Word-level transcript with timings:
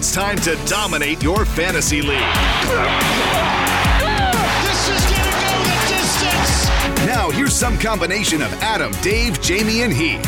It's 0.00 0.12
time 0.12 0.38
to 0.38 0.56
dominate 0.64 1.22
your 1.22 1.44
fantasy 1.44 2.00
league. 2.00 2.16
This 4.62 4.88
is 4.88 5.04
gonna 5.04 5.28
go 5.44 5.52
the 5.62 5.76
distance. 5.92 7.06
Now, 7.06 7.28
here's 7.30 7.52
some 7.52 7.76
combination 7.78 8.40
of 8.40 8.50
Adam, 8.62 8.92
Dave, 9.02 9.34
Jamey, 9.40 9.84
and 9.84 9.92
Heath. 9.92 10.24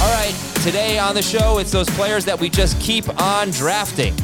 All 0.00 0.12
right, 0.14 0.32
today 0.62 1.00
on 1.00 1.16
the 1.16 1.22
show, 1.22 1.58
it's 1.58 1.72
those 1.72 1.90
players 1.90 2.24
that 2.24 2.38
we 2.38 2.48
just 2.48 2.80
keep 2.80 3.08
on 3.20 3.50
drafting. 3.50 4.14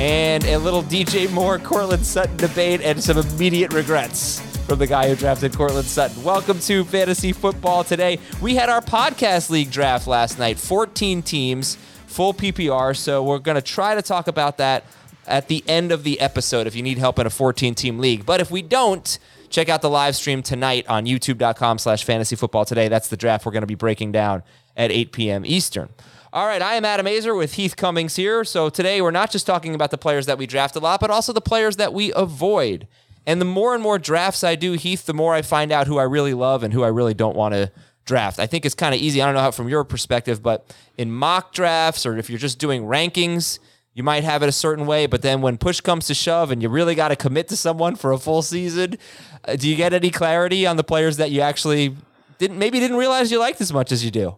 And 0.00 0.44
a 0.46 0.56
little 0.56 0.82
DJ 0.82 1.30
Moore, 1.30 1.60
Courtland 1.60 2.04
Sutton 2.04 2.36
debate, 2.38 2.80
and 2.80 3.00
some 3.00 3.18
immediate 3.18 3.72
regrets 3.72 4.40
from 4.66 4.80
the 4.80 4.86
guy 4.88 5.08
who 5.08 5.14
drafted 5.14 5.56
Courtland 5.56 5.86
Sutton. 5.86 6.24
Welcome 6.24 6.58
to 6.58 6.84
Fantasy 6.86 7.32
Football 7.32 7.84
today. 7.84 8.18
We 8.42 8.56
had 8.56 8.68
our 8.68 8.80
podcast 8.80 9.48
league 9.48 9.70
draft 9.70 10.08
last 10.08 10.40
night, 10.40 10.58
14 10.58 11.22
teams, 11.22 11.78
full 12.16 12.32
PPR. 12.32 12.96
So 12.96 13.22
we're 13.22 13.38
going 13.38 13.56
to 13.56 13.62
try 13.62 13.94
to 13.94 14.00
talk 14.00 14.26
about 14.26 14.56
that 14.56 14.84
at 15.26 15.48
the 15.48 15.62
end 15.68 15.92
of 15.92 16.02
the 16.02 16.18
episode 16.18 16.66
if 16.66 16.74
you 16.74 16.82
need 16.82 16.96
help 16.96 17.18
in 17.18 17.26
a 17.26 17.30
14 17.30 17.74
team 17.74 17.98
league. 17.98 18.24
But 18.24 18.40
if 18.40 18.50
we 18.50 18.62
don't, 18.62 19.18
check 19.50 19.68
out 19.68 19.82
the 19.82 19.90
live 19.90 20.16
stream 20.16 20.42
tonight 20.42 20.86
on 20.88 21.04
youtube.com 21.04 21.78
slash 21.78 22.04
fantasy 22.04 22.34
football 22.34 22.64
today. 22.64 22.88
That's 22.88 23.08
the 23.08 23.18
draft 23.18 23.44
we're 23.44 23.52
going 23.52 23.64
to 23.64 23.66
be 23.66 23.74
breaking 23.74 24.12
down 24.12 24.42
at 24.78 24.90
8 24.90 25.12
p.m. 25.12 25.44
Eastern. 25.44 25.90
All 26.32 26.46
right, 26.46 26.62
I 26.62 26.76
am 26.76 26.86
Adam 26.86 27.04
Aizer 27.04 27.36
with 27.36 27.54
Heath 27.54 27.76
Cummings 27.76 28.16
here. 28.16 28.44
So 28.44 28.70
today 28.70 29.02
we're 29.02 29.10
not 29.10 29.30
just 29.30 29.46
talking 29.46 29.74
about 29.74 29.90
the 29.90 29.98
players 29.98 30.24
that 30.24 30.38
we 30.38 30.46
draft 30.46 30.74
a 30.74 30.80
lot, 30.80 31.00
but 31.00 31.10
also 31.10 31.34
the 31.34 31.42
players 31.42 31.76
that 31.76 31.92
we 31.92 32.14
avoid. 32.16 32.88
And 33.26 33.42
the 33.42 33.46
more 33.46 33.74
and 33.74 33.82
more 33.82 33.98
drafts 33.98 34.42
I 34.42 34.54
do, 34.54 34.72
Heath, 34.72 35.04
the 35.04 35.12
more 35.12 35.34
I 35.34 35.42
find 35.42 35.70
out 35.70 35.86
who 35.86 35.98
I 35.98 36.04
really 36.04 36.32
love 36.32 36.62
and 36.62 36.72
who 36.72 36.82
I 36.82 36.88
really 36.88 37.14
don't 37.14 37.36
want 37.36 37.52
to 37.52 37.70
draft. 38.06 38.38
I 38.38 38.46
think 38.46 38.64
it's 38.64 38.74
kind 38.74 38.94
of 38.94 39.00
easy. 39.00 39.20
I 39.20 39.26
don't 39.26 39.34
know 39.34 39.40
how 39.40 39.50
from 39.50 39.68
your 39.68 39.84
perspective, 39.84 40.42
but 40.42 40.74
in 40.96 41.12
mock 41.12 41.52
drafts 41.52 42.06
or 42.06 42.16
if 42.16 42.30
you're 42.30 42.38
just 42.38 42.58
doing 42.58 42.84
rankings, 42.84 43.58
you 43.92 44.02
might 44.02 44.24
have 44.24 44.42
it 44.42 44.48
a 44.48 44.52
certain 44.52 44.86
way, 44.86 45.06
but 45.06 45.22
then 45.22 45.40
when 45.40 45.56
push 45.56 45.80
comes 45.80 46.06
to 46.06 46.14
shove 46.14 46.50
and 46.50 46.62
you 46.62 46.68
really 46.68 46.94
got 46.94 47.08
to 47.08 47.16
commit 47.16 47.48
to 47.48 47.56
someone 47.56 47.96
for 47.96 48.12
a 48.12 48.18
full 48.18 48.42
season, 48.42 48.98
uh, 49.44 49.56
do 49.56 49.68
you 49.68 49.76
get 49.76 49.92
any 49.92 50.10
clarity 50.10 50.66
on 50.66 50.76
the 50.76 50.84
players 50.84 51.16
that 51.16 51.30
you 51.30 51.40
actually 51.40 51.96
didn't 52.38 52.58
maybe 52.58 52.78
didn't 52.78 52.98
realize 52.98 53.30
you 53.30 53.38
liked 53.38 53.60
as 53.60 53.72
much 53.72 53.92
as 53.92 54.04
you 54.04 54.10
do? 54.10 54.36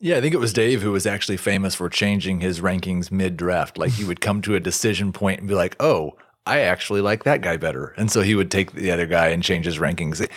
Yeah, 0.00 0.16
I 0.16 0.20
think 0.20 0.34
it 0.34 0.38
was 0.38 0.52
Dave 0.52 0.82
who 0.82 0.92
was 0.92 1.06
actually 1.06 1.36
famous 1.36 1.74
for 1.74 1.88
changing 1.88 2.40
his 2.40 2.60
rankings 2.60 3.12
mid 3.12 3.36
draft. 3.36 3.78
Like 3.78 3.92
he 3.92 4.04
would 4.04 4.20
come 4.20 4.42
to 4.42 4.54
a 4.54 4.60
decision 4.60 5.12
point 5.12 5.38
and 5.40 5.48
be 5.48 5.54
like, 5.54 5.76
oh, 5.80 6.16
I 6.46 6.60
actually 6.60 7.00
like 7.00 7.24
that 7.24 7.40
guy 7.40 7.56
better. 7.56 7.94
And 7.96 8.10
so 8.10 8.20
he 8.20 8.34
would 8.34 8.50
take 8.50 8.72
the 8.72 8.90
other 8.90 9.06
guy 9.06 9.28
and 9.28 9.42
change 9.42 9.64
his 9.64 9.78
rankings. 9.78 10.28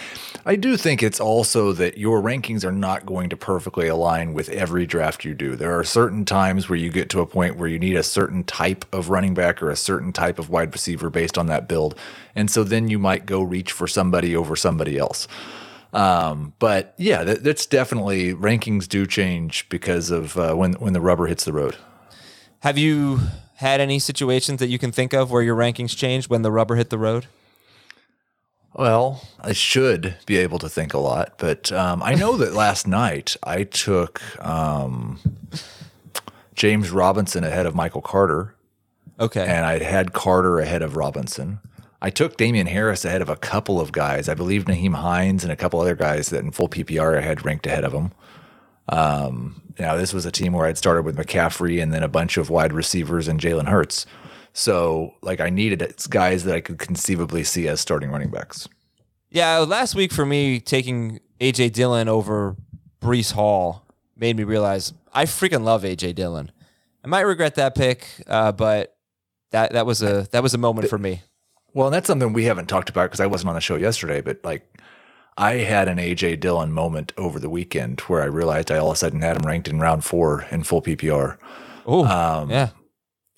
I 0.46 0.56
do 0.56 0.78
think 0.78 1.04
it's 1.04 1.20
also 1.20 1.74
that 1.74 1.98
your 1.98 2.22
rankings 2.22 2.64
are 2.64 2.72
not 2.72 3.06
going 3.06 3.30
to 3.30 3.36
perfectly 3.36 3.90
align 3.90 4.34
with 4.34 4.48
every 4.48 4.86
draft 4.86 5.26
you 5.26 5.34
do. 5.34 5.58
There 5.58 5.78
are 5.78 5.84
certain 5.84 6.24
times 6.24 6.70
where 6.70 6.80
you 6.80 6.90
get 6.90 7.10
to 7.10 7.20
a 7.20 7.26
point 7.26 7.58
where 7.58 7.68
you 7.68 7.78
need 7.78 7.98
a 7.98 8.04
certain 8.04 8.46
type 8.46 8.86
of 8.94 9.10
running 9.10 9.34
back 9.34 9.62
or 9.62 9.70
a 9.70 9.76
certain 9.76 10.14
type 10.14 10.40
of 10.40 10.50
wide 10.50 10.72
receiver 10.72 11.10
based 11.10 11.38
on 11.38 11.48
that 11.48 11.68
build. 11.68 11.94
And 12.36 12.50
so 12.50 12.64
then 12.64 12.88
you 12.88 13.00
might 13.00 13.26
go 13.26 13.42
reach 13.42 13.74
for 13.74 13.86
somebody 13.86 14.34
over 14.34 14.56
somebody 14.56 14.98
else. 14.98 15.28
Um, 15.92 16.54
but 16.60 16.94
yeah, 16.98 17.26
that, 17.26 17.44
that's 17.44 17.66
definitely 17.66 18.34
rankings 18.34 18.88
do 18.88 19.06
change 19.06 19.68
because 19.68 20.10
of 20.10 20.38
uh, 20.38 20.54
when 20.54 20.74
when 20.74 20.94
the 20.94 21.02
rubber 21.02 21.28
hits 21.28 21.44
the 21.44 21.54
road. 21.54 21.76
Have 22.60 22.78
you 22.78 23.20
had 23.58 23.80
any 23.82 24.00
situations 24.00 24.60
that 24.60 24.68
you 24.68 24.80
can 24.80 24.92
think 24.92 25.14
of 25.14 25.30
where 25.32 25.42
your 25.44 25.56
rankings 25.56 25.96
changed 25.96 26.30
when 26.30 26.42
the 26.42 26.52
rubber 26.52 26.76
hit 26.76 26.90
the 26.90 26.98
road? 26.98 27.28
Well, 28.74 29.24
I 29.42 29.54
should 29.54 30.16
be 30.26 30.38
able 30.38 30.60
to 30.60 30.70
think 30.70 30.94
a 30.94 31.00
lot, 31.00 31.34
but 31.38 31.72
um, 31.72 32.04
I 32.04 32.14
know 32.14 32.38
that 32.38 32.54
last 32.54 32.88
night 33.04 33.36
I 33.44 33.64
took 33.64 34.22
um, 34.46 35.20
James 36.54 36.92
Robinson 36.92 37.44
ahead 37.44 37.66
of 37.66 37.74
Michael 37.76 38.02
Carter, 38.02 38.54
Okay. 39.20 39.42
and 39.46 39.66
I 39.66 39.80
had 39.84 40.14
Carter 40.14 40.60
ahead 40.60 40.84
of 40.84 40.96
Robinson. 40.96 41.60
I 42.00 42.12
took 42.12 42.38
Damien 42.38 42.68
Harris 42.68 43.04
ahead 43.04 43.24
of 43.24 43.30
a 43.30 43.36
couple 43.36 43.80
of 43.82 43.92
guys. 43.92 44.30
I 44.30 44.36
believe 44.36 44.66
Nyheim 44.66 44.94
Hines 44.94 45.44
and 45.44 45.52
a 45.52 45.56
couple 45.56 45.82
other 45.82 45.96
guys 45.96 46.30
that 46.30 46.44
in 46.44 46.52
full 46.52 46.70
PPR 46.70 47.18
I 47.18 47.22
had 47.22 47.44
ranked 47.44 47.66
ahead 47.66 47.84
of 47.84 47.94
him. 47.94 48.12
Um, 48.90 49.62
now 49.80 49.96
this 49.96 50.14
was 50.14 50.26
a 50.26 50.32
team 50.32 50.54
where 50.54 50.66
I'd 50.66 50.78
started 50.78 51.04
with 51.04 51.18
McCaffrey 51.18 51.82
and 51.82 51.94
then 51.94 52.04
a 52.04 52.08
bunch 52.08 52.38
of 52.38 52.50
wide 52.50 52.74
receivers 52.74 53.28
and 53.28 53.40
Jalen 53.40 53.68
Hurts. 53.68 54.06
So 54.54 55.14
like 55.22 55.40
I 55.40 55.50
needed 55.50 55.96
guys 56.10 56.44
that 56.46 56.56
I 56.56 56.62
could 56.62 56.80
conceivably 56.80 57.44
see 57.44 57.68
as 57.68 57.80
starting 57.80 58.10
running 58.10 58.32
backs. 58.32 58.68
Yeah, 59.30 59.58
last 59.60 59.94
week 59.94 60.12
for 60.12 60.26
me, 60.26 60.60
taking 60.60 61.20
AJ 61.40 61.74
Dillon 61.74 62.08
over 62.08 62.56
Breece 63.02 63.34
Hall 63.34 63.86
made 64.16 64.36
me 64.36 64.44
realize 64.44 64.94
I 65.14 65.26
freaking 65.26 65.64
love 65.64 65.84
AJ 65.84 66.16
Dillon. 66.16 66.52
I 67.04 67.08
might 67.08 67.22
regret 67.22 67.56
that 67.56 67.76
pick, 67.76 68.08
uh, 68.28 68.52
but 68.52 68.96
that 69.52 69.74
that 69.74 69.86
was 69.86 70.02
a 70.02 70.28
that 70.32 70.44
was 70.44 70.54
a 70.54 70.58
moment 70.58 70.90
for 70.90 70.98
me. 70.98 71.22
Well, 71.74 71.88
and 71.88 71.94
that's 71.94 72.08
something 72.08 72.34
we 72.34 72.46
haven't 72.46 72.68
talked 72.68 72.90
about 72.90 73.04
because 73.04 73.20
I 73.20 73.28
wasn't 73.28 73.50
on 73.50 73.56
the 73.56 73.62
show 73.62 73.76
yesterday, 73.76 74.22
but 74.22 74.44
like 74.44 74.82
I 75.38 75.56
had 75.58 75.88
an 75.88 75.98
AJ 75.98 76.40
Dillon 76.40 76.72
moment 76.72 77.14
over 77.16 77.40
the 77.40 77.50
weekend 77.50 78.02
where 78.02 78.22
I 78.24 78.26
realized 78.26 78.72
I 78.72 78.78
all 78.78 78.90
of 78.90 78.96
a 78.96 78.98
sudden 78.98 79.22
had 79.22 79.38
him 79.38 79.48
ranked 79.48 79.68
in 79.68 79.80
round 79.80 80.04
four 80.04 80.46
in 80.50 80.64
full 80.64 80.82
PPR. 80.82 81.38
Oh, 81.86 82.06
Um, 82.06 82.50
yeah. 82.50 82.70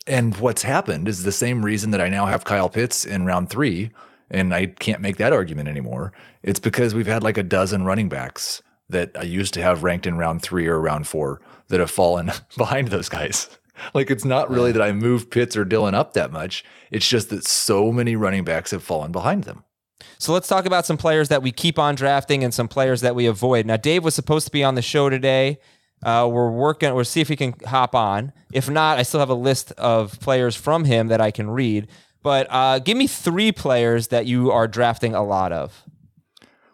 And 0.07 0.35
what's 0.37 0.63
happened 0.63 1.07
is 1.07 1.23
the 1.23 1.31
same 1.31 1.63
reason 1.63 1.91
that 1.91 2.01
I 2.01 2.09
now 2.09 2.25
have 2.25 2.43
Kyle 2.43 2.69
Pitts 2.69 3.05
in 3.05 3.25
round 3.25 3.49
three, 3.49 3.91
and 4.31 4.55
I 4.55 4.67
can't 4.67 5.01
make 5.01 5.17
that 5.17 5.33
argument 5.33 5.67
anymore. 5.69 6.13
It's 6.41 6.59
because 6.59 6.95
we've 6.95 7.05
had 7.05 7.21
like 7.21 7.37
a 7.37 7.43
dozen 7.43 7.83
running 7.83 8.09
backs 8.09 8.63
that 8.89 9.11
I 9.15 9.21
used 9.23 9.53
to 9.53 9.61
have 9.61 9.83
ranked 9.83 10.07
in 10.07 10.17
round 10.17 10.41
three 10.41 10.65
or 10.67 10.79
round 10.79 11.05
four 11.05 11.41
that 11.67 11.79
have 11.79 11.91
fallen 11.91 12.31
behind 12.57 12.87
those 12.89 13.09
guys. 13.09 13.49
Like 13.93 14.11
it's 14.11 14.25
not 14.25 14.49
really 14.49 14.73
that 14.73 14.81
I 14.81 14.91
moved 14.91 15.31
Pitts 15.31 15.55
or 15.55 15.63
Dillon 15.63 15.95
up 15.95 16.11
that 16.11 16.33
much. 16.33 16.65
It's 16.91 17.07
just 17.07 17.29
that 17.29 17.45
so 17.45 17.93
many 17.93 18.17
running 18.17 18.43
backs 18.43 18.71
have 18.71 18.83
fallen 18.83 19.13
behind 19.13 19.45
them. 19.45 19.63
So 20.17 20.33
let's 20.33 20.47
talk 20.47 20.65
about 20.65 20.85
some 20.85 20.97
players 20.97 21.29
that 21.29 21.41
we 21.41 21.51
keep 21.51 21.79
on 21.79 21.95
drafting 21.95 22.43
and 22.43 22.53
some 22.53 22.67
players 22.67 23.01
that 23.01 23.15
we 23.15 23.25
avoid. 23.25 23.65
Now, 23.65 23.77
Dave 23.77 24.03
was 24.03 24.15
supposed 24.15 24.45
to 24.47 24.51
be 24.51 24.63
on 24.63 24.75
the 24.75 24.81
show 24.81 25.09
today. 25.09 25.59
Uh, 26.03 26.29
we're 26.31 26.51
working. 26.51 26.93
We'll 26.93 27.05
see 27.05 27.21
if 27.21 27.27
he 27.27 27.35
can 27.35 27.53
hop 27.65 27.93
on. 27.93 28.31
If 28.53 28.69
not, 28.69 28.97
I 28.97 29.03
still 29.03 29.19
have 29.19 29.29
a 29.29 29.33
list 29.35 29.71
of 29.73 30.19
players 30.19 30.55
from 30.55 30.85
him 30.85 31.07
that 31.07 31.19
I 31.19 31.31
can 31.31 31.49
read. 31.49 31.87
But 32.21 32.47
uh, 32.49 32.79
give 32.79 32.97
me 32.97 33.07
three 33.07 33.51
players 33.51 34.07
that 34.07 34.25
you 34.25 34.51
are 34.51 34.67
drafting 34.67 35.13
a 35.13 35.23
lot 35.23 35.51
of. 35.51 35.83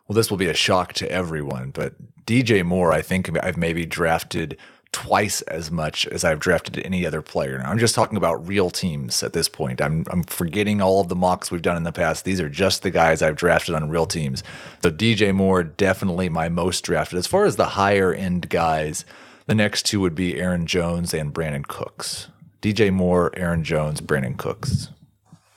Well, 0.08 0.16
this 0.16 0.30
will 0.30 0.38
be 0.38 0.50
a 0.50 0.54
shock 0.54 0.94
to 0.94 1.12
everyone, 1.12 1.72
but 1.72 1.96
DJ 2.26 2.64
Moore, 2.64 2.92
I 2.92 3.02
think 3.02 3.36
I've 3.44 3.58
maybe 3.58 3.86
drafted 3.86 4.58
twice 4.96 5.42
as 5.42 5.70
much 5.70 6.08
as 6.08 6.24
I've 6.24 6.40
drafted 6.40 6.80
any 6.86 7.06
other 7.06 7.22
player. 7.22 7.58
Now, 7.58 7.70
I'm 7.70 7.78
just 7.78 7.96
talking 7.96 8.16
about 8.16 8.48
real 8.48 8.70
teams 8.70 9.22
at 9.24 9.34
this 9.34 9.50
point. 9.50 9.82
I'm 9.82 10.06
I'm 10.10 10.24
forgetting 10.24 10.82
all 10.82 11.02
of 11.02 11.10
the 11.10 11.18
mocks 11.18 11.52
we've 11.52 11.62
done 11.62 11.76
in 11.76 11.84
the 11.84 11.92
past. 11.92 12.24
These 12.24 12.40
are 12.40 12.48
just 12.48 12.82
the 12.82 12.92
guys 12.92 13.22
I've 13.22 13.36
drafted 13.36 13.76
on 13.76 13.90
real 13.90 14.06
teams. 14.06 14.42
So 14.82 14.90
DJ 14.90 15.36
Moore 15.36 15.64
definitely 15.64 16.30
my 16.30 16.48
most 16.48 16.86
drafted. 16.86 17.20
As 17.20 17.28
far 17.28 17.44
as 17.44 17.58
the 17.58 17.66
higher 17.66 18.14
end 18.14 18.48
guys, 18.48 19.04
the 19.48 19.54
next 19.54 19.86
two 19.86 20.00
would 20.00 20.16
be 20.16 20.40
Aaron 20.40 20.66
Jones 20.66 21.14
and 21.14 21.34
Brandin 21.34 21.68
Cooks. 21.68 22.30
DJ 22.62 22.90
Moore, 22.90 23.32
Aaron 23.36 23.66
Jones, 23.66 24.00
Brandin 24.00 24.38
Cooks. 24.38 24.92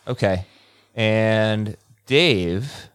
Okay. 0.08 0.46
And 0.96 1.76
Dave 2.06 2.87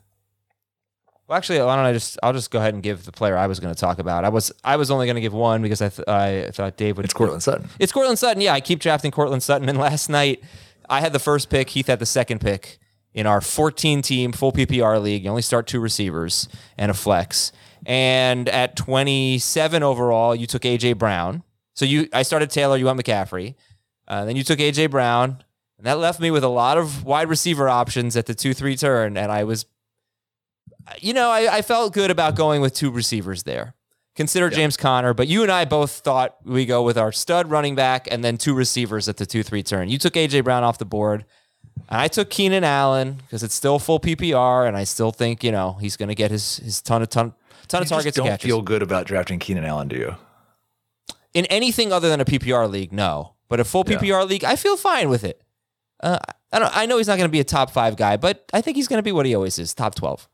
well, 1.34 1.40
actually, 1.40 1.60
why 1.64 1.76
don't 1.76 1.86
I 1.86 1.94
just 1.94 2.20
I'll 2.22 2.32
just 2.32 2.52
go 2.52 2.60
ahead 2.60 2.76
and 2.76 2.84
give 2.84 3.06
the 3.06 3.12
player 3.12 3.36
I 3.36 3.48
was 3.48 3.60
going 3.60 3.74
to 3.74 3.80
talk 3.80 3.98
about. 3.98 4.24
I 4.24 4.30
was 4.30 4.52
I 4.64 4.76
was 4.76 4.92
only 4.92 5.08
going 5.08 5.16
to 5.16 5.22
give 5.22 5.34
one 5.34 5.64
because 5.64 5.82
I 5.82 5.90
th- 5.90 6.08
I 6.08 6.52
thought 6.52 6.78
Dave 6.78 6.96
would. 6.98 7.06
It's 7.06 7.14
Courtland 7.14 7.42
Sutton. 7.42 7.68
It's 7.80 7.92
Courtland 7.92 8.20
Sutton. 8.20 8.40
Yeah, 8.40 8.54
I 8.54 8.62
keep 8.62 8.80
drafting 8.80 9.10
Courtland 9.10 9.42
Sutton, 9.42 9.68
and 9.68 9.80
last 9.80 10.10
night 10.10 10.44
I 10.88 11.02
had 11.02 11.12
the 11.12 11.18
first 11.18 11.50
pick. 11.50 11.72
Heath 11.72 11.88
had 11.88 11.98
the 11.98 12.06
second 12.06 12.40
pick 12.40 12.78
in 13.16 13.26
our 13.26 13.42
14 13.42 14.04
team 14.04 14.32
full 14.32 14.52
PPR 14.52 15.02
league. 15.02 15.24
You 15.24 15.32
only 15.32 15.42
start 15.42 15.66
two 15.66 15.80
receivers 15.80 16.48
and 16.78 16.92
a 16.92 16.94
flex. 16.94 17.52
And 17.84 18.48
at 18.48 18.76
27 18.76 19.82
overall, 19.82 20.36
you 20.36 20.46
took 20.46 20.62
AJ 20.62 21.00
Brown. 21.00 21.42
So 21.74 21.86
you 21.86 22.10
I 22.14 22.22
started 22.22 22.52
Taylor. 22.52 22.78
You 22.78 22.86
went 22.86 23.04
McCaffrey. 23.04 23.56
Uh, 24.08 24.26
then 24.26 24.36
you 24.36 24.44
took 24.44 24.60
AJ 24.60 24.92
Brown. 24.92 25.44
And 25.80 25.88
that 25.88 25.98
left 25.98 26.20
me 26.20 26.30
with 26.30 26.44
a 26.44 26.50
lot 26.50 26.78
of 26.78 27.04
wide 27.04 27.28
receiver 27.28 27.68
options 27.68 28.16
at 28.16 28.28
the 28.28 28.36
2 28.36 28.54
3 28.54 28.78
turn. 28.78 29.18
And 29.18 29.32
I 29.32 29.46
was 29.46 29.66
you 31.00 31.14
know, 31.14 31.30
I, 31.30 31.58
I, 31.58 31.62
felt 31.62 31.94
good 31.94 32.12
about 32.12 32.36
going 32.36 32.62
with 32.62 32.74
two 32.74 32.92
receivers 32.92 33.44
there. 33.44 33.76
Consider 34.16 34.46
yep. 34.46 34.54
James 34.54 34.78
Conner, 34.78 35.14
but 35.14 35.28
you 35.28 35.42
and 35.42 35.52
I 35.52 35.66
both 35.66 35.92
thought 35.92 36.38
we 36.44 36.66
go 36.66 36.84
with 36.84 36.98
our 36.98 37.12
stud 37.12 37.50
running 37.50 37.74
back 37.74 38.08
and 38.12 38.24
then 38.24 38.38
two 38.38 38.54
receivers 38.54 39.10
at 39.10 39.18
the 39.18 39.26
2 39.26 39.44
3 39.44 39.64
turn. 39.64 39.90
You 39.90 39.98
took 39.98 40.16
A.J. 40.16 40.42
Brown 40.42 40.64
off 40.64 40.78
the 40.78 40.86
board. 40.86 41.26
And 41.90 42.00
I 42.00 42.08
took 42.08 42.30
Keenan 42.30 42.64
Allen 42.64 43.14
because 43.14 43.44
it's 43.44 43.56
still 43.56 43.80
full 43.80 44.00
PPR, 44.00 44.68
and 44.68 44.78
I 44.78 44.84
still 44.84 45.12
think, 45.12 45.44
you 45.44 45.52
know, 45.52 45.74
he's 45.82 45.98
going 45.98 46.10
to 46.10 46.16
get 46.16 46.32
his, 46.32 46.58
his 46.58 46.82
ton 46.82 47.02
of 47.02 47.10
ton, 47.10 47.34
ton 47.68 47.82
you 47.82 47.84
of 47.84 47.90
targets. 47.90 48.18
don't 48.18 48.42
feel 48.42 48.62
good 48.62 48.82
about 48.82 49.08
drafting 49.08 49.40
Keenan 49.40 49.66
Allen, 49.66 49.88
do 49.88 49.96
you? 49.96 50.16
In 51.34 51.46
anything 51.48 51.92
other 51.92 52.10
than 52.10 52.22
a 52.22 52.26
PPR 52.26 52.70
league, 52.70 52.94
no. 52.94 53.34
But 53.50 53.60
a 53.60 53.64
full 53.64 53.84
PPR 53.84 54.04
yeah. 54.08 54.24
league, 54.24 54.44
I 54.44 54.56
feel 54.56 54.78
fine 54.78 55.10
with 55.10 55.24
it. 55.24 55.42
Uh, 56.00 56.20
I 56.52 56.60
don't. 56.60 56.78
I 56.78 56.86
know 56.86 56.98
he's 56.98 57.08
not 57.08 57.18
going 57.18 57.28
to 57.28 57.32
be 57.32 57.40
a 57.40 57.46
top 57.46 57.72
five 57.72 57.96
guy, 57.96 58.18
but 58.18 58.50
I 58.54 58.62
think 58.62 58.78
he's 58.78 58.88
going 58.88 59.00
to 59.00 59.04
be 59.04 59.12
what 59.12 59.26
he 59.26 59.34
always 59.34 59.58
is, 59.58 59.74
top 59.74 59.96
twelve. 59.96 60.28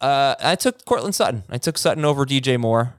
Uh, 0.00 0.34
I 0.40 0.56
took 0.56 0.84
Courtland 0.84 1.14
Sutton. 1.14 1.44
I 1.48 1.58
took 1.58 1.78
Sutton 1.78 2.04
over 2.04 2.24
DJ 2.24 2.58
Moore. 2.58 2.94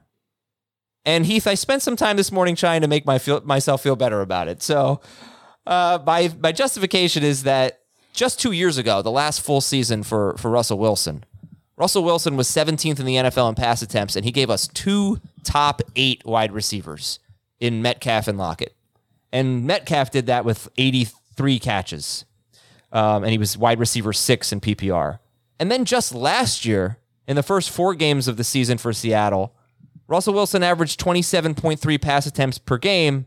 And 1.04 1.24
Heath, 1.24 1.46
I 1.46 1.54
spent 1.54 1.82
some 1.82 1.94
time 1.94 2.16
this 2.16 2.32
morning 2.32 2.56
trying 2.56 2.80
to 2.80 2.88
make 2.88 3.06
my 3.06 3.18
feel, 3.18 3.40
myself 3.44 3.82
feel 3.82 3.94
better 3.94 4.20
about 4.20 4.48
it. 4.48 4.60
So, 4.60 5.00
uh, 5.66 6.00
my 6.04 6.32
my 6.40 6.52
justification 6.52 7.22
is 7.22 7.44
that 7.44 7.80
just 8.12 8.40
two 8.40 8.52
years 8.52 8.76
ago, 8.76 9.02
the 9.02 9.10
last 9.10 9.40
full 9.40 9.60
season 9.60 10.02
for 10.02 10.36
for 10.36 10.50
Russell 10.50 10.78
Wilson, 10.78 11.24
Russell 11.76 12.02
Wilson 12.02 12.36
was 12.36 12.48
17th 12.48 12.98
in 12.98 13.06
the 13.06 13.16
NFL 13.16 13.48
in 13.50 13.54
pass 13.54 13.82
attempts, 13.82 14.16
and 14.16 14.24
he 14.24 14.32
gave 14.32 14.50
us 14.50 14.66
two 14.66 15.20
top 15.44 15.80
eight 15.94 16.24
wide 16.24 16.52
receivers 16.52 17.20
in 17.60 17.82
Metcalf 17.82 18.26
and 18.26 18.38
Lockett. 18.38 18.74
And 19.32 19.64
Metcalf 19.64 20.10
did 20.10 20.26
that 20.26 20.44
with 20.44 20.68
83 20.78 21.58
catches, 21.58 22.24
um, 22.92 23.22
and 23.22 23.30
he 23.30 23.38
was 23.38 23.56
wide 23.56 23.78
receiver 23.78 24.12
six 24.12 24.52
in 24.52 24.60
PPR. 24.60 25.18
And 25.58 25.70
then 25.70 25.84
just 25.84 26.14
last 26.14 26.64
year, 26.64 26.98
in 27.26 27.36
the 27.36 27.42
first 27.42 27.70
four 27.70 27.94
games 27.94 28.28
of 28.28 28.36
the 28.36 28.44
season 28.44 28.78
for 28.78 28.92
Seattle, 28.92 29.54
Russell 30.08 30.34
Wilson 30.34 30.62
averaged 30.62 31.00
27.3 31.00 32.00
pass 32.00 32.26
attempts 32.26 32.58
per 32.58 32.78
game, 32.78 33.26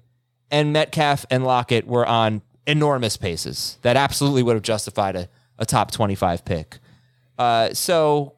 and 0.49 0.71
Metcalf 0.71 1.25
and 1.29 1.43
Lockett 1.43 1.85
were 1.85 2.05
on 2.05 2.41
enormous 2.65 3.17
paces 3.17 3.77
that 3.81 3.97
absolutely 3.97 4.43
would 4.43 4.55
have 4.55 4.63
justified 4.63 5.15
a, 5.15 5.27
a 5.57 5.65
top 5.65 5.91
25 5.91 6.45
pick. 6.45 6.77
Uh, 7.37 7.73
so 7.73 8.33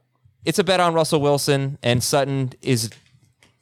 it's 0.46 0.60
a 0.60 0.64
bet 0.64 0.80
on 0.80 0.94
Russell 0.94 1.22
Wilson, 1.22 1.78
and 1.84 2.04
Sutton 2.04 2.54
is 2.62 2.90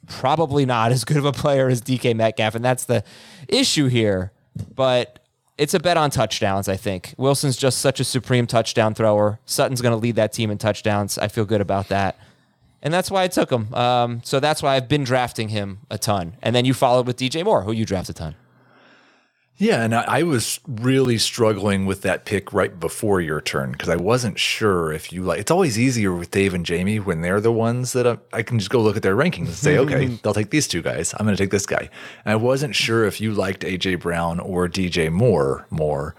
probably 0.06 0.64
not 0.64 0.92
as 0.92 1.04
good 1.04 1.16
of 1.18 1.24
a 1.24 1.32
player 1.32 1.68
as 1.68 1.82
DK 1.82 2.14
Metcalf, 2.16 2.54
and 2.54 2.64
that's 2.64 2.84
the 2.84 3.04
issue 3.48 3.88
here. 3.88 4.32
But 4.74 5.19
it's 5.60 5.74
a 5.74 5.78
bet 5.78 5.98
on 5.98 6.10
touchdowns, 6.10 6.70
I 6.70 6.76
think. 6.76 7.14
Wilson's 7.18 7.58
just 7.58 7.80
such 7.80 8.00
a 8.00 8.04
supreme 8.04 8.46
touchdown 8.46 8.94
thrower. 8.94 9.40
Sutton's 9.44 9.82
going 9.82 9.92
to 9.92 9.98
lead 9.98 10.16
that 10.16 10.32
team 10.32 10.50
in 10.50 10.56
touchdowns. 10.56 11.18
I 11.18 11.28
feel 11.28 11.44
good 11.44 11.60
about 11.60 11.88
that. 11.88 12.16
And 12.80 12.94
that's 12.94 13.10
why 13.10 13.24
I 13.24 13.28
took 13.28 13.52
him. 13.52 13.72
Um, 13.74 14.22
so 14.24 14.40
that's 14.40 14.62
why 14.62 14.76
I've 14.76 14.88
been 14.88 15.04
drafting 15.04 15.50
him 15.50 15.80
a 15.90 15.98
ton. 15.98 16.34
And 16.40 16.56
then 16.56 16.64
you 16.64 16.72
followed 16.72 17.06
with 17.06 17.18
DJ 17.18 17.44
Moore, 17.44 17.62
who 17.64 17.72
you 17.72 17.84
draft 17.84 18.08
a 18.08 18.14
ton. 18.14 18.36
Yeah, 19.60 19.82
and 19.82 19.94
I, 19.94 20.22
was 20.22 20.58
really 20.66 21.18
struggling 21.18 21.84
with 21.84 22.00
that 22.00 22.24
pick 22.24 22.54
right 22.54 22.80
before 22.80 23.20
your 23.20 23.42
turn 23.42 23.72
because 23.72 23.90
I 23.90 23.96
wasn't 23.96 24.38
sure 24.38 24.90
if 24.90 25.12
you 25.12 25.22
like. 25.22 25.38
It's 25.38 25.50
always 25.50 25.78
easier 25.78 26.14
with 26.14 26.30
Dave 26.30 26.54
and 26.54 26.64
Jamey 26.64 27.04
when 27.04 27.20
they're 27.20 27.42
the 27.42 27.52
ones 27.52 27.92
that 27.92 28.06
I, 28.06 28.16
I 28.32 28.42
can 28.42 28.58
just 28.58 28.70
go 28.70 28.80
look 28.80 28.96
at 28.96 29.02
their 29.02 29.14
rankings 29.14 29.36
and 29.36 29.48
say, 29.50 29.76
okay, 29.80 30.06
they'll 30.06 30.32
take 30.32 30.48
these 30.48 30.66
two 30.66 30.80
guys. 30.80 31.12
I'm 31.12 31.26
going 31.26 31.36
to 31.36 31.42
take 31.42 31.50
this 31.50 31.66
guy. 31.66 31.90
And 32.24 32.32
I 32.32 32.36
wasn't 32.36 32.74
sure 32.74 33.04
if 33.04 33.20
you 33.20 33.34
liked 33.34 33.60
AJ 33.60 34.00
Brown 34.00 34.40
or 34.40 34.66
DJ 34.66 35.12
Moore 35.12 35.66
more. 35.68 36.14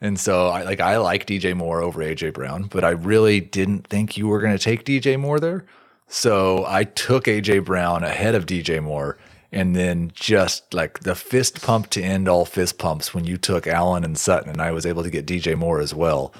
And 0.00 0.20
so 0.20 0.46
I 0.46 0.62
like 0.62 0.78
I 0.78 0.98
like 0.98 1.26
DJ 1.26 1.56
Moore 1.56 1.82
over 1.82 1.98
AJ 1.98 2.32
Brown, 2.32 2.68
but 2.68 2.84
I 2.84 2.90
really 2.90 3.40
didn't 3.40 3.88
think 3.88 4.16
you 4.16 4.28
were 4.28 4.40
going 4.40 4.56
to 4.56 4.62
take 4.62 4.84
DJ 4.84 5.18
Moore 5.18 5.40
there. 5.40 5.64
So 6.06 6.64
I 6.68 6.84
took 6.84 7.24
AJ 7.24 7.64
Brown 7.64 8.04
ahead 8.04 8.36
of 8.36 8.46
DJ 8.46 8.80
Moore 8.80 9.18
and 9.54 9.74
then 9.74 10.10
just 10.14 10.74
like 10.74 11.00
the 11.00 11.14
fist 11.14 11.62
pump 11.62 11.88
to 11.90 12.02
end 12.02 12.28
all 12.28 12.44
fist 12.44 12.78
pumps 12.78 13.14
when 13.14 13.24
you 13.24 13.36
took 13.36 13.66
Allen 13.66 14.04
and 14.04 14.18
Sutton, 14.18 14.50
and 14.50 14.60
I 14.60 14.72
was 14.72 14.84
able 14.84 15.02
to 15.04 15.10
get 15.10 15.26
DJ 15.26 15.56
Moore 15.56 15.80
as 15.80 15.94
well. 15.94 16.34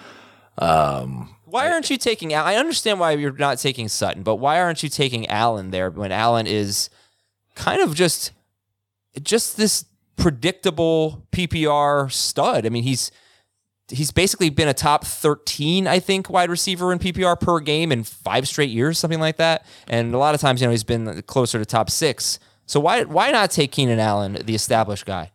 Um, 0.59 1.35
why 1.45 1.71
aren't 1.71 1.89
you 1.89 1.97
taking? 1.97 2.35
I 2.35 2.57
understand 2.57 2.99
why 2.99 3.13
you're 3.13 3.33
not 3.33 3.59
taking 3.59 3.89
Sutton, 3.89 4.23
but 4.25 4.37
why 4.37 4.61
aren't 4.61 4.83
you 4.83 4.89
taking 4.89 5.29
Allen 5.29 5.71
there 5.71 5.91
when 5.91 6.11
Allen 6.11 6.47
is 6.47 6.91
kind 7.55 7.81
of 7.81 7.95
just 7.95 8.33
just 9.23 9.57
this 9.57 9.85
predictable 10.17 11.27
PPR 11.31 12.11
stud? 12.11 12.67
I 12.67 12.69
mean, 12.69 12.83
he's 12.83 13.13
he's 13.89 14.11
basically 14.11 14.49
been 14.49 14.67
a 14.67 14.73
top 14.73 15.05
13 15.05 15.87
i 15.87 15.99
think 15.99 16.31
wide 16.31 16.49
receiver 16.49 16.91
in 16.91 16.99
ppr 16.99 17.39
per 17.39 17.61
game 17.61 17.93
in 17.93 18.03
five 18.03 18.49
straight 18.49 18.71
years 18.71 18.99
something 18.99 19.21
like 19.21 19.37
that 19.37 19.67
and 19.87 20.15
a 20.15 20.19
lot 20.19 20.35
of 20.35 20.41
times 20.41 20.63
you 20.63 20.67
know 20.67 20.71
he's 20.71 20.83
been 20.83 21.21
closer 21.23 21.59
to 21.59 21.67
top 21.67 21.91
six 21.91 22.39
so 22.67 22.81
why 22.81 23.05
why 23.05 23.31
not 23.31 23.51
take 23.51 23.73
Keenan 23.73 23.99
Allen, 23.99 24.39
the 24.45 24.55
established 24.55 25.07
guy? 25.07 25.33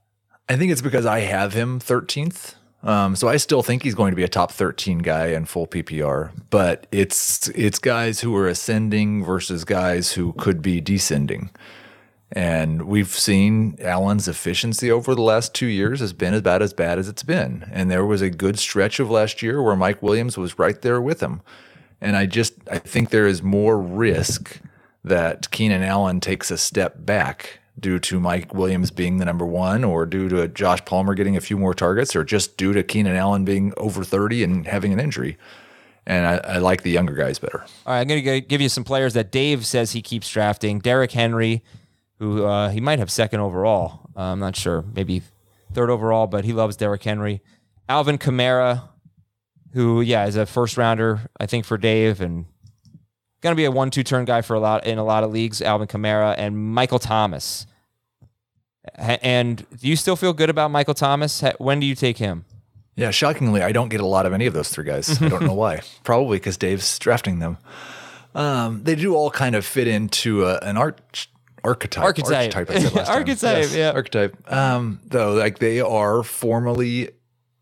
I 0.47 0.55
think 0.55 0.71
it's 0.71 0.81
because 0.81 1.05
I 1.05 1.19
have 1.19 1.53
him 1.53 1.79
13th. 1.79 2.55
Um, 2.81 3.15
so 3.15 3.27
I 3.27 3.37
still 3.37 3.61
think 3.61 3.83
he's 3.83 3.93
going 3.93 4.11
to 4.11 4.15
be 4.15 4.23
a 4.23 4.29
top 4.29 4.51
13 4.51 4.99
guy 4.99 5.27
in 5.27 5.45
full 5.45 5.67
PPR, 5.67 6.31
but 6.49 6.87
it's 6.91 7.49
it's 7.49 7.77
guys 7.77 8.21
who 8.21 8.35
are 8.35 8.47
ascending 8.47 9.23
versus 9.23 9.65
guys 9.65 10.13
who 10.13 10.33
could 10.33 10.61
be 10.61 10.79
descending. 10.79 11.49
And 12.31 12.83
we've 12.83 13.09
seen 13.09 13.75
Allen's 13.81 14.27
efficiency 14.27 14.91
over 14.91 15.15
the 15.15 15.21
last 15.21 15.55
two 15.55 15.65
years 15.65 15.99
has 15.99 16.13
been 16.13 16.35
about 16.35 16.61
as 16.61 16.73
bad 16.73 16.99
as 16.99 17.09
it's 17.09 17.23
been. 17.23 17.67
And 17.71 17.89
there 17.89 18.05
was 18.05 18.21
a 18.21 18.29
good 18.29 18.59
stretch 18.59 18.99
of 18.99 19.09
last 19.09 19.41
year 19.41 19.63
where 19.63 19.75
Mike 19.75 20.03
Williams 20.03 20.37
was 20.37 20.59
right 20.59 20.79
there 20.81 21.01
with 21.01 21.21
him. 21.21 21.41
And 21.99 22.15
I 22.15 22.27
just 22.27 22.53
I 22.71 22.77
think 22.77 23.09
there 23.09 23.27
is 23.27 23.43
more 23.43 23.77
risk 23.77 24.61
that 25.03 25.49
Keenan 25.51 25.83
Allen 25.83 26.19
takes 26.19 26.51
a 26.51 26.57
step 26.57 26.95
back 27.05 27.59
due 27.79 27.99
to 27.99 28.19
Mike 28.19 28.53
Williams 28.53 28.91
being 28.91 29.17
the 29.17 29.25
number 29.25 29.45
one, 29.45 29.83
or 29.83 30.05
due 30.05 30.27
to 30.29 30.47
Josh 30.49 30.83
Palmer 30.85 31.13
getting 31.13 31.37
a 31.37 31.41
few 31.41 31.57
more 31.57 31.73
targets, 31.73 32.15
or 32.15 32.23
just 32.23 32.57
due 32.57 32.73
to 32.73 32.83
Keenan 32.83 33.15
Allen 33.15 33.45
being 33.45 33.73
over 33.77 34.03
30 34.03 34.43
and 34.43 34.67
having 34.67 34.91
an 34.91 34.99
injury. 34.99 35.37
And 36.05 36.25
I, 36.25 36.55
I 36.55 36.57
like 36.57 36.83
the 36.83 36.91
younger 36.91 37.13
guys 37.13 37.39
better. 37.39 37.61
All 37.85 37.93
right, 37.93 38.01
I'm 38.01 38.07
going 38.07 38.23
to 38.23 38.41
give 38.41 38.61
you 38.61 38.69
some 38.69 38.83
players 38.83 39.13
that 39.13 39.31
Dave 39.31 39.65
says 39.65 39.91
he 39.91 40.01
keeps 40.01 40.29
drafting. 40.29 40.79
Derrick 40.79 41.11
Henry, 41.11 41.63
who 42.17 42.45
uh, 42.45 42.69
he 42.69 42.81
might 42.81 42.99
have 42.99 43.11
second 43.11 43.39
overall. 43.39 44.09
Uh, 44.15 44.21
I'm 44.21 44.39
not 44.39 44.55
sure, 44.55 44.83
maybe 44.93 45.21
third 45.73 45.89
overall, 45.89 46.27
but 46.27 46.45
he 46.45 46.53
loves 46.53 46.75
Derrick 46.75 47.03
Henry. 47.03 47.41
Alvin 47.87 48.17
Kamara, 48.17 48.89
who 49.73 50.01
yeah 50.01 50.25
is 50.25 50.35
a 50.35 50.45
first 50.45 50.77
rounder, 50.77 51.21
I 51.39 51.45
think 51.45 51.65
for 51.65 51.77
Dave, 51.77 52.21
and 52.21 52.45
going 53.41 53.53
to 53.53 53.57
be 53.57 53.65
a 53.65 53.71
one-two 53.71 54.03
turn 54.03 54.25
guy 54.25 54.41
for 54.41 54.55
a 54.55 54.59
lot 54.59 54.85
in 54.85 54.97
a 54.97 55.03
lot 55.03 55.23
of 55.23 55.31
leagues. 55.31 55.61
Alvin 55.61 55.87
Kamara 55.87 56.35
and 56.37 56.57
Michael 56.57 56.99
Thomas. 56.99 57.65
And 58.95 59.65
do 59.79 59.87
you 59.87 59.95
still 59.95 60.15
feel 60.15 60.33
good 60.33 60.49
about 60.49 60.71
Michael 60.71 60.93
Thomas? 60.93 61.43
When 61.57 61.79
do 61.79 61.85
you 61.85 61.95
take 61.95 62.17
him? 62.17 62.45
Yeah, 62.95 63.11
shockingly, 63.11 63.61
I 63.61 63.71
don't 63.71 63.89
get 63.89 64.01
a 64.01 64.05
lot 64.05 64.25
of 64.25 64.33
any 64.33 64.45
of 64.45 64.53
those 64.53 64.69
three 64.69 64.83
guys. 64.83 65.21
I 65.21 65.29
don't 65.29 65.43
know 65.43 65.53
why. 65.53 65.81
Probably 66.03 66.37
because 66.37 66.57
Dave's 66.57 66.99
drafting 66.99 67.39
them. 67.39 67.57
Um, 68.35 68.83
they 68.83 68.95
do 68.95 69.15
all 69.15 69.31
kind 69.31 69.55
of 69.55 69.65
fit 69.65 69.87
into 69.87 70.45
a, 70.45 70.57
an 70.59 70.75
art 70.75 71.27
archetype. 71.63 72.03
Archetype. 72.03 72.55
Archetype. 72.55 72.69
I 72.69 72.79
said 72.81 72.93
last 72.93 73.09
archetype. 73.09 73.63
Yes, 73.63 73.75
yeah. 73.75 73.91
Archetype. 73.91 74.51
Um, 74.51 74.99
though, 75.05 75.33
like 75.33 75.59
they 75.59 75.79
are 75.79 76.23
formally 76.23 77.11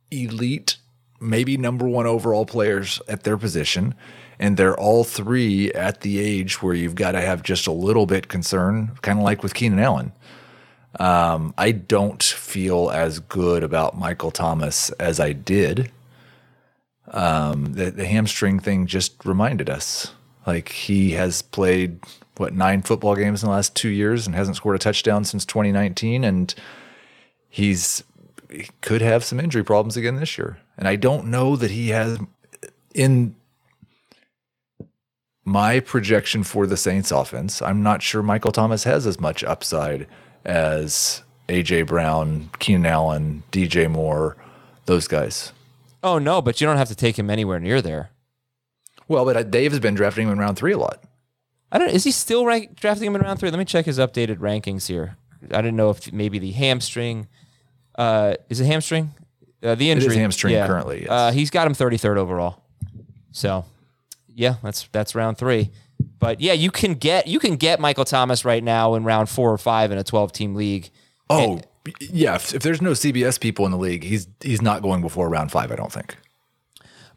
elite 0.09 0.77
maybe 1.19 1.57
number 1.57 1.87
one 1.87 2.05
overall 2.05 2.45
players 2.45 3.01
at 3.07 3.23
their 3.23 3.37
position. 3.37 3.95
And 4.39 4.55
they're 4.55 4.79
all 4.79 5.03
three 5.03 5.71
at 5.73 6.01
the 6.01 6.19
age 6.19 6.61
where 6.61 6.75
you've 6.75 6.95
got 6.95 7.13
to 7.13 7.21
have 7.21 7.41
just 7.41 7.65
a 7.65 7.71
little 7.71 8.05
bit 8.05 8.27
concern, 8.27 8.97
kind 9.01 9.17
of 9.17 9.25
like 9.25 9.41
with 9.41 9.55
Keenan 9.55 9.79
Allen. 9.79 10.11
Um, 10.99 11.53
I 11.57 11.71
don't 11.71 12.21
feel 12.21 12.89
as 12.89 13.19
good 13.19 13.63
about 13.63 13.97
Michael 13.97 14.31
Thomas 14.31 14.89
as 14.91 15.19
I 15.19 15.33
did. 15.33 15.91
Um, 17.09 17.73
the, 17.73 17.91
the 17.91 18.05
hamstring 18.05 18.59
thing 18.59 18.85
just 18.85 19.25
reminded 19.25 19.69
us. 19.69 20.13
Like 20.45 20.69
he 20.69 21.11
has 21.11 21.41
played 21.41 21.99
what 22.37 22.53
nine 22.53 22.81
football 22.81 23.15
games 23.15 23.43
in 23.43 23.49
the 23.49 23.55
last 23.55 23.75
two 23.75 23.89
years 23.89 24.25
and 24.25 24.35
hasn't 24.35 24.57
scored 24.57 24.75
a 24.75 24.79
touchdown 24.79 25.25
since 25.25 25.45
2019, 25.45 26.23
and 26.23 26.53
he's 27.49 28.03
he 28.49 28.69
could 28.81 29.01
have 29.01 29.25
some 29.25 29.39
injury 29.39 29.63
problems 29.63 29.97
again 29.97 30.15
this 30.15 30.37
year. 30.37 30.57
And 30.77 30.87
I 30.87 30.95
don't 30.95 31.27
know 31.27 31.55
that 31.57 31.71
he 31.71 31.89
has 31.89 32.17
in 32.93 33.35
my 35.47 35.79
projection 35.79 36.43
for 36.43 36.67
the 36.67 36.75
Saints 36.75 37.09
offense. 37.09 37.61
I'm 37.61 37.81
not 37.81 38.01
sure 38.01 38.21
Michael 38.21 38.51
Thomas 38.51 38.83
has 38.83 39.07
as 39.07 39.17
much 39.17 39.45
upside 39.45 40.05
as 40.43 41.23
AJ 41.47 41.87
Brown, 41.87 42.49
Keenan 42.59 42.85
Allen, 42.85 43.43
DJ 43.49 43.89
Moore, 43.89 44.35
those 44.87 45.07
guys. 45.07 45.53
Oh 46.03 46.19
no, 46.19 46.41
but 46.41 46.59
you 46.59 46.67
don't 46.67 46.75
have 46.75 46.89
to 46.89 46.95
take 46.95 47.17
him 47.17 47.29
anywhere 47.29 47.61
near 47.61 47.81
there. 47.81 48.09
Well, 49.07 49.23
but 49.23 49.37
uh, 49.37 49.43
Dave 49.43 49.71
has 49.71 49.79
been 49.79 49.95
drafting 49.95 50.27
him 50.27 50.33
in 50.33 50.39
round 50.39 50.57
three 50.57 50.73
a 50.73 50.77
lot. 50.77 51.01
I 51.71 51.77
don't. 51.77 51.91
Is 51.91 52.03
he 52.03 52.11
still 52.11 52.45
rank, 52.45 52.75
drafting 52.75 53.07
him 53.07 53.15
in 53.15 53.21
round 53.21 53.39
three? 53.39 53.49
Let 53.49 53.57
me 53.57 53.65
check 53.65 53.85
his 53.85 53.99
updated 53.99 54.39
rankings 54.39 54.87
here. 54.87 55.15
I 55.51 55.61
don't 55.61 55.77
know 55.77 55.91
if 55.91 56.11
maybe 56.11 56.39
the 56.39 56.51
hamstring. 56.51 57.29
Uh, 57.95 58.35
is 58.49 58.59
it 58.59 58.65
hamstring? 58.65 59.13
Uh, 59.63 59.75
the 59.75 59.91
injury. 59.91 60.07
It 60.07 60.11
is 60.11 60.17
hamstring 60.17 60.55
currently, 60.67 61.03
yes. 61.03 61.09
Uh, 61.09 61.31
he's 61.31 61.49
got 61.49 61.67
him 61.67 61.73
33rd 61.73 62.17
overall. 62.17 62.63
So, 63.31 63.65
yeah, 64.37 64.55
that's 64.61 64.87
that's 64.91 65.15
round 65.15 65.37
three. 65.37 65.71
But 66.19 66.39
yeah, 66.39 66.53
you 66.53 66.69
can 66.69 66.93
get 66.93 67.27
you 67.27 67.39
can 67.39 67.55
get 67.55 67.79
Michael 67.79 68.05
Thomas 68.05 68.45
right 68.45 68.63
now 68.63 68.93
in 68.93 69.03
round 69.03 69.29
four 69.29 69.51
or 69.51 69.57
five 69.57 69.91
in 69.91 69.97
a 69.97 70.03
12 70.03 70.31
team 70.31 70.53
league. 70.53 70.91
Oh, 71.29 71.59
yeah. 71.99 72.35
If, 72.35 72.53
if 72.53 72.61
there's 72.61 72.81
no 72.81 72.91
CBS 72.91 73.39
people 73.39 73.65
in 73.65 73.71
the 73.71 73.77
league, 73.77 74.03
he's 74.03 74.27
he's 74.41 74.61
not 74.61 74.83
going 74.83 75.01
before 75.01 75.27
round 75.27 75.51
five. 75.51 75.71
I 75.71 75.75
don't 75.75 75.91
think. 75.91 76.15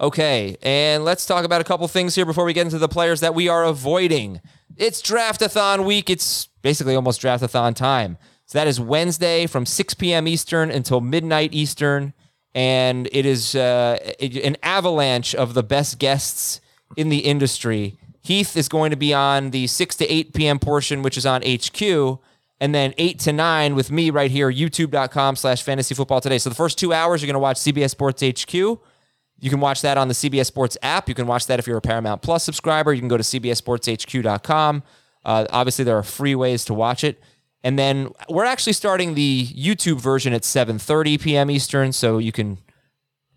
Okay, 0.01 0.57
and 0.63 1.05
let's 1.05 1.27
talk 1.27 1.45
about 1.45 1.61
a 1.61 1.65
couple 1.65 1.87
things 1.87 2.15
here 2.15 2.25
before 2.25 2.47
we 2.47 2.55
get 2.55 2.65
into 2.65 2.79
the 2.79 2.89
players 2.89 3.21
that 3.21 3.35
we 3.35 3.49
are 3.49 3.65
avoiding. 3.65 4.41
It's 4.79 5.03
draftathon 5.03 5.85
week. 5.85 6.09
It's 6.09 6.47
basically 6.63 6.95
almost 6.95 7.21
draftathon 7.21 7.75
time. 7.75 8.17
So 8.47 8.59
that 8.59 8.67
is 8.67 8.81
Wednesday 8.81 9.47
from 9.47 9.67
6 9.67 9.95
p.m. 9.95 10.27
Eastern 10.27 10.71
until 10.71 11.03
midnight 11.03 11.53
Eastern. 11.53 12.15
And 12.55 13.11
it 13.13 13.27
is 13.27 13.55
uh, 13.55 13.99
an 14.21 14.57
avalanche 14.63 15.35
of 15.35 15.53
the 15.53 15.63
best 15.63 15.99
guests 15.99 16.63
in 16.97 17.09
the 17.09 17.19
industry. 17.19 17.97
Heath 18.23 18.57
is 18.57 18.69
going 18.69 18.91
to 18.91 18.97
be 18.97 19.15
on 19.15 19.51
the 19.51 19.67
6 19.67 19.97
to 19.97 20.13
8 20.13 20.35
p.m. 20.35 20.59
portion, 20.59 21.03
which 21.03 21.17
is 21.17 21.27
on 21.27 21.43
HQ. 21.43 22.21
And 22.63 22.75
then 22.75 22.93
8 22.99 23.19
to 23.21 23.33
9 23.33 23.75
with 23.75 23.91
me 23.91 24.11
right 24.11 24.31
here, 24.31 24.53
youtube.com 24.53 25.37
slash 25.37 25.63
fantasy 25.63 25.95
football 25.95 26.21
today. 26.21 26.37
So 26.37 26.51
the 26.51 26.55
first 26.55 26.79
two 26.79 26.93
hours, 26.93 27.23
you're 27.23 27.27
going 27.27 27.35
to 27.35 27.39
watch 27.39 27.57
CBS 27.57 27.91
Sports 27.91 28.23
HQ. 28.23 28.53
You 28.53 29.49
can 29.49 29.61
watch 29.61 29.81
that 29.81 29.97
on 29.97 30.09
the 30.09 30.15
CBS 30.15 30.47
Sports 30.47 30.77
app. 30.83 31.09
You 31.09 31.15
can 31.15 31.27
watch 31.27 31.47
that 31.47 31.59
if 31.59 31.67
you're 31.67 31.79
a 31.79 31.83
Paramount 31.83 32.21
Plus 32.21 32.45
subscriber. 32.45 32.93
You 32.93 33.01
can 33.01 33.09
go 33.09 33.17
to 33.17 33.23
cbssportshq.com. 33.23 34.83
Uh, 35.25 35.47
obviously, 35.51 35.85
there 35.85 35.97
are 35.97 36.03
free 36.03 36.35
ways 36.35 36.67
to 36.67 36.75
watch 36.75 37.03
it. 37.03 37.23
And 37.63 37.79
then 37.79 38.13
we're 38.29 38.45
actually 38.45 38.75
starting 38.75 39.15
the 39.15 39.47
YouTube 39.47 40.01
version 40.01 40.33
at 40.35 40.43
7.30 40.43 41.21
p.m. 41.21 41.51
Eastern, 41.51 41.93
so 41.93 42.19
you 42.19 42.33
can 42.33 42.59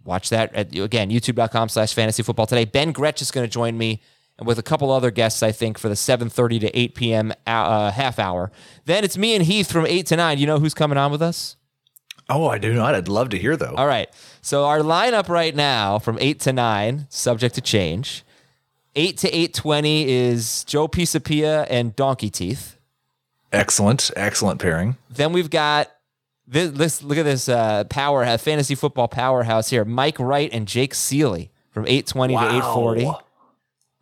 watch 0.03 0.29
that 0.29 0.53
at, 0.53 0.75
again, 0.75 1.09
youtube.com 1.09 1.69
slash 1.69 1.93
fantasy 1.93 2.23
football 2.23 2.45
today. 2.45 2.65
Ben 2.65 2.91
Gretch 2.91 3.21
is 3.21 3.31
going 3.31 3.45
to 3.45 3.51
join 3.51 3.77
me 3.77 4.01
and 4.37 4.47
with 4.47 4.57
a 4.57 4.63
couple 4.63 4.91
other 4.91 5.11
guests, 5.11 5.43
I 5.43 5.51
think, 5.51 5.77
for 5.77 5.89
the 5.89 5.95
7.30 5.95 6.61
to 6.61 6.77
8 6.77 6.95
p.m. 6.95 7.33
Uh, 7.45 7.91
half 7.91 8.17
hour. 8.17 8.51
Then 8.85 9.03
it's 9.03 9.17
me 9.17 9.35
and 9.35 9.45
Heath 9.45 9.71
from 9.71 9.85
8 9.85 10.07
to 10.07 10.15
9. 10.15 10.39
You 10.39 10.47
know 10.47 10.59
who's 10.59 10.73
coming 10.73 10.97
on 10.97 11.11
with 11.11 11.21
us? 11.21 11.55
Oh, 12.29 12.47
I 12.47 12.57
do 12.57 12.73
not. 12.73 12.95
I'd 12.95 13.07
love 13.07 13.29
to 13.29 13.37
hear 13.37 13.57
though. 13.57 13.75
All 13.75 13.87
right. 13.87 14.09
So 14.41 14.65
our 14.65 14.79
lineup 14.79 15.29
right 15.29 15.55
now 15.55 15.99
from 15.99 16.17
eight 16.19 16.39
to 16.41 16.53
nine, 16.53 17.05
subject 17.09 17.55
to 17.55 17.61
change. 17.61 18.23
Eight 18.95 19.17
to 19.19 19.29
eight 19.35 19.53
twenty 19.53 20.09
is 20.09 20.63
Joe 20.63 20.87
Pisapia 20.87 21.67
and 21.69 21.95
Donkey 21.95 22.29
Teeth. 22.29 22.77
Excellent, 23.51 24.09
excellent 24.15 24.61
pairing. 24.61 24.97
Then 25.09 25.33
we've 25.33 25.49
got 25.49 25.91
this. 26.47 26.71
this 26.71 27.03
look 27.03 27.17
at 27.17 27.23
this 27.23 27.49
uh, 27.49 27.83
power 27.85 28.37
fantasy 28.37 28.75
football 28.75 29.07
powerhouse 29.07 29.69
here: 29.69 29.85
Mike 29.85 30.19
Wright 30.19 30.49
and 30.51 30.67
Jake 30.67 30.93
Ciely 30.93 31.49
from 31.71 31.85
eight 31.87 32.07
twenty 32.07 32.35
to 32.35 32.55
eight 32.55 32.63
forty. 32.63 33.09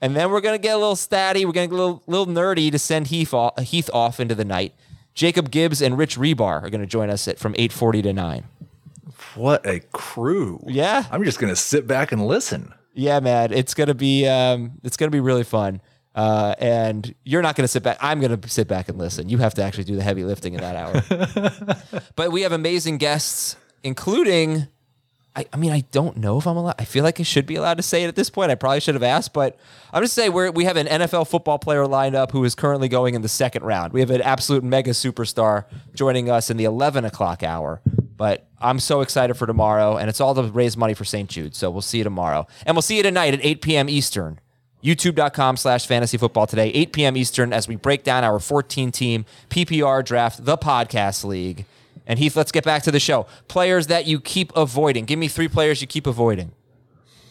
And 0.03 0.15
then 0.15 0.31
we're 0.31 0.41
gonna 0.41 0.57
get 0.57 0.75
a 0.75 0.77
little 0.79 0.95
statty. 0.95 1.45
We're 1.45 1.51
gonna 1.51 1.67
get 1.67 1.73
a 1.73 1.77
little, 1.77 2.03
little 2.07 2.25
nerdy 2.25 2.71
to 2.71 2.79
send 2.79 3.07
Heath 3.07 3.33
off, 3.33 3.59
Heath 3.59 3.89
off 3.93 4.19
into 4.19 4.33
the 4.33 4.45
night. 4.45 4.73
Jacob 5.13 5.51
Gibbs 5.51 5.81
and 5.81 5.97
Rich 5.97 6.17
Hribar 6.17 6.63
are 6.63 6.69
going 6.69 6.81
to 6.81 6.87
join 6.87 7.09
us 7.09 7.27
at 7.27 7.37
from 7.37 7.53
8:40 7.55 8.03
to 8.03 8.13
9. 8.13 8.43
What 9.35 9.65
a 9.65 9.79
crew. 9.91 10.63
Yeah. 10.67 11.05
I'm 11.11 11.23
just 11.23 11.39
going 11.39 11.51
to 11.51 11.59
sit 11.59 11.87
back 11.87 12.11
and 12.11 12.25
listen. 12.25 12.73
Yeah, 12.93 13.19
man. 13.19 13.53
It's 13.53 13.73
going 13.73 13.87
to 13.87 13.93
be 13.93 14.27
um, 14.27 14.73
it's 14.83 14.97
going 14.97 15.09
to 15.09 15.15
be 15.15 15.19
really 15.19 15.43
fun. 15.43 15.81
Uh, 16.13 16.55
and 16.59 17.15
you're 17.23 17.41
not 17.41 17.55
going 17.55 17.63
to 17.63 17.69
sit 17.69 17.83
back. 17.83 17.97
I'm 18.01 18.19
going 18.19 18.39
to 18.39 18.49
sit 18.49 18.67
back 18.67 18.89
and 18.89 18.97
listen. 18.97 19.29
You 19.29 19.37
have 19.37 19.53
to 19.55 19.63
actually 19.63 19.85
do 19.85 19.95
the 19.95 20.03
heavy 20.03 20.23
lifting 20.23 20.53
in 20.53 20.61
that 20.61 20.75
hour. 20.75 22.01
but 22.15 22.31
we 22.31 22.41
have 22.41 22.51
amazing 22.51 22.97
guests, 22.97 23.55
including 23.83 24.67
I, 25.35 25.45
I 25.53 25.57
mean, 25.57 25.71
I 25.71 25.81
don't 25.91 26.17
know 26.17 26.37
if 26.37 26.45
I'm 26.45 26.57
allowed. 26.57 26.75
I 26.77 26.83
feel 26.83 27.05
like 27.05 27.19
I 27.19 27.23
should 27.23 27.45
be 27.45 27.55
allowed 27.55 27.77
to 27.77 27.83
say 27.83 28.03
it 28.03 28.07
at 28.07 28.15
this 28.15 28.29
point. 28.29 28.51
I 28.51 28.55
probably 28.55 28.81
should 28.81 28.95
have 28.95 29.03
asked, 29.03 29.31
but 29.31 29.57
I'm 29.93 30.03
just 30.03 30.13
saying 30.13 30.33
we 30.33 30.49
we 30.49 30.65
have 30.65 30.75
an 30.75 30.87
NFL 30.87 31.27
football 31.29 31.57
player 31.57 31.87
lined 31.87 32.15
up 32.15 32.31
who 32.31 32.43
is 32.43 32.53
currently 32.53 32.89
going 32.89 33.15
in 33.15 33.21
the 33.21 33.29
second 33.29 33.63
round. 33.63 33.93
We 33.93 34.01
have 34.01 34.11
an 34.11 34.21
absolute 34.21 34.63
mega 34.63 34.91
superstar 34.91 35.65
joining 35.93 36.29
us 36.29 36.49
in 36.49 36.57
the 36.57 36.65
11 36.65 37.05
o'clock 37.05 37.43
hour. 37.43 37.81
But 38.17 38.45
I'm 38.59 38.79
so 38.79 39.01
excited 39.01 39.35
for 39.35 39.47
tomorrow, 39.47 39.97
and 39.97 40.09
it's 40.09 40.19
all 40.19 40.35
to 40.35 40.43
raise 40.43 40.75
money 40.75 40.93
for 40.93 41.05
St. 41.05 41.29
Jude. 41.29 41.55
So 41.55 41.71
we'll 41.71 41.81
see 41.81 41.99
you 41.99 42.03
tomorrow, 42.03 42.45
and 42.65 42.75
we'll 42.75 42.81
see 42.81 42.97
you 42.97 43.03
tonight 43.03 43.33
at 43.33 43.39
8 43.41 43.61
p.m. 43.61 43.89
Eastern. 43.89 44.39
YouTube.com 44.83 45.57
slash 45.57 45.85
fantasy 45.85 46.17
football 46.17 46.47
today, 46.47 46.69
8 46.69 46.93
p.m. 46.93 47.17
Eastern, 47.17 47.53
as 47.53 47.67
we 47.67 47.75
break 47.75 48.03
down 48.03 48.23
our 48.23 48.39
14 48.39 48.91
team 48.91 49.25
PPR 49.49 50.03
draft, 50.03 50.45
the 50.45 50.57
podcast 50.57 51.23
league. 51.23 51.65
And 52.07 52.17
Heath, 52.19 52.35
let's 52.35 52.51
get 52.51 52.63
back 52.63 52.83
to 52.83 52.91
the 52.91 52.99
show. 52.99 53.27
Players 53.47 53.87
that 53.87 54.07
you 54.07 54.19
keep 54.19 54.51
avoiding. 54.55 55.05
Give 55.05 55.19
me 55.19 55.27
three 55.27 55.47
players 55.47 55.81
you 55.81 55.87
keep 55.87 56.07
avoiding. 56.07 56.51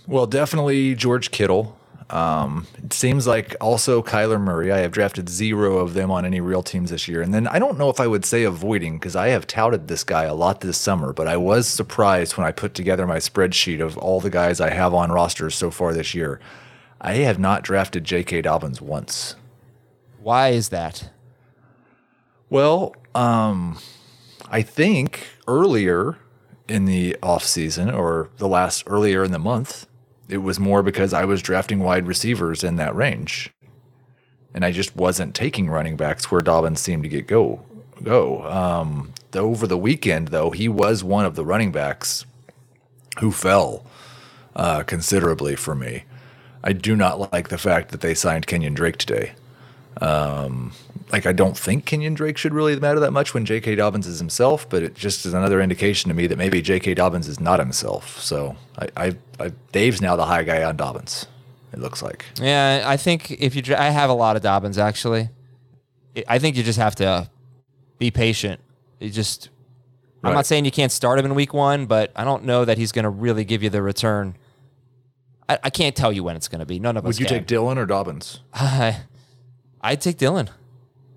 Well, 0.06 0.26
definitely 0.26 0.94
George 0.94 1.30
Kittle. 1.30 1.76
Um, 2.10 2.66
it 2.82 2.92
seems 2.92 3.26
like 3.26 3.54
also 3.60 4.02
Kyler 4.02 4.40
Murray. 4.40 4.72
I 4.72 4.78
have 4.78 4.90
drafted 4.90 5.28
zero 5.28 5.78
of 5.78 5.94
them 5.94 6.10
on 6.10 6.24
any 6.24 6.40
real 6.40 6.62
teams 6.62 6.90
this 6.90 7.06
year. 7.06 7.22
And 7.22 7.32
then 7.32 7.46
I 7.46 7.58
don't 7.58 7.78
know 7.78 7.88
if 7.88 8.00
I 8.00 8.08
would 8.08 8.24
say 8.24 8.42
avoiding 8.42 8.98
because 8.98 9.14
I 9.14 9.28
have 9.28 9.46
touted 9.46 9.86
this 9.86 10.02
guy 10.02 10.24
a 10.24 10.34
lot 10.34 10.60
this 10.60 10.76
summer, 10.76 11.12
but 11.12 11.28
I 11.28 11.36
was 11.36 11.68
surprised 11.68 12.36
when 12.36 12.46
I 12.46 12.50
put 12.50 12.74
together 12.74 13.06
my 13.06 13.18
spreadsheet 13.18 13.80
of 13.80 13.96
all 13.98 14.20
the 14.20 14.30
guys 14.30 14.60
I 14.60 14.70
have 14.70 14.92
on 14.92 15.12
rosters 15.12 15.54
so 15.54 15.70
far 15.70 15.94
this 15.94 16.14
year. 16.14 16.40
I 17.00 17.14
have 17.14 17.38
not 17.38 17.62
drafted 17.62 18.04
J.K. 18.04 18.42
Dobbins 18.42 18.80
once. 18.80 19.36
Why 20.22 20.48
is 20.48 20.68
that? 20.68 21.10
Well, 22.50 22.94
um, 23.14 23.78
I 24.50 24.62
think 24.62 25.28
earlier 25.48 26.18
in 26.68 26.84
the 26.84 27.16
off 27.22 27.44
season 27.44 27.90
or 27.90 28.28
the 28.36 28.48
last 28.48 28.84
earlier 28.86 29.24
in 29.24 29.32
the 29.32 29.38
month, 29.38 29.86
it 30.28 30.38
was 30.38 30.60
more 30.60 30.82
because 30.82 31.12
I 31.12 31.24
was 31.24 31.42
drafting 31.42 31.80
wide 31.80 32.06
receivers 32.06 32.62
in 32.62 32.76
that 32.76 32.94
range. 32.94 33.50
And 34.52 34.64
I 34.64 34.72
just 34.72 34.96
wasn't 34.96 35.34
taking 35.34 35.70
running 35.70 35.96
backs 35.96 36.30
where 36.30 36.40
Dobbins 36.40 36.80
seemed 36.80 37.04
to 37.04 37.08
get 37.08 37.26
go 37.26 37.62
go. 38.02 38.42
Um, 38.44 39.12
over 39.34 39.66
the 39.66 39.78
weekend, 39.78 40.28
though, 40.28 40.50
he 40.50 40.68
was 40.68 41.04
one 41.04 41.24
of 41.24 41.34
the 41.34 41.44
running 41.44 41.72
backs 41.72 42.24
who 43.20 43.30
fell 43.30 43.84
uh, 44.56 44.82
considerably 44.82 45.56
for 45.56 45.74
me. 45.74 46.04
I 46.62 46.72
do 46.72 46.94
not 46.96 47.32
like 47.32 47.48
the 47.48 47.58
fact 47.58 47.90
that 47.90 48.00
they 48.00 48.14
signed 48.14 48.46
Kenyan 48.46 48.74
Drake 48.74 48.98
today. 48.98 49.32
Um, 50.00 50.72
like 51.12 51.26
I 51.26 51.32
don't 51.32 51.56
think 51.56 51.84
Kenyan 51.84 52.14
Drake 52.14 52.38
should 52.38 52.54
really 52.54 52.78
matter 52.78 53.00
that 53.00 53.12
much 53.12 53.34
when 53.34 53.44
J.K. 53.44 53.74
Dobbins 53.74 54.06
is 54.06 54.18
himself, 54.18 54.68
but 54.68 54.82
it 54.82 54.94
just 54.94 55.26
is 55.26 55.34
another 55.34 55.60
indication 55.60 56.08
to 56.08 56.14
me 56.14 56.26
that 56.26 56.38
maybe 56.38 56.62
J.K. 56.62 56.94
Dobbins 56.94 57.28
is 57.28 57.40
not 57.40 57.58
himself. 57.58 58.20
So 58.20 58.56
I, 58.78 58.88
I, 58.96 59.16
I 59.38 59.52
Dave's 59.72 60.00
now 60.00 60.16
the 60.16 60.26
high 60.26 60.44
guy 60.44 60.62
on 60.62 60.76
Dobbins. 60.76 61.26
It 61.72 61.78
looks 61.80 62.02
like. 62.02 62.24
Yeah, 62.40 62.84
I 62.86 62.96
think 62.96 63.30
if 63.30 63.54
you, 63.54 63.74
I 63.76 63.90
have 63.90 64.10
a 64.10 64.14
lot 64.14 64.36
of 64.36 64.42
Dobbins 64.42 64.78
actually. 64.78 65.28
I 66.28 66.38
think 66.38 66.56
you 66.56 66.62
just 66.62 66.78
have 66.78 66.96
to 66.96 67.30
be 67.98 68.10
patient. 68.10 68.60
You 68.98 69.10
just, 69.10 69.48
I'm 70.22 70.34
not 70.34 70.46
saying 70.46 70.64
you 70.64 70.70
can't 70.70 70.92
start 70.92 71.18
him 71.18 71.24
in 71.24 71.34
week 71.34 71.54
one, 71.54 71.86
but 71.86 72.10
I 72.16 72.24
don't 72.24 72.44
know 72.44 72.64
that 72.64 72.78
he's 72.78 72.92
going 72.92 73.04
to 73.04 73.10
really 73.10 73.44
give 73.44 73.62
you 73.62 73.70
the 73.70 73.82
return. 73.82 74.36
I, 75.50 75.58
I 75.64 75.70
can't 75.70 75.96
tell 75.96 76.12
you 76.12 76.22
when 76.22 76.36
it's 76.36 76.46
going 76.46 76.60
to 76.60 76.66
be. 76.66 76.78
None 76.78 76.96
of 76.96 77.04
us. 77.04 77.08
Would 77.08 77.20
you 77.20 77.26
can. 77.26 77.38
take 77.38 77.46
Dillon 77.48 77.76
or 77.76 77.84
Dobbins? 77.84 78.38
I'd 78.54 80.00
take 80.00 80.16
Dillon. 80.16 80.48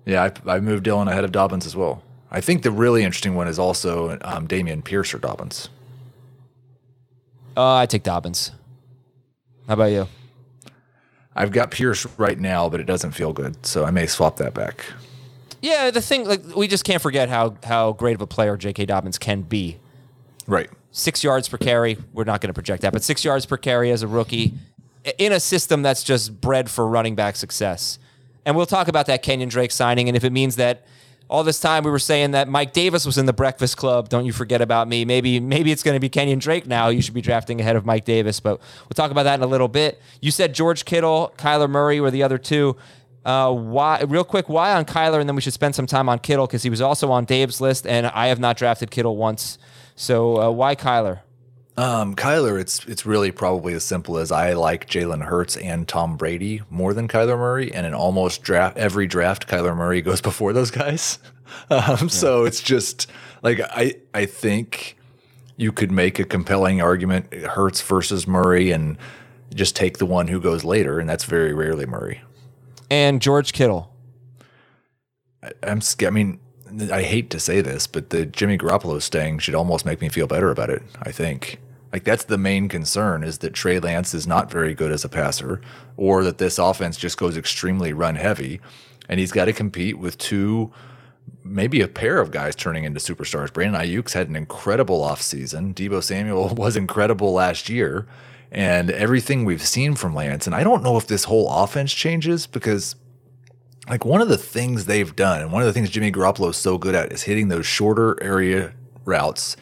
Yeah, 0.04 0.28
I, 0.46 0.56
I 0.56 0.60
moved 0.60 0.82
Dillon 0.82 1.06
ahead 1.06 1.22
of 1.22 1.30
Dobbins 1.30 1.66
as 1.66 1.76
well. 1.76 2.02
I 2.32 2.40
think 2.40 2.62
the 2.62 2.72
really 2.72 3.04
interesting 3.04 3.36
one 3.36 3.46
is 3.46 3.60
also 3.60 4.18
um, 4.22 4.48
Dameon 4.48 4.82
Pierce 4.82 5.14
or 5.14 5.18
Dobbins. 5.18 5.68
Uh, 7.56 7.76
I 7.76 7.86
take 7.86 8.02
Dobbins. 8.02 8.50
How 9.68 9.74
about 9.74 9.92
you? 9.92 10.08
I've 11.36 11.52
got 11.52 11.70
Pierce 11.70 12.04
right 12.18 12.38
now, 12.38 12.68
but 12.68 12.80
it 12.80 12.84
doesn't 12.84 13.12
feel 13.12 13.32
good, 13.32 13.64
so 13.64 13.84
I 13.84 13.92
may 13.92 14.06
swap 14.06 14.36
that 14.38 14.52
back. 14.52 14.84
Yeah, 15.62 15.92
the 15.92 16.02
thing 16.02 16.26
like 16.26 16.42
we 16.56 16.66
just 16.66 16.84
can't 16.84 17.00
forget 17.00 17.28
how 17.28 17.56
how 17.62 17.92
great 17.92 18.14
of 18.14 18.20
a 18.20 18.26
player 18.26 18.56
J.K. 18.56 18.86
Dobbins 18.86 19.18
can 19.18 19.42
be. 19.42 19.78
Right. 20.46 20.70
Six 20.96 21.24
yards 21.24 21.48
per 21.48 21.58
carry. 21.58 21.98
We're 22.12 22.22
not 22.22 22.40
going 22.40 22.50
to 22.50 22.54
project 22.54 22.82
that, 22.82 22.92
but 22.92 23.02
six 23.02 23.24
yards 23.24 23.46
per 23.46 23.56
carry 23.56 23.90
as 23.90 24.04
a 24.04 24.06
rookie 24.06 24.54
in 25.18 25.32
a 25.32 25.40
system 25.40 25.82
that's 25.82 26.04
just 26.04 26.40
bred 26.40 26.70
for 26.70 26.86
running 26.86 27.16
back 27.16 27.34
success. 27.34 27.98
And 28.46 28.54
we'll 28.54 28.64
talk 28.64 28.86
about 28.86 29.06
that 29.06 29.24
Kenyan 29.24 29.50
Drake 29.50 29.72
signing, 29.72 30.08
and 30.08 30.16
if 30.16 30.22
it 30.22 30.30
means 30.30 30.54
that 30.54 30.86
all 31.28 31.42
this 31.42 31.58
time 31.58 31.82
we 31.82 31.90
were 31.90 31.98
saying 31.98 32.30
that 32.30 32.46
Mike 32.46 32.72
Davis 32.72 33.04
was 33.04 33.18
in 33.18 33.26
the 33.26 33.32
Breakfast 33.32 33.76
Club. 33.76 34.08
Don't 34.08 34.24
you 34.24 34.32
forget 34.32 34.60
about 34.60 34.86
me. 34.86 35.04
Maybe 35.04 35.40
maybe 35.40 35.72
it's 35.72 35.82
going 35.82 35.96
to 35.96 36.00
be 36.00 36.08
Kenyan 36.08 36.38
Drake 36.38 36.64
now. 36.64 36.90
You 36.90 37.02
should 37.02 37.12
be 37.12 37.22
drafting 37.22 37.60
ahead 37.60 37.74
of 37.74 37.84
Mike 37.84 38.04
Davis, 38.04 38.38
but 38.38 38.60
we'll 38.82 38.94
talk 38.94 39.10
about 39.10 39.24
that 39.24 39.34
in 39.34 39.42
a 39.42 39.48
little 39.48 39.66
bit. 39.66 40.00
You 40.20 40.30
said 40.30 40.54
George 40.54 40.84
Kittle, 40.84 41.34
Kyler 41.36 41.68
Murray 41.68 41.98
were 41.98 42.12
the 42.12 42.22
other 42.22 42.38
two. 42.38 42.76
Uh, 43.24 43.50
why? 43.52 44.00
Real 44.02 44.22
quick, 44.22 44.48
why 44.48 44.74
on 44.74 44.84
Kyler, 44.84 45.18
and 45.18 45.28
then 45.28 45.34
we 45.34 45.42
should 45.42 45.54
spend 45.54 45.74
some 45.74 45.88
time 45.88 46.08
on 46.08 46.20
Kittle 46.20 46.46
because 46.46 46.62
he 46.62 46.70
was 46.70 46.80
also 46.80 47.10
on 47.10 47.24
Dave's 47.24 47.60
list, 47.60 47.84
and 47.84 48.06
I 48.06 48.28
have 48.28 48.38
not 48.38 48.56
drafted 48.56 48.92
Kittle 48.92 49.16
once. 49.16 49.58
So 49.94 50.40
uh, 50.40 50.50
why 50.50 50.74
Kyler? 50.74 51.20
Um, 51.76 52.14
Kyler, 52.14 52.60
it's 52.60 52.84
it's 52.86 53.04
really 53.04 53.32
probably 53.32 53.74
as 53.74 53.84
simple 53.84 54.16
as 54.18 54.30
I 54.30 54.52
like 54.52 54.88
Jalen 54.88 55.24
Hurts 55.24 55.56
and 55.56 55.88
Tom 55.88 56.16
Brady 56.16 56.62
more 56.70 56.94
than 56.94 57.08
Kyler 57.08 57.36
Murray, 57.36 57.72
and 57.72 57.84
in 57.84 57.94
almost 57.94 58.42
draft 58.42 58.76
every 58.76 59.08
draft, 59.08 59.48
Kyler 59.48 59.76
Murray 59.76 60.00
goes 60.02 60.20
before 60.20 60.52
those 60.52 60.70
guys. 60.70 61.18
Um, 61.70 61.78
yeah. 61.78 62.06
So 62.08 62.44
it's 62.46 62.60
just 62.60 63.08
like 63.42 63.60
I 63.60 63.94
I 64.12 64.24
think 64.26 64.96
you 65.56 65.70
could 65.70 65.92
make 65.92 66.18
a 66.18 66.24
compelling 66.24 66.80
argument 66.80 67.32
Hurts 67.32 67.80
versus 67.80 68.26
Murray, 68.26 68.72
and 68.72 68.98
just 69.54 69.76
take 69.76 69.98
the 69.98 70.06
one 70.06 70.26
who 70.26 70.40
goes 70.40 70.64
later, 70.64 70.98
and 70.98 71.08
that's 71.08 71.24
very 71.24 71.54
rarely 71.54 71.86
Murray. 71.86 72.22
And 72.90 73.22
George 73.22 73.52
Kittle. 73.52 73.94
I, 75.44 75.52
I'm 75.62 75.80
I 76.04 76.10
mean, 76.10 76.40
I 76.90 77.02
hate 77.02 77.30
to 77.30 77.40
say 77.40 77.60
this, 77.60 77.86
but 77.86 78.10
the 78.10 78.26
Jimmy 78.26 78.58
Garoppolo 78.58 79.00
staying 79.00 79.38
should 79.38 79.54
almost 79.54 79.84
make 79.86 80.00
me 80.00 80.08
feel 80.08 80.26
better 80.26 80.50
about 80.50 80.70
it. 80.70 80.82
I 81.02 81.12
think. 81.12 81.60
Like 81.94 82.02
that's 82.02 82.24
the 82.24 82.38
main 82.38 82.68
concern 82.68 83.22
is 83.22 83.38
that 83.38 83.54
Trey 83.54 83.78
Lance 83.78 84.14
is 84.14 84.26
not 84.26 84.50
very 84.50 84.74
good 84.74 84.90
as 84.90 85.04
a 85.04 85.08
passer, 85.08 85.60
or 85.96 86.24
that 86.24 86.38
this 86.38 86.58
offense 86.58 86.96
just 86.96 87.16
goes 87.16 87.36
extremely 87.36 87.92
run 87.92 88.16
heavy, 88.16 88.60
and 89.08 89.20
he's 89.20 89.30
got 89.30 89.44
to 89.44 89.52
compete 89.52 89.96
with 89.96 90.18
two, 90.18 90.72
maybe 91.44 91.80
a 91.80 91.86
pair 91.86 92.18
of 92.18 92.32
guys 92.32 92.56
turning 92.56 92.82
into 92.82 92.98
superstars. 92.98 93.52
Brandon 93.52 93.80
Aiyuk's 93.80 94.14
had 94.14 94.28
an 94.28 94.34
incredible 94.34 95.02
offseason. 95.02 95.72
Deebo 95.72 96.02
Samuel 96.02 96.48
was 96.56 96.76
incredible 96.76 97.32
last 97.32 97.68
year, 97.68 98.08
and 98.50 98.90
everything 98.90 99.44
we've 99.44 99.64
seen 99.64 99.94
from 99.94 100.16
Lance. 100.16 100.48
And 100.48 100.56
I 100.56 100.64
don't 100.64 100.82
know 100.82 100.96
if 100.96 101.06
this 101.06 101.24
whole 101.24 101.48
offense 101.48 101.94
changes 101.94 102.48
because 102.48 102.96
like 103.88 104.04
one 104.04 104.20
of 104.20 104.28
the 104.28 104.38
things 104.38 104.86
they've 104.86 105.14
done, 105.14 105.42
and 105.42 105.52
one 105.52 105.62
of 105.62 105.66
the 105.66 105.72
things 105.72 105.90
Jimmy 105.90 106.10
Garoppolo 106.10 106.50
is 106.50 106.56
so 106.56 106.78
good 106.78 106.94
at 106.94 107.12
is 107.12 107.22
hitting 107.22 107.48
those 107.48 107.66
shorter 107.66 108.22
area 108.22 108.72
routes 109.04 109.56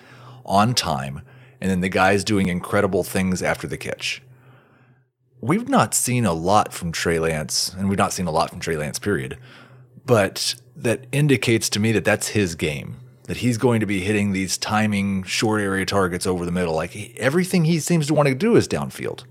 on 0.44 0.74
time 0.74 1.22
and 1.62 1.70
then 1.70 1.80
the 1.80 1.88
guy's 1.88 2.24
doing 2.24 2.48
incredible 2.48 3.04
things 3.04 3.40
after 3.40 3.68
the 3.68 3.78
catch. 3.78 4.20
We've 5.40 5.68
not 5.68 5.94
seen 5.94 6.26
a 6.26 6.32
lot 6.32 6.72
from 6.72 6.90
Trey 6.90 7.20
Lance, 7.20 7.72
and 7.78 7.88
we've 7.88 7.98
not 7.98 8.12
seen 8.12 8.26
a 8.26 8.32
lot 8.32 8.50
from 8.50 8.58
Trey 8.58 8.76
Lance, 8.76 8.98
period. 8.98 9.38
But 10.04 10.56
that 10.74 11.06
indicates 11.12 11.70
to 11.70 11.80
me 11.80 11.92
that 11.92 12.04
that's 12.04 12.28
his 12.28 12.56
game, 12.56 12.96
that 13.28 13.36
he's 13.36 13.58
going 13.58 13.78
to 13.78 13.86
be 13.86 14.00
hitting 14.00 14.32
these 14.32 14.58
timing 14.58 15.22
short 15.22 15.60
area 15.60 15.86
targets 15.86 16.26
over 16.26 16.44
the 16.44 16.50
middle. 16.50 16.74
Like 16.74 17.14
everything 17.16 17.64
he 17.64 17.78
seems 17.78 18.08
to 18.08 18.14
want 18.14 18.28
to 18.28 18.34
do 18.34 18.56
is 18.56 18.66
downfield. 18.66 19.22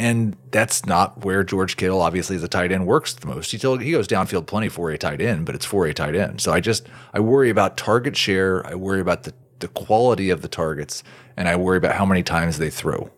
And 0.00 0.36
that's 0.52 0.86
not 0.86 1.24
where 1.24 1.42
George 1.42 1.76
Kittle, 1.76 2.00
obviously, 2.00 2.36
as 2.36 2.42
a 2.44 2.48
tight 2.48 2.70
end, 2.70 2.86
works 2.86 3.14
the 3.14 3.26
most. 3.26 3.50
He, 3.50 3.58
he 3.58 3.90
goes 3.90 4.06
downfield 4.06 4.46
plenty 4.46 4.68
for 4.68 4.90
a 4.90 4.98
tight 4.98 5.20
end, 5.20 5.44
but 5.44 5.56
it's 5.56 5.64
for 5.64 5.86
a 5.86 5.94
tight 5.94 6.14
end. 6.14 6.40
So 6.40 6.52
I 6.52 6.60
just, 6.60 6.86
I 7.12 7.18
worry 7.18 7.50
about 7.50 7.76
target 7.76 8.16
share. 8.16 8.64
I 8.64 8.74
worry 8.74 9.00
about 9.00 9.24
the 9.24 9.34
the 9.58 9.68
quality 9.68 10.30
of 10.30 10.42
the 10.42 10.48
targets, 10.48 11.02
and 11.36 11.48
I 11.48 11.56
worry 11.56 11.78
about 11.78 11.96
how 11.96 12.06
many 12.06 12.22
times 12.22 12.58
they 12.58 12.70
throw. 12.70 13.10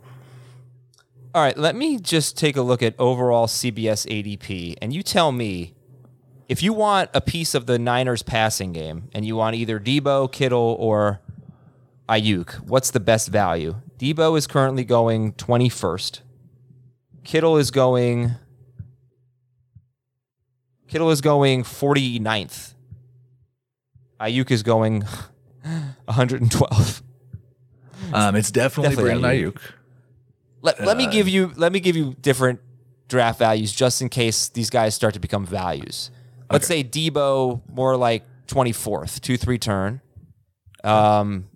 All 1.34 1.42
right, 1.42 1.56
let 1.56 1.76
me 1.76 1.98
just 1.98 2.36
take 2.36 2.56
a 2.56 2.62
look 2.62 2.82
at 2.82 2.94
overall 2.98 3.46
CBS 3.46 4.06
ADP, 4.06 4.76
and 4.82 4.92
you 4.92 5.02
tell 5.02 5.32
me 5.32 5.74
if 6.48 6.62
you 6.62 6.72
want 6.72 7.10
a 7.14 7.20
piece 7.20 7.54
of 7.54 7.66
the 7.66 7.78
Niners 7.78 8.22
passing 8.22 8.72
game 8.72 9.08
and 9.12 9.24
you 9.24 9.36
want 9.36 9.54
either 9.54 9.78
Deebo, 9.78 10.32
Kittle, 10.32 10.76
or 10.80 11.20
Aiyuk, 12.08 12.54
what's 12.66 12.90
the 12.90 12.98
best 12.98 13.28
value? 13.28 13.76
Deebo 13.98 14.36
is 14.36 14.48
currently 14.48 14.82
going 14.82 15.32
21st. 15.34 16.22
Kittle 17.24 17.56
is 17.56 17.70
going 17.70 18.32
Kittle 20.88 21.10
is 21.10 21.20
going 21.20 21.62
49th. 21.62 22.74
Aiyuk 24.20 24.50
is 24.50 24.62
going 24.62 25.02
112. 26.04 27.02
Um, 28.12 28.34
it's 28.34 28.50
definitely, 28.50 28.96
definitely 28.96 29.20
Brandon 29.20 29.52
Aiyuk. 29.52 29.60
Let, 30.62 30.80
let 30.80 30.96
uh, 30.96 30.98
me 30.98 31.06
give 31.06 31.28
you 31.28 31.52
let 31.56 31.72
me 31.72 31.80
give 31.80 31.96
you 31.96 32.14
different 32.20 32.60
draft 33.08 33.38
values 33.38 33.72
just 33.72 34.02
in 34.02 34.08
case 34.08 34.48
these 34.48 34.68
guys 34.68 34.94
start 34.94 35.14
to 35.14 35.20
become 35.20 35.46
values. 35.46 36.10
Let's 36.50 36.70
okay. 36.70 36.82
say 36.82 36.88
Deebo 36.88 37.62
more 37.72 37.96
like 37.96 38.24
24th, 38.48 39.20
2-3 39.20 39.60
turn. 39.60 40.00
Um 40.82 41.46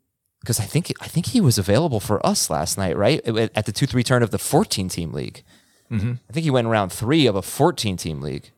because 0.40 0.60
I 0.60 0.64
think 0.64 0.92
I 1.00 1.08
think 1.08 1.26
he 1.26 1.40
was 1.40 1.58
available 1.58 2.00
for 2.00 2.24
us 2.24 2.50
last 2.50 2.76
night, 2.76 2.96
right? 2.96 3.26
At 3.26 3.64
the 3.64 3.72
2-3 3.72 4.04
turn 4.04 4.22
of 4.22 4.30
the 4.30 4.38
14 4.38 4.88
team 4.88 5.12
league. 5.12 5.42
Mm-hmm. 5.90 6.12
I 6.28 6.32
think 6.32 6.44
he 6.44 6.50
went 6.50 6.66
in 6.66 6.70
round 6.70 6.92
3 6.92 7.26
of 7.26 7.36
a 7.36 7.42
14 7.42 7.96
team 7.96 8.20
league. 8.20 8.50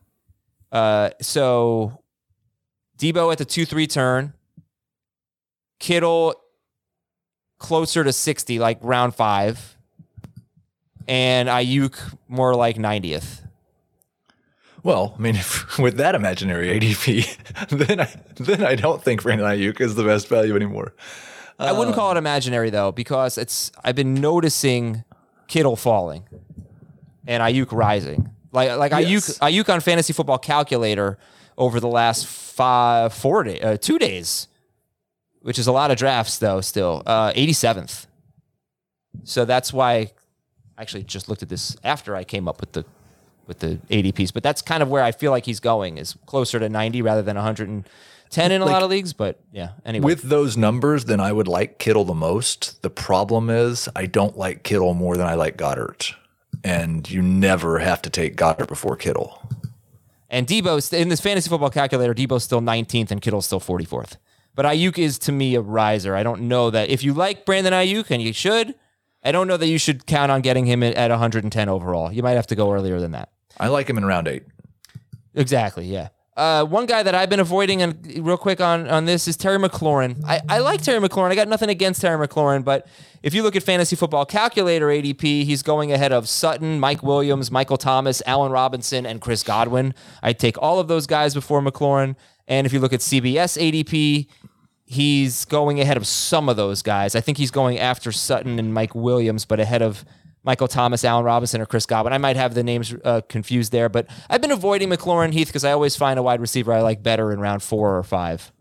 Uh 0.72 1.10
so 1.20 2.02
Deebo 2.98 3.30
at 3.32 3.38
the 3.38 3.46
2-3 3.46 3.90
turn 3.90 4.32
Kittle 5.78 6.34
closer 7.58 8.04
to 8.04 8.12
60, 8.12 8.58
like 8.58 8.78
round 8.80 9.14
five, 9.14 9.76
and 11.08 11.48
Aiyuk 11.48 12.16
more 12.28 12.54
like 12.54 12.76
90th. 12.76 13.42
Well, 14.82 15.14
I 15.18 15.20
mean, 15.20 15.36
if, 15.36 15.78
with 15.78 15.96
that 15.96 16.14
imaginary 16.14 16.78
ADP, 16.78 17.68
then 17.86 18.00
I 18.00 18.14
then 18.36 18.64
I 18.64 18.74
don't 18.74 19.02
think 19.02 19.22
Brandon 19.22 19.46
Aiyuk 19.46 19.80
is 19.80 19.94
the 19.94 20.04
best 20.04 20.28
value 20.28 20.56
anymore. 20.56 20.94
I 21.58 21.72
wouldn't 21.72 21.96
call 21.96 22.12
it 22.12 22.18
imaginary 22.18 22.68
though, 22.70 22.92
because 22.92 23.38
it's 23.38 23.72
I've 23.82 23.96
been 23.96 24.14
noticing 24.14 25.04
Kittle 25.48 25.76
falling 25.76 26.24
and 27.26 27.42
Aiyuk 27.42 27.72
rising. 27.72 28.30
Like 28.52 28.76
like 28.78 28.92
yes. 28.92 29.38
Aiyuk 29.38 29.64
Aiyuk 29.64 29.72
on 29.72 29.80
Fantasy 29.80 30.12
Football 30.12 30.38
Calculator 30.38 31.18
over 31.58 31.80
the 31.80 31.88
last 31.88 32.26
five 32.26 33.12
four 33.12 33.44
day, 33.44 33.60
uh, 33.60 33.76
two 33.76 33.98
days 33.98 34.48
which 35.46 35.60
is 35.60 35.68
a 35.68 35.72
lot 35.72 35.92
of 35.92 35.96
drafts 35.96 36.38
though. 36.38 36.60
Still, 36.60 37.04
uh, 37.06 37.32
87th. 37.32 38.06
So 39.22 39.44
that's 39.44 39.72
why 39.72 39.92
I 39.94 40.12
actually 40.76 41.04
just 41.04 41.28
looked 41.28 41.44
at 41.44 41.48
this 41.48 41.76
after 41.84 42.16
I 42.16 42.24
came 42.24 42.48
up 42.48 42.60
with 42.60 42.72
the 42.72 42.84
with 43.46 43.60
the 43.60 43.78
ADPs. 43.88 44.32
But 44.32 44.42
that's 44.42 44.60
kind 44.60 44.82
of 44.82 44.90
where 44.90 45.04
I 45.04 45.12
feel 45.12 45.30
like 45.30 45.46
he's 45.46 45.60
going 45.60 45.98
is 45.98 46.16
closer 46.26 46.58
to 46.58 46.68
90 46.68 47.00
rather 47.00 47.22
than 47.22 47.36
110 47.36 48.50
in 48.50 48.60
a 48.60 48.64
like, 48.64 48.72
lot 48.72 48.82
of 48.82 48.90
leagues. 48.90 49.12
But 49.12 49.38
yeah, 49.52 49.70
anyway. 49.84 50.06
With 50.06 50.22
those 50.22 50.56
numbers, 50.56 51.04
then 51.04 51.20
I 51.20 51.30
would 51.30 51.46
like 51.46 51.78
Kittle 51.78 52.04
the 52.04 52.12
most. 52.12 52.82
The 52.82 52.90
problem 52.90 53.48
is 53.48 53.88
I 53.94 54.06
don't 54.06 54.36
like 54.36 54.64
Kittle 54.64 54.94
more 54.94 55.16
than 55.16 55.28
I 55.28 55.34
like 55.34 55.56
Goedert. 55.56 56.16
And 56.66 57.09
you 57.09 57.22
never 57.22 57.79
have 57.79 58.02
to 58.02 58.11
take 58.11 58.35
Goedert 58.35 58.66
before 58.66 58.96
Kittle. 58.96 59.40
And 60.29 60.48
Deebo 60.48 60.92
in 60.92 61.11
this 61.11 61.20
fantasy 61.20 61.48
football 61.48 61.70
calculator, 61.70 62.12
Deebo's 62.12 62.42
still 62.42 62.61
19th 62.61 63.12
and 63.12 63.22
Kittle's 63.22 63.46
still 63.46 63.61
44th. 63.61 64.16
But 64.57 64.66
Aiyuk 64.66 64.98
is 64.98 65.16
to 65.20 65.33
me 65.33 65.55
a 65.55 65.61
riser. 65.61 66.16
I 66.16 66.24
don't 66.24 66.42
know 66.48 66.70
that 66.70 66.88
if 66.88 67.05
you 67.05 67.14
like 67.14 67.46
Brandon 67.46 67.72
Aiyuk 67.72 68.11
and 68.11 68.20
you 68.20 68.33
should, 68.33 68.74
I 69.22 69.31
don't 69.31 69.46
know 69.46 69.57
that 69.57 69.68
you 69.68 69.79
should 69.79 70.07
count 70.07 70.33
on 70.33 70.40
getting 70.40 70.66
him 70.66 70.83
at 70.83 71.11
110 71.11 71.68
overall. 71.68 72.11
You 72.11 72.24
might 72.24 72.33
have 72.33 72.48
to 72.48 72.57
go 72.57 72.72
earlier 72.72 72.98
than 72.98 73.12
that. 73.12 73.31
I 73.61 73.68
like 73.68 73.88
him 73.88 73.96
in 73.96 74.05
round 74.05 74.26
eight. 74.26 74.42
Exactly. 75.37 75.87
Yeah. 75.87 76.09
Uh, 76.37 76.64
one 76.64 76.85
guy 76.85 77.03
that 77.03 77.14
I've 77.14 77.31
been 77.31 77.40
avoiding, 77.40 77.81
and 77.81 77.96
real 78.18 78.37
quick 78.37 78.61
on, 78.61 78.87
on 78.88 79.07
this, 79.07 79.27
is 79.27 79.38
Terry 79.38 79.59
McLaurin. 79.59 80.22
I, 80.25 80.40
I 80.49 80.59
like 80.59 80.83
Terry 80.83 81.01
McLaurin. 81.01 81.31
I 81.31 81.35
got 81.35 81.49
nothing 81.49 81.70
against 81.70 82.03
Terry 82.03 82.27
McLaurin, 82.27 82.62
but 82.62 82.87
if 83.22 83.33
you 83.33 83.42
look 83.42 83.57
at 83.57 83.62
Fantasy 83.62 83.96
Football 83.96 84.27
Calculator 84.27 84.88
ADP, 84.88 85.44
he's 85.44 85.62
going 85.62 85.92
ahead 85.92 86.12
of 86.12 86.29
Sutton, 86.29 86.79
Mike 86.79 87.03
Williams, 87.03 87.51
Michael 87.51 87.79
Thomas, 87.79 88.22
Allen 88.27 88.53
Robinson, 88.53 89.07
and 89.07 89.20
Chris 89.22 89.42
Godwin. 89.42 89.94
I'd 90.22 90.38
take 90.38 90.61
all 90.61 90.79
of 90.79 90.88
those 90.88 91.07
guys 91.07 91.33
before 91.33 91.62
McLaurin. 91.62 92.16
And 92.46 92.66
if 92.66 92.72
you 92.72 92.81
look 92.81 92.92
at 92.92 93.01
CBS 93.01 93.57
ADP, 93.59 94.29
he's 94.85 95.44
going 95.46 95.81
ahead 95.81 95.96
of 95.96 96.07
some 96.07 96.49
of 96.49 96.57
those 96.57 96.83
guys. 96.83 97.14
I 97.14 97.20
think 97.20 97.38
he's 97.38 97.51
going 97.51 97.79
after 97.79 98.12
Sutton 98.12 98.59
and 98.59 98.75
Mike 98.75 98.94
Williams, 98.94 99.44
but 99.44 99.59
ahead 99.59 99.83
of 99.83 100.05
Michael 100.46 100.68
Thomas, 100.68 101.04
Allen 101.04 101.24
Robinson, 101.24 101.61
or 101.61 101.66
Chris 101.66 101.85
Godwin. 101.85 102.12
I 102.14 102.18
might 102.18 102.37
have 102.37 102.54
the 102.54 102.62
names 102.62 102.94
uh, 103.04 103.20
confused 103.28 103.72
there, 103.72 103.88
but 103.88 104.06
I've 104.30 104.40
been 104.40 104.52
avoiding 104.52 104.88
McLaurin 104.88 105.32
Heath 105.32 105.48
because 105.48 105.64
I 105.64 105.72
always 105.72 105.96
find 105.96 106.18
a 106.18 106.22
wide 106.22 106.40
receiver 106.40 106.72
I 106.72 106.80
like 106.82 107.02
better 107.02 107.32
in 107.32 107.40
round 107.40 107.62
four 107.62 107.98
or 107.98 108.02
five. 108.04 108.52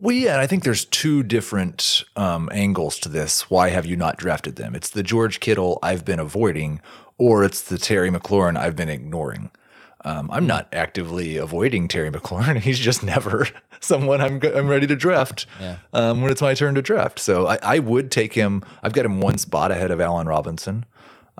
Well, 0.00 0.14
yeah, 0.14 0.38
I 0.40 0.46
think 0.46 0.64
there's 0.64 0.84
two 0.84 1.22
different 1.22 2.04
um, 2.16 2.48
angles 2.52 2.98
to 3.00 3.08
this. 3.08 3.48
Why 3.50 3.70
have 3.70 3.86
you 3.86 3.96
not 3.96 4.16
drafted 4.16 4.56
them? 4.56 4.74
It's 4.74 4.90
the 4.90 5.02
George 5.02 5.40
Kittle 5.40 5.78
I've 5.82 6.04
been 6.04 6.20
avoiding, 6.20 6.80
or 7.18 7.42
it's 7.44 7.62
the 7.62 7.78
Terry 7.78 8.10
McLaurin 8.10 8.56
I've 8.56 8.76
been 8.76 8.88
ignoring. 8.88 9.50
Um, 10.04 10.30
I'm 10.32 10.46
not 10.46 10.68
actively 10.72 11.36
avoiding 11.36 11.88
Terry 11.88 12.10
McLaurin. 12.12 12.58
He's 12.60 12.78
just 12.78 13.02
never 13.02 13.48
someone 13.80 14.20
I'm 14.20 14.40
I'm 14.54 14.68
ready 14.68 14.86
to 14.86 14.94
draft 14.96 15.46
Yeah. 15.60 15.78
um, 15.92 16.22
when 16.22 16.30
it's 16.30 16.40
my 16.42 16.54
turn 16.54 16.76
to 16.76 16.82
draft. 16.82 17.18
So 17.18 17.48
I, 17.48 17.58
I 17.62 17.78
would 17.80 18.12
take 18.12 18.34
him. 18.34 18.62
I've 18.84 18.92
got 18.92 19.04
him 19.04 19.20
one 19.20 19.38
spot 19.38 19.72
ahead 19.72 19.90
of 19.90 20.00
Allen 20.00 20.28
Robinson. 20.28 20.84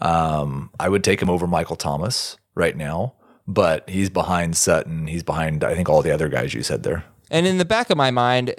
Um, 0.00 0.70
I 0.78 0.88
would 0.88 1.02
take 1.04 1.20
him 1.20 1.30
over 1.30 1.46
Michael 1.46 1.76
Thomas 1.76 2.36
right 2.54 2.76
now, 2.76 3.14
but 3.46 3.88
he's 3.88 4.10
behind 4.10 4.56
Sutton. 4.56 5.06
He's 5.06 5.22
behind 5.22 5.64
I 5.64 5.74
think 5.74 5.88
all 5.88 6.02
the 6.02 6.12
other 6.12 6.28
guys 6.28 6.54
you 6.54 6.62
said 6.62 6.82
there. 6.82 7.04
And 7.30 7.46
in 7.46 7.58
the 7.58 7.64
back 7.64 7.90
of 7.90 7.96
my 7.96 8.10
mind, 8.10 8.54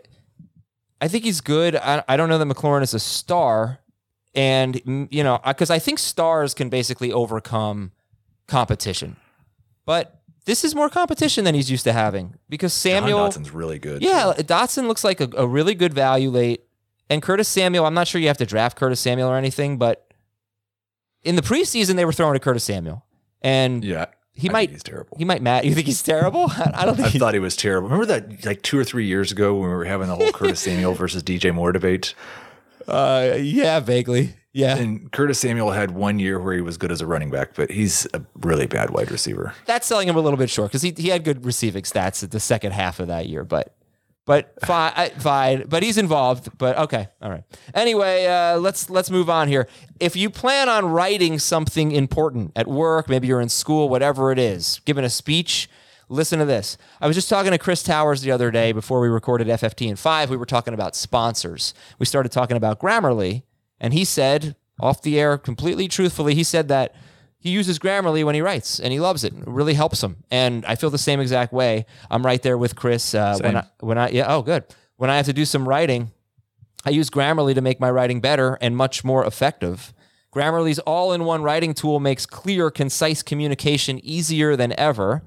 I 1.02 1.08
think 1.08 1.24
he's 1.24 1.42
good. 1.42 1.76
I, 1.76 2.04
I 2.08 2.18
don't 2.18 2.30
know 2.30 2.38
that 2.38 2.48
McLaurin 2.48 2.84
is 2.84 2.94
a 2.94 3.00
star. 3.00 3.80
And, 4.36 5.08
you 5.12 5.24
know, 5.24 5.40
because 5.46 5.72
I 5.72 5.80
think 5.80 5.98
stars 5.98 6.54
can 6.54 6.70
basically 6.70 7.12
overcome 7.12 7.94
competition. 8.48 9.16
But 9.86 10.22
this 10.46 10.64
is 10.64 10.76
more 10.76 10.90
competition 10.90 11.46
than 11.46 11.56
he's 11.56 11.72
used 11.72 11.84
to 11.86 11.94
having 11.94 12.36
because 12.48 12.74
Samuel. 12.74 13.30
John 13.30 13.44
Dotson's 13.44 13.52
really 13.52 13.80
good. 13.80 14.02
Yeah, 14.04 14.34
Dotson 14.38 14.88
looks 14.88 15.04
like 15.04 15.20
a, 15.20 15.30
a 15.36 15.48
really 15.48 15.74
good 15.74 15.94
value 15.94 16.30
late. 16.30 16.64
And 17.10 17.24
Curtis 17.24 17.48
Samuel, 17.48 17.86
I'm 17.86 17.96
not 17.96 18.08
sure 18.08 18.22
you 18.22 18.28
have 18.28 18.38
to 18.38 18.46
draft 18.46 18.78
Curtis 18.78 19.00
Samuel 19.00 19.30
or 19.30 19.38
anything, 19.38 19.78
but 19.78 20.09
in 21.24 21.36
the 21.36 21.42
preseason, 21.42 21.96
they 21.96 22.06
were 22.06 22.14
throwing 22.14 22.34
to 22.34 22.40
Curtis 22.40 22.64
Samuel. 22.64 23.06
And 23.42 23.84
yeah. 23.84 24.08
he 24.34 24.50
I 24.50 24.54
might. 24.54 24.70
he's 24.72 24.84
terrible. 24.84 25.18
He 25.18 25.26
might, 25.26 25.42
Matt. 25.42 25.66
You 25.66 25.74
think 25.74 25.88
he's 25.88 26.04
terrible? 26.04 26.48
I, 26.52 26.86
don't 26.86 26.96
think 26.96 27.08
I 27.08 27.12
he's 27.12 27.20
thought 27.20 27.34
he 27.34 27.40
was 27.40 27.56
terrible. 27.56 27.90
Remember 27.90 28.06
that 28.06 28.46
like 28.46 28.62
two 28.62 28.78
or 28.78 28.84
three 28.84 29.06
years 29.06 29.32
ago 29.32 29.54
when 29.54 29.70
we 29.70 29.76
were 29.76 29.86
having 29.86 30.08
the 30.08 30.16
whole 30.16 30.32
Curtis 30.32 30.60
Samuel 30.62 30.94
versus 30.94 31.24
DJ 31.24 31.54
Moore 31.54 31.72
debate? 31.72 32.14
Uh, 32.88 33.38
yeah, 33.40 33.80
vaguely. 33.80 34.36
Yeah. 34.52 34.78
And 34.78 35.12
Curtis 35.12 35.40
Samuel 35.40 35.72
had 35.72 35.92
one 35.92 36.20
year 36.20 36.40
where 36.40 36.56
he 36.56 36.62
was 36.62 36.78
good 36.78 36.92
as 36.92 37.02
a 37.02 37.06
running 37.06 37.30
back, 37.30 37.54
but 37.54 37.70
he's 37.70 38.08
a 38.14 38.22
really 38.36 38.66
bad 38.66 38.90
wide 38.90 39.12
receiver. 39.12 39.54
That's 39.66 39.88
selling 39.88 40.10
him 40.10 40.16
a 40.16 40.22
little 40.22 40.38
bit 40.38 40.50
short 40.50 40.72
because 40.72 40.82
he, 40.82 40.94
he 40.98 41.10
had 41.10 41.24
good 41.24 41.46
receiving 41.46 41.84
stats 41.84 42.24
at 42.24 42.32
the 42.32 42.40
second 42.40 42.72
half 42.72 43.00
of 43.00 43.08
that 43.08 43.28
year, 43.28 43.44
but 43.44 43.76
but 44.30 44.54
fine, 44.64 45.10
fine. 45.18 45.66
But 45.68 45.82
he's 45.82 45.98
involved. 45.98 46.56
But 46.60 46.78
okay, 46.78 47.08
all 47.20 47.32
right. 47.32 47.44
Anyway, 47.74 48.28
uh, 48.28 48.60
let's 48.60 48.88
let's 48.88 49.10
move 49.10 49.28
on 49.28 49.48
here. 49.48 49.68
If 50.00 50.16
you 50.16 50.30
plan 50.30 50.70
on 50.70 50.86
writing 50.86 51.40
something 51.40 51.92
important 51.92 52.52
at 52.56 52.68
work, 52.68 53.10
maybe 53.10 53.26
you're 53.26 53.42
in 53.42 53.50
school, 53.50 53.90
whatever 53.90 54.32
it 54.32 54.38
is, 54.38 54.82
giving 54.86 55.04
a 55.04 55.10
speech. 55.10 55.68
Listen 56.10 56.38
to 56.38 56.46
this. 56.46 56.78
I 57.02 57.08
was 57.08 57.16
just 57.16 57.28
talking 57.28 57.54
to 57.54 57.58
Chris 57.58 57.82
Towers 57.82 58.22
the 58.22 58.30
other 58.30 58.52
day 58.52 58.72
before 58.72 59.00
we 59.00 59.08
recorded 59.08 59.48
FFT 59.48 59.88
in 59.90 59.96
five. 59.96 60.30
We 60.30 60.38
were 60.38 60.46
talking 60.46 60.76
about 60.76 60.96
sponsors. 60.96 61.74
We 61.98 62.06
started 62.06 62.32
talking 62.32 62.56
about 62.56 62.80
Grammarly, 62.80 63.42
and 63.80 63.96
he 63.96 64.06
said 64.06 64.56
off 64.80 65.02
the 65.02 65.20
air, 65.20 65.40
completely 65.40 65.88
truthfully, 65.88 66.36
he 66.36 66.44
said 66.44 66.68
that 66.68 66.94
he 67.40 67.50
uses 67.50 67.80
Grammarly 67.80 68.24
when 68.24 68.36
he 68.36 68.42
writes 68.42 68.80
and 68.80 68.92
he 68.92 69.00
loves 69.00 69.24
it. 69.24 69.34
It 69.34 69.48
really 69.48 69.74
helps 69.74 70.04
him. 70.04 70.18
And 70.30 70.66
I 70.66 70.76
feel 70.76 70.90
the 70.90 70.98
same 70.98 71.22
exact 71.22 71.54
way. 71.54 71.86
I'm 72.12 72.26
right 72.26 72.42
there 72.42 72.58
with 72.58 72.76
Chris. 72.76 73.16
Uh, 73.16 73.38
when 73.42 73.58
I, 73.58 73.66
when 73.80 73.98
I, 73.98 74.10
yeah, 74.10 74.26
oh, 74.28 74.42
good. 74.42 74.66
When 74.98 75.10
I 75.10 75.16
have 75.16 75.26
to 75.28 75.34
do 75.34 75.46
some 75.46 75.68
writing, 75.68 76.12
I 76.86 76.90
use 76.90 77.10
Grammarly 77.10 77.56
to 77.56 77.62
make 77.62 77.80
my 77.80 77.90
writing 77.90 78.20
better 78.20 78.58
and 78.60 78.76
much 78.76 79.06
more 79.06 79.26
effective. 79.26 79.94
Grammarly's 80.34 80.80
all 80.80 81.14
in 81.14 81.24
one 81.24 81.42
writing 81.42 81.74
tool 81.74 82.00
makes 82.00 82.26
clear, 82.26 82.70
concise 82.70 83.24
communication 83.24 84.00
easier 84.04 84.56
than 84.56 84.78
ever. 84.78 85.24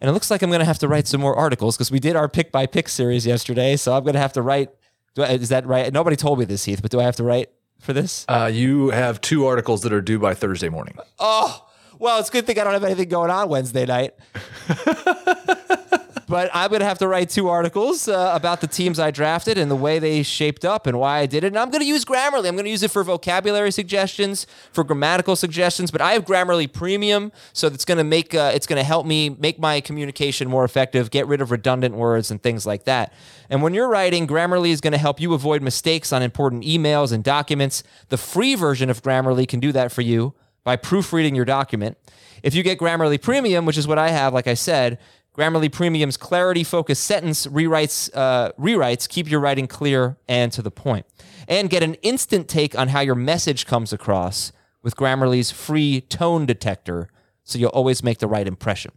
And 0.00 0.10
it 0.10 0.12
looks 0.12 0.30
like 0.30 0.42
I'm 0.42 0.50
going 0.50 0.60
to 0.60 0.66
have 0.66 0.78
to 0.80 0.88
write 0.88 1.06
some 1.06 1.20
more 1.20 1.36
articles 1.36 1.76
because 1.76 1.90
we 1.90 2.00
did 2.00 2.16
our 2.16 2.28
pick 2.28 2.50
by 2.50 2.66
pick 2.66 2.88
series 2.88 3.24
yesterday. 3.24 3.76
So 3.76 3.94
I'm 3.94 4.02
going 4.02 4.14
to 4.14 4.20
have 4.20 4.32
to 4.34 4.42
write. 4.42 4.70
Do 5.14 5.22
I, 5.22 5.28
is 5.28 5.48
that 5.50 5.66
right? 5.66 5.92
Nobody 5.92 6.16
told 6.16 6.38
me 6.38 6.44
this, 6.44 6.64
Heath, 6.64 6.82
but 6.82 6.90
do 6.90 7.00
I 7.00 7.04
have 7.04 7.16
to 7.16 7.24
write 7.24 7.50
for 7.80 7.92
this? 7.92 8.24
Uh, 8.28 8.50
you 8.52 8.90
have 8.90 9.20
two 9.20 9.46
articles 9.46 9.82
that 9.82 9.92
are 9.92 10.00
due 10.00 10.18
by 10.18 10.34
Thursday 10.34 10.68
morning. 10.68 10.96
Oh, 11.18 11.66
well, 11.98 12.18
it's 12.18 12.28
a 12.28 12.32
good 12.32 12.46
thing 12.46 12.58
I 12.58 12.64
don't 12.64 12.72
have 12.72 12.84
anything 12.84 13.08
going 13.08 13.30
on 13.30 13.48
Wednesday 13.48 13.84
night. 13.86 14.14
but 16.30 16.48
I'm 16.54 16.70
going 16.70 16.78
to 16.78 16.86
have 16.86 16.98
to 16.98 17.08
write 17.08 17.28
two 17.28 17.48
articles 17.48 18.06
uh, 18.06 18.30
about 18.32 18.60
the 18.60 18.68
teams 18.68 19.00
I 19.00 19.10
drafted 19.10 19.58
and 19.58 19.68
the 19.68 19.74
way 19.76 19.98
they 19.98 20.22
shaped 20.22 20.64
up 20.64 20.86
and 20.86 20.96
why 20.96 21.18
I 21.18 21.26
did 21.26 21.42
it. 21.42 21.48
And 21.48 21.58
I'm 21.58 21.70
going 21.70 21.80
to 21.80 21.86
use 21.86 22.04
Grammarly. 22.04 22.46
I'm 22.46 22.54
going 22.54 22.66
to 22.66 22.70
use 22.70 22.84
it 22.84 22.92
for 22.92 23.02
vocabulary 23.02 23.72
suggestions, 23.72 24.46
for 24.72 24.84
grammatical 24.84 25.34
suggestions. 25.34 25.90
But 25.90 26.00
I 26.00 26.12
have 26.12 26.24
Grammarly 26.24 26.72
Premium, 26.72 27.32
so 27.52 27.66
it's 27.66 27.84
going 27.84 27.98
to 27.98 28.04
make 28.04 28.32
uh, 28.32 28.52
it's 28.54 28.68
going 28.68 28.76
to 28.76 28.84
help 28.84 29.06
me 29.06 29.30
make 29.30 29.58
my 29.58 29.80
communication 29.80 30.48
more 30.48 30.64
effective, 30.64 31.10
get 31.10 31.26
rid 31.26 31.40
of 31.40 31.50
redundant 31.50 31.96
words 31.96 32.30
and 32.30 32.40
things 32.40 32.64
like 32.64 32.84
that. 32.84 33.12
And 33.50 33.60
when 33.60 33.74
you're 33.74 33.88
writing, 33.88 34.28
Grammarly 34.28 34.70
is 34.70 34.80
going 34.80 34.92
to 34.92 34.98
help 34.98 35.20
you 35.20 35.34
avoid 35.34 35.62
mistakes 35.62 36.12
on 36.12 36.22
important 36.22 36.62
emails 36.62 37.12
and 37.12 37.24
documents. 37.24 37.82
The 38.08 38.16
free 38.16 38.54
version 38.54 38.88
of 38.88 39.02
Grammarly 39.02 39.48
can 39.48 39.58
do 39.58 39.72
that 39.72 39.90
for 39.90 40.02
you 40.02 40.34
by 40.62 40.76
proofreading 40.76 41.34
your 41.34 41.44
document. 41.44 41.98
If 42.42 42.54
you 42.54 42.62
get 42.62 42.78
Grammarly 42.78 43.20
Premium, 43.20 43.66
which 43.66 43.76
is 43.76 43.86
what 43.86 43.98
I 43.98 44.10
have, 44.10 44.32
like 44.32 44.46
I 44.46 44.54
said, 44.54 44.98
Grammarly 45.40 45.72
Premium's 45.72 46.18
clarity 46.18 46.62
focused 46.62 47.02
sentence 47.02 47.46
rewrites 47.46 48.10
uh, 48.12 48.52
rewrites 48.58 49.08
keep 49.08 49.30
your 49.30 49.40
writing 49.40 49.66
clear 49.66 50.18
and 50.28 50.52
to 50.52 50.60
the 50.60 50.70
point, 50.70 51.06
and 51.48 51.70
get 51.70 51.82
an 51.82 51.94
instant 52.02 52.46
take 52.46 52.78
on 52.78 52.88
how 52.88 53.00
your 53.00 53.14
message 53.14 53.64
comes 53.64 53.90
across 53.90 54.52
with 54.82 54.96
Grammarly's 54.96 55.50
free 55.50 56.02
tone 56.02 56.44
detector, 56.44 57.08
so 57.42 57.58
you'll 57.58 57.70
always 57.70 58.02
make 58.02 58.18
the 58.18 58.26
right 58.26 58.46
impression. 58.46 58.92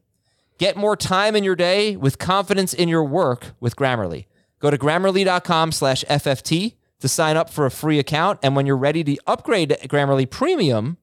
Get 0.57 0.75
more 0.75 0.97
time 0.97 1.33
in 1.33 1.45
your 1.45 1.55
day 1.55 1.95
with 1.95 2.19
confidence 2.19 2.73
in 2.73 2.89
your 2.89 3.05
work 3.05 3.53
with 3.61 3.77
Grammarly. 3.77 4.25
Go 4.59 4.69
to 4.69 4.77
grammarly.com/fft 4.77 6.73
to 6.99 7.07
sign 7.07 7.37
up 7.37 7.49
for 7.49 7.65
a 7.65 7.71
free 7.71 7.99
account, 7.99 8.39
and 8.43 8.53
when 8.53 8.65
you're 8.65 8.75
ready 8.75 9.01
to 9.05 9.17
upgrade 9.27 9.69
to 9.69 9.77
Grammarly 9.87 10.29
Premium, 10.29 10.97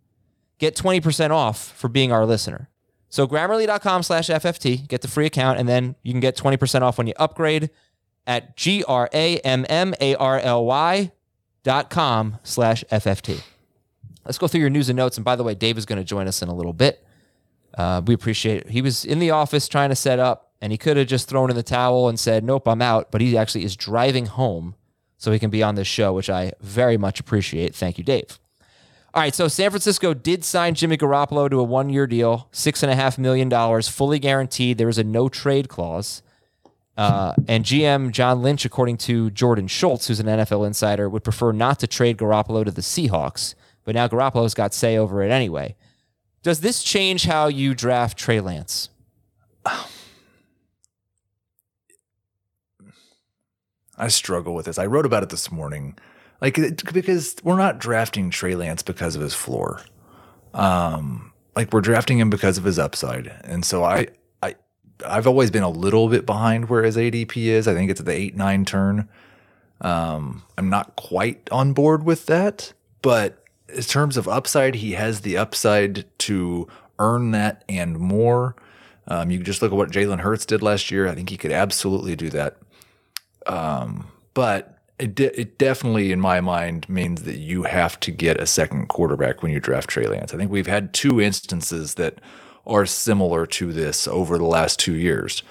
get 0.59 0.77
20% 0.77 1.31
off 1.31 1.73
for 1.73 1.89
being 1.89 2.13
our 2.13 2.27
listener. 2.27 2.70
So 3.11 3.27
grammarly.com 3.27 4.05
slash 4.05 4.29
FFT, 4.29 4.89
get 4.89 5.03
the 5.03 5.09
free 5.09 5.27
account, 5.27 5.59
and 5.59 5.69
then 5.69 5.97
you 6.03 6.13
can 6.13 6.21
get 6.21 6.37
20% 6.37 6.83
off 6.83 6.97
when 6.97 7.09
you 7.09 7.13
upgrade 7.17 7.71
at 8.27 8.57
G-R-A-M-M-A-R-L-Y 8.57 9.13
dot 11.63 11.91
com 11.91 12.39
slash 12.43 12.85
FFT. 12.91 13.43
Let's 14.25 14.39
go 14.39 14.47
through 14.47 14.61
your 14.61 14.71
news 14.71 14.89
and 14.89 14.97
notes. 14.97 15.19
And 15.19 15.25
by 15.25 15.37
the 15.37 15.43
way, 15.43 15.55
Dave 15.55 15.77
is 15.77 15.85
going 15.87 15.99
to 15.99 16.05
join 16.05 16.27
us 16.29 16.41
in 16.43 16.49
a 16.49 16.55
little 16.55 16.73
bit. 16.73 17.05
Uh, 17.77 18.03
we 18.05 18.15
appreciate 18.15 18.63
it. 18.63 18.71
He 18.71 18.83
was 18.83 19.05
in 19.05 19.19
the 19.19 19.31
office 19.31 19.69
trying 19.69 19.91
to 19.91 19.97
set 19.97 20.19
up, 20.19 20.53
and 20.61 20.73
he 20.73 20.79
could 20.79 20.97
have 20.97 21.07
just 21.07 21.29
thrown 21.29 21.51
in 21.51 21.57
the 21.57 21.63
towel 21.63 22.09
and 22.09 22.19
said, 22.19 22.45
nope, 22.45 22.67
I'm 22.69 22.83
out. 22.83 23.11
But 23.11 23.21
he 23.21 23.37
actually 23.37 23.65
is 23.65 23.77
driving 23.77 24.27
home 24.27 24.75
so 25.17 25.33
he 25.33 25.39
can 25.39 25.51
be 25.51 25.63
on 25.63 25.75
this 25.75 25.87
show, 25.87 26.13
which 26.13 26.31
I 26.31 26.53
very 26.61 26.97
much 26.97 27.21
appreciate. 27.21 27.75
Thank 27.75 27.99
you, 27.99 28.05
Dave. 28.05 28.40
All 29.13 29.21
right, 29.21 29.35
so 29.35 29.49
San 29.49 29.71
Francisco 29.71 30.15
did 30.15 30.45
sign 30.45 30.75
Jimmy 30.75 30.97
Garoppolo 30.97 31.51
to 31.51 31.59
a 31.59 31.65
one-year 31.65 32.07
deal, 32.07 32.49
six 32.53 32.83
and 32.85 32.93
a 32.93 32.95
half 32.95 33.19
million 33.19 33.49
dollars, 33.49 33.89
fully 33.89 34.21
guaranteed. 34.21 34.79
There 34.79 34.87
was 34.87 34.99
a 34.99 35.05
no 35.05 35.29
trade 35.29 35.69
clause, 35.69 36.23
uh, 36.97 37.35
and 37.49 37.65
GM 37.65 38.13
John 38.13 38.43
Lynch, 38.43 38.65
according 38.65 38.99
to 38.99 39.31
Jordan 39.31 39.67
Schultz, 39.67 40.07
who's 40.07 40.21
an 40.21 40.27
NFL 40.27 40.65
insider, 40.67 41.09
would 41.09 41.25
prefer 41.25 41.51
not 41.51 41.81
to 41.81 41.87
trade 41.87 42.19
Garoppolo 42.19 42.65
to 42.65 42.71
the 42.71 42.83
Seahawks. 42.83 43.55
But 43.85 43.95
now 43.95 44.07
Garoppolo's 44.07 44.55
got 44.55 44.75
say 44.75 44.97
over 44.97 45.23
it 45.23 45.31
anyway. 45.31 45.77
Does 46.43 46.61
this 46.61 46.83
change 46.83 47.25
how 47.25 47.49
you 47.49 47.75
draft 47.75 48.19
Trey 48.19 48.41
Lance? 48.41 48.91
I 53.97 54.09
struggle 54.09 54.55
with 54.55 54.67
this. 54.67 54.79
I 54.79 54.87
wrote 54.87 55.07
about 55.07 55.23
it 55.23 55.29
this 55.31 55.51
morning, 55.51 55.97
like 56.41 56.59
because 56.95 57.37
we're 57.43 57.57
not 57.57 57.79
drafting 57.79 58.31
Trey 58.31 58.55
Lance 58.55 58.83
because 58.83 59.17
of 59.17 59.23
his 59.23 59.35
floor. 59.35 59.83
Um, 60.55 61.33
like 61.55 61.73
we're 61.73 61.81
drafting 61.81 62.19
him 62.19 62.31
because 62.31 62.59
of 62.59 62.65
his 62.65 62.79
upside, 62.79 63.27
and 63.45 63.65
so 63.65 63.85
I, 63.85 64.09
I, 64.43 64.55
I've 65.07 65.27
always 65.27 65.51
been 65.51 65.63
a 65.63 65.71
little 65.71 66.09
bit 66.09 66.27
behind 66.27 66.69
where 66.69 66.83
his 66.83 66.97
ADP 66.97 67.37
is. 67.37 67.69
I 67.69 67.75
think 67.75 67.91
it's 67.91 68.01
at 68.01 68.07
the 68.07 68.13
eight 68.13 68.37
nine 68.37 68.65
turn. 68.65 69.09
Um, 69.81 70.43
I'm 70.59 70.69
not 70.69 70.97
quite 70.97 71.49
on 71.51 71.73
board 71.73 72.05
with 72.05 72.27
that, 72.27 72.73
but 73.03 73.45
in 73.69 73.83
terms 73.83 74.17
of 74.17 74.29
upside, 74.29 74.77
he 74.77 74.93
has 74.93 75.21
the 75.21 75.37
upside 75.37 76.07
to 76.21 76.69
earn 76.99 77.31
that 77.33 77.65
and 77.69 77.99
more. 77.99 78.57
Um, 79.09 79.31
you 79.31 79.41
just 79.41 79.63
look 79.63 79.73
at 79.73 79.77
what 79.77 79.91
Jalen 79.91 80.21
Hurts 80.21 80.47
did 80.47 80.63
last 80.63 80.91
year. 80.91 81.09
I 81.09 81.15
think 81.15 81.31
he 81.31 81.37
could 81.37 81.53
absolutely 81.53 82.15
do 82.15 82.31
that. 82.31 82.57
Um, 83.47 84.09
but 84.35 84.79
it, 85.01 85.15
de- 85.15 85.41
it 85.41 85.59
definitely, 85.59 86.13
in 86.13 86.21
my 86.21 86.41
mind, 86.41 86.89
means 86.89 87.23
that 87.23 87.39
you 87.39 87.65
have 87.65 87.99
to 88.01 88.11
get 88.11 88.41
a 88.41 88.47
second 88.47 88.89
quarterback 88.89 89.43
when 89.43 89.51
you 89.51 89.61
draft 89.61 89.89
Trey 89.89 90.07
Lance. 90.07 90.35
I 90.35 90.37
think 90.37 90.51
we've 90.51 90.67
had 90.67 90.93
two 90.93 91.21
instances 91.21 91.95
that 91.95 92.21
are 92.67 92.87
similar 92.87 93.47
to 93.47 93.73
this 93.73 94.07
over 94.07 94.39
the 94.39 94.45
last 94.45 94.79
two 94.79 94.95
years. 94.95 95.43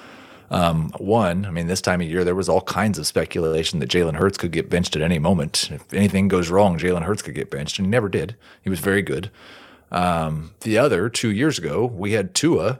Um, 0.51 0.91
one, 0.97 1.45
I 1.45 1.51
mean, 1.51 1.67
this 1.67 1.81
time 1.81 2.01
of 2.01 2.07
year, 2.07 2.23
there 2.23 2.35
was 2.35 2.49
all 2.49 2.61
kinds 2.61 2.97
of 2.97 3.05
speculation 3.05 3.79
that 3.79 3.89
Jalen 3.89 4.15
Hurts 4.15 4.37
could 4.37 4.51
get 4.51 4.69
benched 4.69 4.95
at 4.95 5.01
any 5.01 5.19
moment. 5.19 5.69
If 5.71 5.93
anything 5.93 6.27
goes 6.27 6.49
wrong, 6.49 6.79
Jalen 6.79 7.03
Hurts 7.03 7.21
could 7.21 7.35
get 7.35 7.51
benched, 7.51 7.77
and 7.77 7.85
he 7.85 7.89
never 7.89 8.09
did. 8.09 8.35
He 8.63 8.69
was 8.69 8.79
very 8.79 9.01
good. 9.01 9.29
Um, 9.91 10.51
the 10.61 10.77
other, 10.77 11.09
two 11.09 11.31
years 11.31 11.57
ago, 11.57 11.85
we 11.85 12.13
had 12.13 12.33
Tua, 12.33 12.79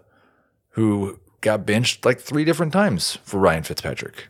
who 0.72 1.20
got 1.42 1.66
benched 1.66 2.06
like 2.06 2.20
three 2.20 2.46
different 2.46 2.74
times 2.74 3.18
for 3.24 3.40
Ryan 3.40 3.64
Fitzpatrick. 3.64 4.28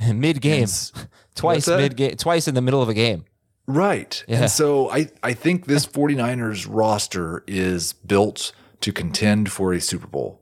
mid 0.14 0.40
game, 0.40 0.60
Yes. 0.60 0.92
twice 1.34 1.66
mid 1.68 1.96
game, 1.96 2.16
twice 2.16 2.48
in 2.48 2.54
the 2.54 2.62
middle 2.62 2.82
of 2.82 2.88
a 2.88 2.94
game. 2.94 3.24
Right. 3.66 4.24
Yeah. 4.26 4.42
And 4.42 4.50
so 4.50 4.90
I, 4.90 5.08
I 5.22 5.34
think 5.34 5.66
this 5.66 5.86
49ers 5.98 6.66
roster 6.68 7.44
is 7.46 7.92
built 7.92 8.52
to 8.80 8.92
contend 8.92 9.52
for 9.52 9.72
a 9.72 9.80
Super 9.80 10.06
Bowl. 10.06 10.40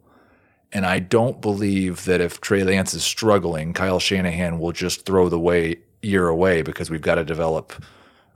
And 0.73 0.85
I 0.85 0.99
don't 0.99 1.41
believe 1.41 2.05
that 2.05 2.21
if 2.21 2.41
Trey 2.41 2.63
Lance 2.63 2.93
is 2.95 3.03
struggling, 3.03 3.73
Kyle 3.73 3.99
Shanahan 3.99 4.59
will 4.59 4.73
just 4.73 5.07
throw 5.07 5.29
the 5.29 5.39
way 5.39 5.77
year 6.03 6.29
away 6.29 6.63
because 6.63 6.91
we've 6.91 7.01
got 7.01 7.15
to 7.17 7.25
develop, 7.25 7.73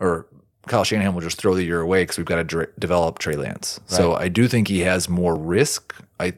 or 0.00 0.26
Kyle 0.66 0.84
Shanahan 0.84 1.12
will 1.14 1.20
just 1.20 1.38
throw 1.38 1.54
the 1.54 1.64
year 1.64 1.80
away 1.80 2.02
because 2.02 2.16
we've 2.18 2.26
got 2.26 2.48
to 2.48 2.66
develop 2.78 3.18
Trey 3.18 3.36
Lance. 3.36 3.80
So 3.86 4.14
I 4.14 4.28
do 4.28 4.48
think 4.48 4.68
he 4.68 4.80
has 4.80 5.08
more 5.08 5.36
risk. 5.36 5.94
I 6.18 6.34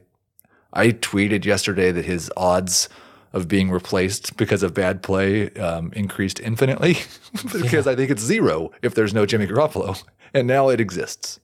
I 0.72 0.88
tweeted 0.88 1.44
yesterday 1.44 1.92
that 1.92 2.04
his 2.04 2.30
odds 2.36 2.88
of 3.32 3.48
being 3.48 3.70
replaced 3.70 4.36
because 4.36 4.62
of 4.62 4.74
bad 4.74 5.02
play 5.02 5.50
um, 5.54 5.92
increased 5.94 6.40
infinitely 6.40 6.98
because 7.52 7.86
I 7.86 7.96
think 7.96 8.10
it's 8.10 8.22
zero 8.22 8.70
if 8.82 8.94
there's 8.94 9.14
no 9.14 9.26
Jimmy 9.26 9.46
Garoppolo, 9.46 10.02
and 10.34 10.46
now 10.46 10.68
it 10.68 10.80
exists. 10.80 11.40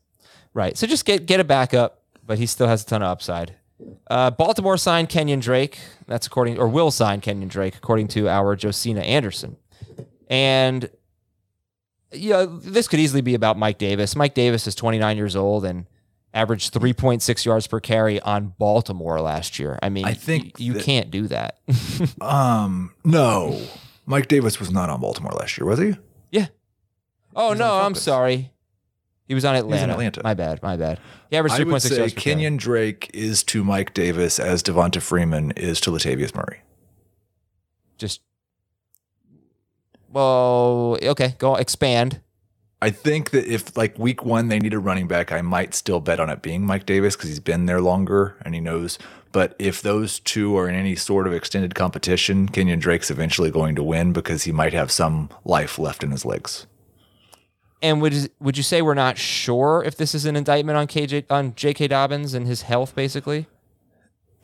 Right. 0.54 0.76
So 0.76 0.86
just 0.86 1.04
get 1.04 1.26
get 1.26 1.40
a 1.40 1.44
backup, 1.44 2.02
but 2.26 2.38
he 2.38 2.46
still 2.46 2.66
has 2.66 2.82
a 2.82 2.86
ton 2.86 3.02
of 3.02 3.08
upside. 3.08 3.54
Uh, 4.10 4.30
Baltimore 4.30 4.76
signed 4.76 5.08
Kenyan 5.08 5.40
Drake. 5.40 5.78
That's 6.06 6.26
according, 6.26 6.58
or 6.58 6.68
will 6.68 6.90
sign 6.90 7.20
Kenyan 7.20 7.48
Drake, 7.48 7.76
according 7.76 8.08
to 8.08 8.28
our 8.28 8.56
Josina 8.56 9.00
Anderson. 9.00 9.56
And 10.28 10.90
yeah, 12.12 12.46
this 12.48 12.88
could 12.88 13.00
easily 13.00 13.20
be 13.20 13.34
about 13.34 13.58
Mike 13.58 13.78
Davis. 13.78 14.16
Mike 14.16 14.34
Davis 14.34 14.66
is 14.66 14.74
29 14.74 15.16
years 15.16 15.36
old 15.36 15.64
and 15.64 15.86
averaged 16.34 16.72
3.6 16.74 17.44
yards 17.44 17.66
per 17.66 17.80
carry 17.80 18.20
on 18.20 18.54
Baltimore 18.58 19.20
last 19.20 19.58
year. 19.58 19.78
I 19.82 19.88
mean, 19.88 20.04
I 20.04 20.14
think 20.14 20.58
you 20.60 20.74
that- 20.74 20.84
can't 20.84 21.10
do 21.10 21.26
that. 21.28 21.58
Um, 22.20 22.94
no, 23.04 23.60
Mike 24.06 24.28
Davis 24.28 24.58
was 24.60 24.70
not 24.70 24.90
on 24.90 25.00
Baltimore 25.00 25.32
last 25.32 25.56
year, 25.58 25.66
was 25.66 25.78
he? 25.78 25.96
yeah. 26.30 26.46
Oh 27.36 27.50
He's 27.50 27.58
no, 27.58 27.80
I'm 27.80 27.94
sorry. 27.94 28.52
He 29.26 29.34
was 29.34 29.44
on 29.44 29.54
Atlanta. 29.54 29.92
Atlanta. 29.92 30.22
My 30.24 30.32
bad. 30.34 30.62
My 30.62 30.76
bad. 30.76 30.98
He 31.30 31.36
averaged 31.36 31.56
3.6 31.56 31.60
I 31.60 31.64
3.6 31.64 31.72
would 31.72 31.82
say 31.82 31.96
yards 31.98 32.14
per 32.14 32.20
carry. 32.22 32.36
Kenyan 32.36 32.56
Drake 32.58 33.10
is 33.12 33.42
to 33.44 33.62
Mike 33.62 33.92
Davis 33.94 34.38
as 34.40 34.62
Devonta 34.62 35.02
Freeman 35.02 35.50
is 35.52 35.80
to 35.82 35.90
Latavius 35.90 36.34
Murray. 36.34 36.60
just 37.98 38.22
well 40.10 40.96
okay 41.02 41.34
go 41.38 41.56
expand 41.56 42.20
I 42.80 42.90
think 42.90 43.30
that 43.30 43.46
if 43.46 43.76
like 43.76 43.98
week 43.98 44.24
one 44.24 44.48
they 44.48 44.58
need 44.58 44.74
a 44.74 44.78
running 44.78 45.08
back, 45.08 45.32
I 45.32 45.42
might 45.42 45.74
still 45.74 46.00
bet 46.00 46.20
on 46.20 46.30
it 46.30 46.42
being 46.42 46.64
Mike 46.64 46.86
Davis 46.86 47.16
because 47.16 47.28
he's 47.28 47.40
been 47.40 47.66
there 47.66 47.80
longer 47.80 48.36
and 48.42 48.54
he 48.54 48.60
knows. 48.60 48.98
But 49.32 49.54
if 49.58 49.82
those 49.82 50.20
two 50.20 50.56
are 50.56 50.68
in 50.68 50.74
any 50.74 50.94
sort 50.94 51.26
of 51.26 51.32
extended 51.32 51.74
competition, 51.74 52.48
Kenyan 52.48 52.80
Drake's 52.80 53.10
eventually 53.10 53.50
going 53.50 53.74
to 53.74 53.82
win 53.82 54.12
because 54.12 54.44
he 54.44 54.52
might 54.52 54.72
have 54.72 54.90
some 54.90 55.28
life 55.44 55.78
left 55.78 56.02
in 56.02 56.10
his 56.12 56.24
legs. 56.24 56.66
and 57.82 58.00
would 58.00 58.30
would 58.40 58.56
you 58.56 58.62
say 58.62 58.80
we're 58.80 58.94
not 58.94 59.18
sure 59.18 59.82
if 59.84 59.96
this 59.96 60.14
is 60.14 60.24
an 60.24 60.36
indictment 60.36 60.78
on 60.78 60.86
KJ 60.86 61.26
on 61.30 61.52
JK 61.52 61.88
Dobbins 61.88 62.34
and 62.34 62.46
his 62.46 62.62
health 62.62 62.94
basically 62.94 63.46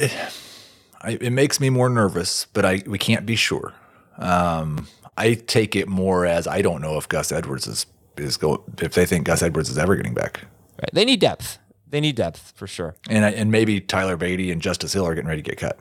I, 0.01 1.19
it 1.21 1.33
makes 1.33 1.61
me 1.61 1.71
more 1.71 1.89
nervous, 1.89 2.47
but 2.53 2.65
I 2.65 2.83
we 2.87 2.99
can't 2.99 3.27
be 3.27 3.37
sure. 3.37 3.75
Um, 4.19 4.89
I 5.17 5.35
take 5.35 5.77
it 5.77 5.89
more 5.89 6.27
as 6.27 6.47
I 6.47 6.63
don't 6.63 6.81
know 6.81 6.97
if 6.97 7.09
Gus 7.09 7.31
Edwards 7.31 7.67
is 7.67 7.87
is 8.17 8.37
go 8.37 8.65
if 8.81 8.95
they 8.95 9.07
think 9.07 9.27
Gus 9.27 9.43
Edwards 9.43 9.71
is 9.71 9.79
ever 9.79 9.97
getting 9.97 10.15
back, 10.15 10.43
right. 10.81 10.91
They 10.93 11.05
need 11.05 11.21
depth. 11.21 11.59
They 11.89 12.01
need 12.01 12.17
depth 12.17 12.53
for 12.57 12.67
sure. 12.67 12.97
And 13.09 13.25
and 13.25 13.51
maybe 13.51 13.81
Tyler 13.81 14.17
Badie 14.17 14.51
and 14.53 14.61
Justice 14.61 14.93
Hill 14.93 15.07
are 15.07 15.15
getting 15.15 15.29
ready 15.29 15.43
to 15.43 15.51
get 15.51 15.59
cut. 15.59 15.79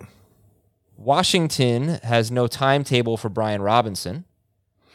Washington 0.97 1.99
has 2.03 2.31
no 2.31 2.47
timetable 2.47 3.17
for 3.17 3.29
Brian 3.29 3.61
Robinson. 3.61 4.25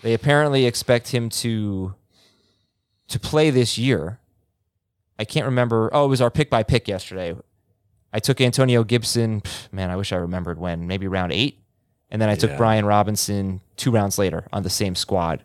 They 0.02 0.14
apparently 0.14 0.64
expect 0.64 1.08
him 1.08 1.28
to 1.30 1.94
to 3.08 3.20
play 3.20 3.50
this 3.50 3.78
year. 3.78 4.20
I 5.18 5.24
can't 5.24 5.46
remember. 5.46 5.90
Oh 5.92 6.06
it 6.06 6.08
was 6.08 6.20
our 6.20 6.30
pick 6.30 6.50
by 6.50 6.62
pick 6.62 6.88
yesterday. 6.88 7.36
I 8.12 8.20
took 8.20 8.40
Antonio 8.40 8.84
Gibson. 8.84 9.42
Man 9.72 9.90
I 9.90 9.96
wish 9.96 10.12
I 10.12 10.16
remembered 10.16 10.58
when. 10.58 10.86
Maybe 10.86 11.08
round 11.08 11.32
8 11.32 11.58
and 12.10 12.22
then 12.22 12.28
I 12.28 12.34
took 12.36 12.56
Brian 12.56 12.86
Robinson 12.86 13.60
two 13.76 13.90
rounds 13.90 14.18
later 14.18 14.46
on 14.52 14.62
the 14.62 14.70
same 14.70 14.94
squad. 14.94 15.44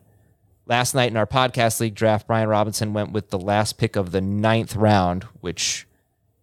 Last 0.65 0.95
night 0.95 1.12
in 1.12 1.17
our 1.17 1.28
podcast 1.28 1.82
league 1.82 1.95
draft, 1.95 2.28
Brian 2.28 2.47
Robinson 2.47 2.93
went 2.93 3.12
with 3.12 3.32
the 3.32 3.39
last 3.39 3.78
pick 3.78 3.97
of 3.97 4.12
the 4.12 4.21
ninth 4.21 4.78
round, 4.78 5.23
which 5.41 5.86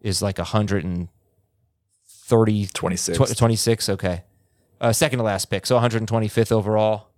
is 0.00 0.20
like 0.20 0.36
130, 0.38 2.66
26. 2.66 3.18
tw- 3.18 3.36
26. 3.36 3.88
Okay. 3.88 4.24
Uh, 4.80 4.92
second 4.92 5.18
to 5.18 5.24
last 5.24 5.46
pick. 5.46 5.66
So 5.66 5.78
125th 5.78 6.52
overall. 6.52 7.08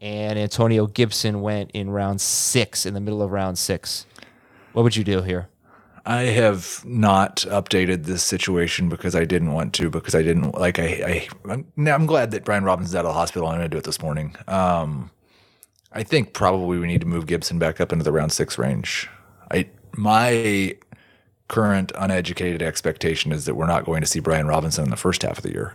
And 0.00 0.38
Antonio 0.38 0.86
Gibson 0.86 1.40
went 1.40 1.70
in 1.72 1.90
round 1.90 2.20
six, 2.20 2.84
in 2.84 2.94
the 2.94 3.00
middle 3.00 3.22
of 3.22 3.30
round 3.30 3.58
six. 3.58 4.06
What 4.72 4.82
would 4.82 4.96
you 4.96 5.04
do 5.04 5.22
here? 5.22 5.48
I 6.04 6.22
have 6.24 6.84
not 6.84 7.36
updated 7.48 8.04
this 8.04 8.22
situation 8.22 8.88
because 8.88 9.16
I 9.16 9.24
didn't 9.24 9.52
want 9.52 9.72
to 9.74 9.90
because 9.90 10.14
I 10.14 10.22
didn't 10.22 10.54
like 10.54 10.78
I, 10.78 10.84
I 10.84 11.28
I'm, 11.50 11.66
I'm 11.88 12.06
glad 12.06 12.30
that 12.30 12.44
Brian 12.44 12.62
Robinson's 12.62 12.94
out 12.94 13.04
of 13.04 13.10
the 13.10 13.14
hospital. 13.14 13.48
I'm 13.48 13.58
going 13.58 13.70
to 13.70 13.74
do 13.74 13.78
it 13.78 13.84
this 13.84 14.00
morning. 14.00 14.36
Um, 14.46 15.10
I 15.96 16.02
think 16.02 16.34
probably 16.34 16.78
we 16.78 16.86
need 16.86 17.00
to 17.00 17.06
move 17.06 17.26
Gibson 17.26 17.58
back 17.58 17.80
up 17.80 17.90
into 17.92 18.04
the 18.04 18.12
round 18.12 18.30
six 18.30 18.58
range. 18.58 19.08
I 19.50 19.68
my 19.96 20.76
current 21.48 21.90
uneducated 21.96 22.60
expectation 22.60 23.32
is 23.32 23.46
that 23.46 23.54
we're 23.54 23.66
not 23.66 23.84
going 23.84 24.02
to 24.02 24.06
see 24.06 24.20
Brian 24.20 24.46
Robinson 24.46 24.84
in 24.84 24.90
the 24.90 24.96
first 24.96 25.22
half 25.22 25.38
of 25.38 25.42
the 25.42 25.52
year. 25.52 25.74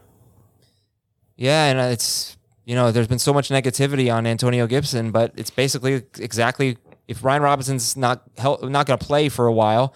Yeah, 1.37 1.65
and 1.65 1.79
it's 1.79 2.37
you 2.65 2.75
know, 2.75 2.91
there's 2.91 3.07
been 3.07 3.19
so 3.19 3.33
much 3.33 3.49
negativity 3.49 4.13
on 4.13 4.27
Antonio 4.27 4.67
Gibson, 4.67 5.09
but 5.11 5.33
it's 5.35 5.49
basically 5.49 6.03
exactly 6.19 6.77
if 7.07 7.21
Brian 7.21 7.41
Robinson's 7.41 7.97
not 7.97 8.21
hel- 8.37 8.59
not 8.61 8.85
going 8.85 8.99
to 8.99 9.05
play 9.05 9.27
for 9.27 9.47
a 9.47 9.53
while, 9.53 9.93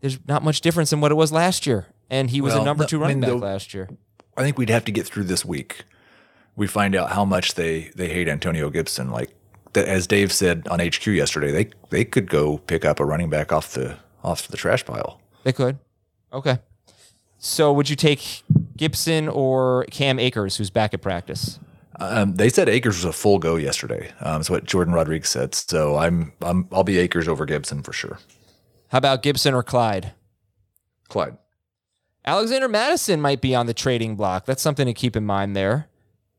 there's 0.00 0.18
not 0.26 0.42
much 0.42 0.62
difference 0.62 0.92
in 0.92 1.00
what 1.02 1.12
it 1.12 1.16
was 1.16 1.30
last 1.30 1.66
year, 1.66 1.86
and 2.08 2.30
he 2.30 2.40
was 2.40 2.54
a 2.54 2.64
number 2.64 2.86
two 2.86 2.98
I 2.98 3.02
running 3.02 3.20
mean, 3.20 3.30
back 3.30 3.38
the- 3.38 3.46
last 3.46 3.74
year. 3.74 3.90
I 4.34 4.42
think 4.42 4.56
we'd 4.56 4.70
have 4.70 4.86
to 4.86 4.92
get 4.92 5.06
through 5.06 5.24
this 5.24 5.44
week. 5.44 5.84
We 6.56 6.66
find 6.66 6.96
out 6.96 7.10
how 7.12 7.26
much 7.26 7.54
they 7.54 7.90
they 7.94 8.08
hate 8.08 8.28
Antonio 8.28 8.70
Gibson. 8.70 9.10
Like 9.10 9.34
as 9.74 10.06
Dave 10.06 10.32
said 10.32 10.66
on 10.68 10.80
HQ 10.80 11.06
yesterday, 11.06 11.50
they 11.50 11.70
they 11.90 12.04
could 12.04 12.28
go 12.28 12.58
pick 12.58 12.84
up 12.84 13.00
a 13.00 13.04
running 13.04 13.30
back 13.30 13.52
off 13.52 13.72
the 13.72 13.96
off 14.22 14.48
the 14.48 14.56
trash 14.56 14.84
pile. 14.84 15.20
They 15.44 15.52
could. 15.52 15.78
Okay. 16.32 16.58
So 17.38 17.72
would 17.72 17.90
you 17.90 17.96
take 17.96 18.44
Gibson 18.76 19.28
or 19.28 19.84
Cam 19.90 20.18
Akers, 20.18 20.56
who's 20.56 20.70
back 20.70 20.94
at 20.94 21.02
practice? 21.02 21.58
Um, 21.98 22.34
they 22.36 22.48
said 22.48 22.68
Akers 22.68 22.96
was 22.96 23.04
a 23.04 23.12
full 23.12 23.38
go 23.38 23.56
yesterday. 23.56 24.12
Um, 24.20 24.40
is 24.40 24.50
what 24.50 24.64
Jordan 24.64 24.94
Rodriguez 24.94 25.28
said. 25.28 25.54
So 25.54 25.96
I'm 25.96 26.32
I'm 26.40 26.68
I'll 26.72 26.84
be 26.84 26.98
Akers 26.98 27.28
over 27.28 27.44
Gibson 27.44 27.82
for 27.82 27.92
sure. 27.92 28.18
How 28.88 28.98
about 28.98 29.22
Gibson 29.22 29.54
or 29.54 29.62
Clyde? 29.62 30.12
Clyde. 31.08 31.36
Alexander 32.24 32.68
Mattison 32.68 33.20
might 33.20 33.40
be 33.40 33.54
on 33.54 33.66
the 33.66 33.74
trading 33.74 34.14
block. 34.16 34.46
That's 34.46 34.62
something 34.62 34.86
to 34.86 34.94
keep 34.94 35.16
in 35.16 35.26
mind 35.26 35.56
there. 35.56 35.88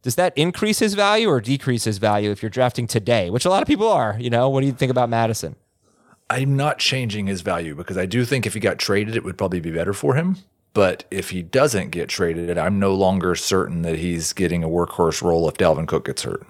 Does 0.04 0.16
that 0.16 0.38
increase 0.38 0.80
his 0.80 0.94
value 0.96 1.30
or 1.30 1.40
decrease 1.40 1.86
his 1.86 1.98
value 1.98 2.30
if 2.30 2.44
you're 2.44 2.50
drafting 2.50 2.88
today, 2.88 3.30
which 3.30 3.46
a 3.46 3.50
lot 3.50 3.62
of 3.62 3.68
people 3.68 3.88
are? 3.88 4.18
You 4.20 4.30
know, 4.30 4.50
what 4.50 4.60
do 4.60 4.68
you 4.68 4.74
think 4.74 4.92
about 4.92 5.10
Mattison? 5.10 5.56
I'm 6.30 6.58
not 6.58 6.78
changing 6.78 7.28
his 7.28 7.42
value 7.42 7.74
because 7.74 7.98
I 7.98 8.06
do 8.06 8.26
think 8.26 8.46
if 8.46 8.54
he 8.54 8.60
got 8.60 8.78
traded, 8.78 9.16
it 9.16 9.24
would 9.24 9.38
probably 9.38 9.62
be 9.62 9.72
better 9.72 9.94
for 9.94 10.16
him. 10.16 10.38
But 10.74 11.06
if 11.10 11.30
he 11.30 11.42
doesn't 11.42 11.92
get 11.92 12.10
traded, 12.10 12.58
I'm 12.58 12.80
no 12.80 12.94
longer 12.94 13.34
certain 13.36 13.82
that 13.84 14.00
he's 14.00 14.34
getting 14.34 14.64
a 14.64 14.68
workhorse 14.68 15.22
role 15.22 15.48
if 15.48 15.56
Dalvin 15.56 15.88
Cook 15.88 16.06
gets 16.06 16.24
hurt. 16.24 16.46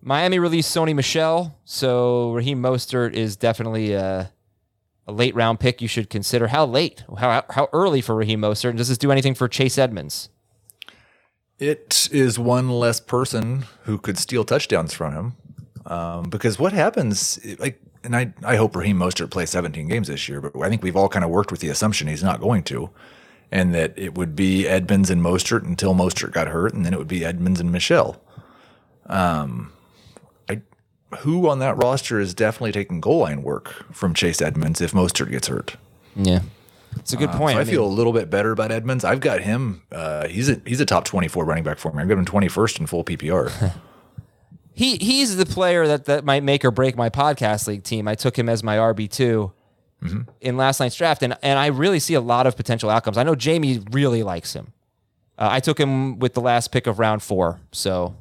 Miami 0.00 0.38
released 0.38 0.74
Sony 0.74 0.94
Michel, 0.94 1.58
so 1.64 2.32
Raheem 2.32 2.62
Mostert 2.62 3.14
is 3.14 3.36
definitely 3.36 3.94
a, 3.94 4.32
a 5.06 5.12
late 5.12 5.34
round 5.34 5.58
pick 5.58 5.80
you 5.80 5.88
should 5.88 6.10
consider. 6.10 6.48
How 6.48 6.66
late? 6.66 7.04
How 7.18 7.44
how 7.50 7.68
early 7.72 8.00
for 8.00 8.14
Raheem 8.14 8.42
Mostert? 8.42 8.70
And 8.70 8.78
does 8.78 8.88
this 8.88 8.98
do 8.98 9.10
anything 9.10 9.34
for 9.34 9.48
Chase 9.48 9.78
Edmonds? 9.78 10.28
It 11.62 12.08
is 12.10 12.40
one 12.40 12.68
less 12.68 12.98
person 12.98 13.66
who 13.84 13.96
could 13.96 14.18
steal 14.18 14.42
touchdowns 14.42 14.92
from 14.92 15.14
him. 15.14 15.32
Um, 15.86 16.24
because 16.24 16.58
what 16.58 16.72
happens, 16.72 17.38
like, 17.60 17.80
and 18.02 18.16
I, 18.16 18.34
I 18.42 18.56
hope 18.56 18.74
Raheem 18.74 18.98
Mostert 18.98 19.30
plays 19.30 19.50
17 19.50 19.86
games 19.86 20.08
this 20.08 20.28
year, 20.28 20.40
but 20.40 20.60
I 20.60 20.68
think 20.68 20.82
we've 20.82 20.96
all 20.96 21.08
kind 21.08 21.24
of 21.24 21.30
worked 21.30 21.52
with 21.52 21.60
the 21.60 21.68
assumption 21.68 22.08
he's 22.08 22.24
not 22.24 22.40
going 22.40 22.64
to, 22.64 22.90
and 23.52 23.72
that 23.76 23.96
it 23.96 24.16
would 24.16 24.34
be 24.34 24.66
Edmonds 24.66 25.08
and 25.08 25.22
Mostert 25.22 25.62
until 25.62 25.94
Mostert 25.94 26.32
got 26.32 26.48
hurt, 26.48 26.74
and 26.74 26.84
then 26.84 26.92
it 26.92 26.98
would 26.98 27.06
be 27.06 27.24
Edmonds 27.24 27.60
and 27.60 27.70
Michel. 27.70 28.20
Um, 29.06 29.72
I, 30.48 30.62
who 31.18 31.48
on 31.48 31.60
that 31.60 31.76
roster 31.76 32.18
is 32.18 32.34
definitely 32.34 32.72
taking 32.72 33.00
goal 33.00 33.20
line 33.20 33.44
work 33.44 33.94
from 33.94 34.14
Chase 34.14 34.42
Edmonds 34.42 34.80
if 34.80 34.90
Mostert 34.90 35.30
gets 35.30 35.46
hurt? 35.46 35.76
Yeah, 36.16 36.40
it's 36.96 37.12
a 37.12 37.16
good 37.16 37.30
Um, 37.30 37.38
point. 37.38 37.54
so 37.54 37.58
I, 37.58 37.60
I 37.62 37.64
mean- 37.64 37.72
feel 37.74 37.84
a 37.84 37.86
little 37.86 38.12
bit 38.12 38.30
better 38.30 38.52
about 38.52 38.70
Edmonds. 38.72 39.04
I've 39.04 39.20
got 39.20 39.40
him. 39.40 39.82
Uh, 39.90 40.28
he's 40.28 40.48
a 40.48 40.60
he's 40.66 40.80
a 40.80 40.86
top 40.86 41.04
24 41.04 41.44
running 41.44 41.64
back 41.64 41.78
for 41.78 41.92
me. 41.92 42.02
I've 42.02 42.08
got 42.08 42.18
him 42.18 42.24
21st 42.24 42.80
in 42.80 42.86
full 42.86 43.04
PPR. 43.04 43.72
he 44.74 44.96
he's 44.96 45.36
the 45.36 45.46
player 45.46 45.86
that 45.86 46.06
that 46.06 46.24
might 46.24 46.42
make 46.42 46.64
or 46.64 46.70
break 46.70 46.96
my 46.96 47.10
podcast 47.10 47.66
league 47.66 47.84
team. 47.84 48.08
I 48.08 48.14
took 48.14 48.38
him 48.38 48.48
as 48.48 48.62
my 48.62 48.76
RB 48.76 49.10
2 49.10 49.52
in 50.40 50.56
last 50.56 50.80
night's 50.80 50.96
draft, 50.96 51.22
and 51.22 51.36
and 51.42 51.58
I 51.58 51.66
really 51.66 52.00
see 52.00 52.14
a 52.14 52.20
lot 52.20 52.46
of 52.46 52.56
potential 52.56 52.90
outcomes. 52.90 53.16
I 53.18 53.22
know 53.22 53.34
Jamey 53.34 53.86
really 53.94 54.22
likes 54.24 54.52
him, 54.52 54.72
Uh, 55.38 55.48
I 55.52 55.60
took 55.60 55.78
him 55.78 56.18
with 56.18 56.34
the 56.34 56.40
last 56.40 56.72
pick 56.72 56.86
of 56.88 56.98
round 56.98 57.22
four. 57.22 57.60
So, 57.70 58.16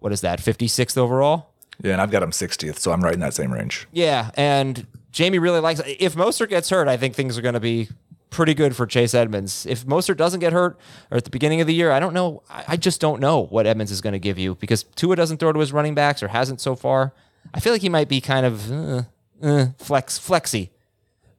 what 0.00 0.12
is 0.12 0.20
that? 0.20 0.38
56th 0.40 0.98
overall? 0.98 1.50
Yeah, 1.82 1.92
and 1.92 2.00
I've 2.02 2.10
got 2.10 2.22
him 2.22 2.30
60th, 2.30 2.78
so 2.78 2.92
I'm 2.92 3.00
right 3.02 3.14
in 3.14 3.20
that 3.20 3.32
same 3.34 3.52
range. 3.52 3.88
Yeah, 3.90 4.30
and 4.34 4.86
Jamey 5.12 5.40
really 5.40 5.60
likes. 5.60 5.80
If 5.86 6.14
Mostert 6.14 6.50
gets 6.50 6.68
hurt, 6.68 6.88
I 6.88 6.96
think 6.98 7.14
things 7.14 7.38
are 7.38 7.42
going 7.42 7.54
to 7.54 7.60
be 7.60 7.88
pretty 8.34 8.52
good 8.52 8.74
for 8.74 8.86
Chase 8.86 9.14
Edmonds. 9.14 9.64
If 9.64 9.86
Mostert 9.86 10.16
doesn't 10.16 10.40
get 10.40 10.52
hurt, 10.52 10.78
or 11.10 11.16
at 11.16 11.24
the 11.24 11.30
beginning 11.30 11.60
of 11.60 11.66
the 11.66 11.74
year, 11.74 11.92
I 11.92 12.00
don't 12.00 12.12
know. 12.12 12.42
I 12.50 12.76
just 12.76 13.00
don't 13.00 13.20
know 13.20 13.46
what 13.46 13.66
Edmonds 13.66 13.92
is 13.92 14.00
going 14.00 14.12
to 14.12 14.18
give 14.18 14.38
you 14.38 14.56
because 14.56 14.82
Tua 14.96 15.16
doesn't 15.16 15.38
throw 15.38 15.52
to 15.52 15.60
his 15.60 15.72
running 15.72 15.94
backs 15.94 16.22
or 16.22 16.28
hasn't 16.28 16.60
so 16.60 16.74
far. 16.74 17.14
I 17.54 17.60
feel 17.60 17.72
like 17.72 17.82
he 17.82 17.88
might 17.88 18.08
be 18.08 18.20
kind 18.20 18.44
of 18.44 18.72
uh, 18.72 19.02
uh, 19.42 19.66
flex 19.78 20.18
flexy 20.18 20.72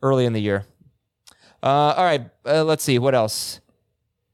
early 0.01 0.25
in 0.25 0.33
the 0.33 0.41
year. 0.41 0.65
Uh, 1.61 1.93
all 1.97 2.03
right, 2.03 2.29
uh, 2.45 2.63
let's 2.63 2.83
see 2.83 2.97
what 2.97 3.13
else. 3.13 3.59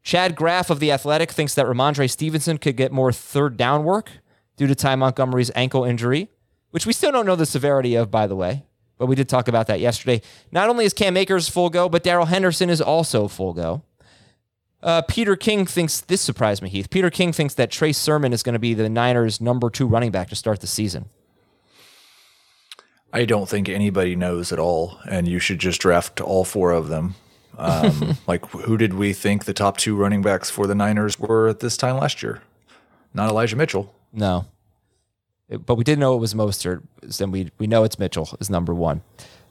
Chad 0.04 0.36
Graff 0.36 0.70
of 0.70 0.80
the 0.80 0.92
Athletic 0.92 1.32
thinks 1.32 1.56
that 1.56 1.66
Rhamondre 1.66 2.10
Stevenson 2.10 2.58
could 2.58 2.76
get 2.76 2.92
more 2.92 3.12
third 3.12 3.58
down 3.58 3.84
work 3.84 4.10
due 4.58 4.68
to 4.68 4.76
Ty 4.76 4.96
Montgomery's 4.96 5.52
ankle 5.56 5.84
injury, 5.84 6.30
which 6.72 6.86
we 6.86 6.94
still 6.94 7.12
don't 7.12 7.26
know 7.26 7.36
the 7.36 7.46
severity 7.46 7.96
of, 7.96 8.12
by 8.12 8.28
the 8.28 8.36
way. 8.36 8.66
But 9.02 9.08
we 9.08 9.16
did 9.16 9.28
talk 9.28 9.48
about 9.48 9.66
that 9.66 9.80
yesterday. 9.80 10.22
Not 10.52 10.70
only 10.70 10.86
is 10.86 10.94
Cam 10.94 11.18
Akers 11.18 11.50
full 11.50 11.72
go, 11.72 11.90
but 11.90 12.04
Darrell 12.04 12.28
Henderson 12.28 12.70
is 12.70 12.80
also 12.80 13.28
full 13.28 13.52
go. 13.52 13.82
Uh, 14.84 15.02
Peter 15.02 15.36
King 15.36 15.66
thinks 15.66 16.02
this 16.02 16.22
surprised 16.22 16.62
me, 16.62 16.70
Heath. 16.70 16.88
Peter 16.92 17.10
King 17.10 17.34
thinks 17.34 17.56
that 17.56 17.72
Trey 17.72 17.94
Sermon 17.94 18.32
is 18.32 18.44
going 18.44 18.54
to 18.54 18.60
be 18.60 18.76
the 18.76 18.88
Niners' 18.90 19.42
number 19.42 19.72
two 19.72 19.88
running 19.88 20.12
back 20.12 20.30
to 20.30 20.36
start 20.36 20.60
the 20.60 20.68
season. 20.68 21.10
I 23.12 23.26
don't 23.26 23.50
think 23.50 23.68
anybody 23.68 24.16
knows 24.16 24.52
at 24.52 24.60
all, 24.60 25.00
and 25.10 25.28
you 25.28 25.40
should 25.40 25.58
just 25.58 25.82
draft 25.82 26.22
all 26.22 26.46
four 26.46 26.70
of 26.70 26.88
them. 26.88 27.16
Um, 27.58 28.18
like, 28.28 28.46
who 28.52 28.78
did 28.78 28.94
we 28.94 29.14
think 29.14 29.46
the 29.46 29.54
top 29.56 29.78
two 29.78 29.96
running 29.96 30.22
backs 30.22 30.52
for 30.52 30.68
the 30.68 30.76
Niners 30.76 31.18
were 31.18 31.48
at 31.48 31.60
this 31.60 31.76
time 31.76 31.98
last 31.98 32.22
year? 32.22 32.44
Not 33.16 33.32
Elijah 33.32 33.56
Mitchell. 33.56 33.96
No. 34.14 34.46
But 35.58 35.76
we 35.76 35.84
didn't 35.84 36.00
know 36.00 36.16
it 36.16 36.20
was 36.20 36.34
Mostert, 36.34 36.82
and 37.20 37.32
we, 37.32 37.52
we 37.58 37.68
know 37.68 37.84
it's 37.84 38.00
Mitchell 38.00 38.30
is 38.40 38.50
number 38.50 38.74
one. 38.74 39.02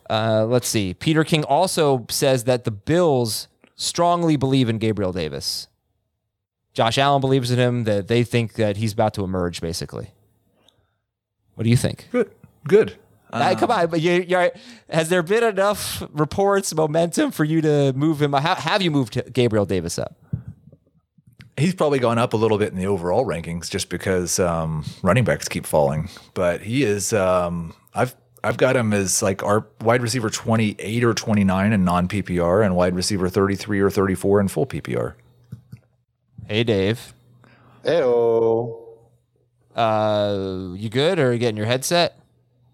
Uh, 0.08 0.46
let's 0.46 0.66
see. 0.66 0.94
Peter 0.94 1.24
King 1.24 1.44
also 1.44 2.06
says 2.08 2.44
that 2.44 2.64
the 2.64 2.70
Bills 2.70 3.48
strongly 3.76 4.36
believe 4.36 4.68
in 4.68 4.78
Gabriel 4.78 5.12
Davis. 5.12 5.68
Josh 6.72 6.98
Allen 6.98 7.20
believes 7.20 7.50
in 7.50 7.58
him, 7.58 7.84
that 7.84 8.08
they 8.08 8.24
think 8.24 8.54
that 8.54 8.76
he's 8.76 8.92
about 8.92 9.14
to 9.14 9.24
emerge, 9.24 9.60
basically. 9.60 10.10
What 11.54 11.64
do 11.64 11.70
you 11.70 11.76
think? 11.76 12.08
Good, 12.10 12.30
good. 12.66 12.96
Uh, 13.32 13.54
come 13.54 13.70
on, 13.70 13.86
but 13.86 14.00
you, 14.00 14.24
you're, 14.26 14.50
has 14.88 15.08
there 15.08 15.22
been 15.22 15.44
enough 15.44 16.02
reports, 16.10 16.74
momentum 16.74 17.30
for 17.30 17.44
you 17.44 17.60
to 17.60 17.92
move 17.92 18.20
him? 18.20 18.32
How, 18.32 18.56
have 18.56 18.82
you 18.82 18.90
moved 18.90 19.32
Gabriel 19.32 19.66
Davis 19.66 19.98
up? 19.98 20.16
He's 21.60 21.74
probably 21.74 21.98
gone 21.98 22.18
up 22.18 22.32
a 22.32 22.36
little 22.36 22.58
bit 22.58 22.72
in 22.72 22.78
the 22.78 22.86
overall 22.86 23.24
rankings 23.24 23.70
just 23.70 23.88
because 23.90 24.38
um, 24.40 24.84
running 25.02 25.24
backs 25.24 25.48
keep 25.48 25.66
falling. 25.66 26.08
But 26.34 26.62
he 26.62 26.82
is. 26.82 27.12
Um, 27.12 27.74
I've 27.94 28.16
I've 28.42 28.56
got 28.56 28.74
him 28.76 28.92
as 28.92 29.22
like 29.22 29.42
our 29.42 29.66
wide 29.82 30.02
receiver 30.02 30.30
twenty 30.30 30.74
eight 30.78 31.04
or 31.04 31.12
twenty 31.14 31.44
nine 31.44 31.72
in 31.72 31.84
non 31.84 32.08
PPR 32.08 32.64
and 32.64 32.74
wide 32.74 32.94
receiver 32.94 33.28
thirty 33.28 33.54
three 33.54 33.80
or 33.80 33.90
thirty 33.90 34.14
four 34.14 34.40
in 34.40 34.48
full 34.48 34.66
PPR. 34.66 35.14
Hey, 36.48 36.64
Dave. 36.64 37.12
Heyo. 37.84 38.76
Uh, 39.76 40.72
you 40.74 40.88
good 40.88 41.18
or 41.18 41.28
are 41.28 41.32
you 41.32 41.38
getting 41.38 41.56
your 41.56 41.66
headset? 41.66 42.18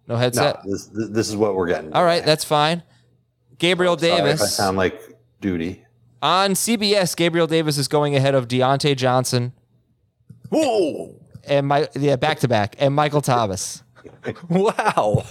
No 0.08 0.14
No, 0.14 0.20
headset? 0.20 0.60
this 0.64 0.86
this 0.92 1.28
is 1.28 1.36
what 1.36 1.54
we're 1.54 1.66
getting. 1.66 1.92
All 1.92 2.04
right, 2.04 2.24
that's 2.24 2.44
fine. 2.44 2.82
Gabriel 3.58 3.98
Sorry 3.98 4.12
if 4.12 4.18
Davis. 4.18 4.42
I 4.42 4.46
sound 4.46 4.76
like 4.76 5.00
duty. 5.40 5.82
On 6.22 6.52
CBS, 6.52 7.14
Gabriel 7.16 7.46
Davis 7.46 7.78
is 7.78 7.88
going 7.88 8.16
ahead 8.16 8.34
of 8.34 8.48
Diontae 8.48 8.96
Johnson 8.96 9.52
Whoa! 10.50 11.14
and 11.46 11.66
my 11.66 11.88
yeah, 11.94 12.16
back 12.16 12.38
to 12.40 12.48
back, 12.48 12.76
and 12.78 12.94
Michael 12.94 13.20
Thomas. 13.20 13.82
Wow! 14.48 15.24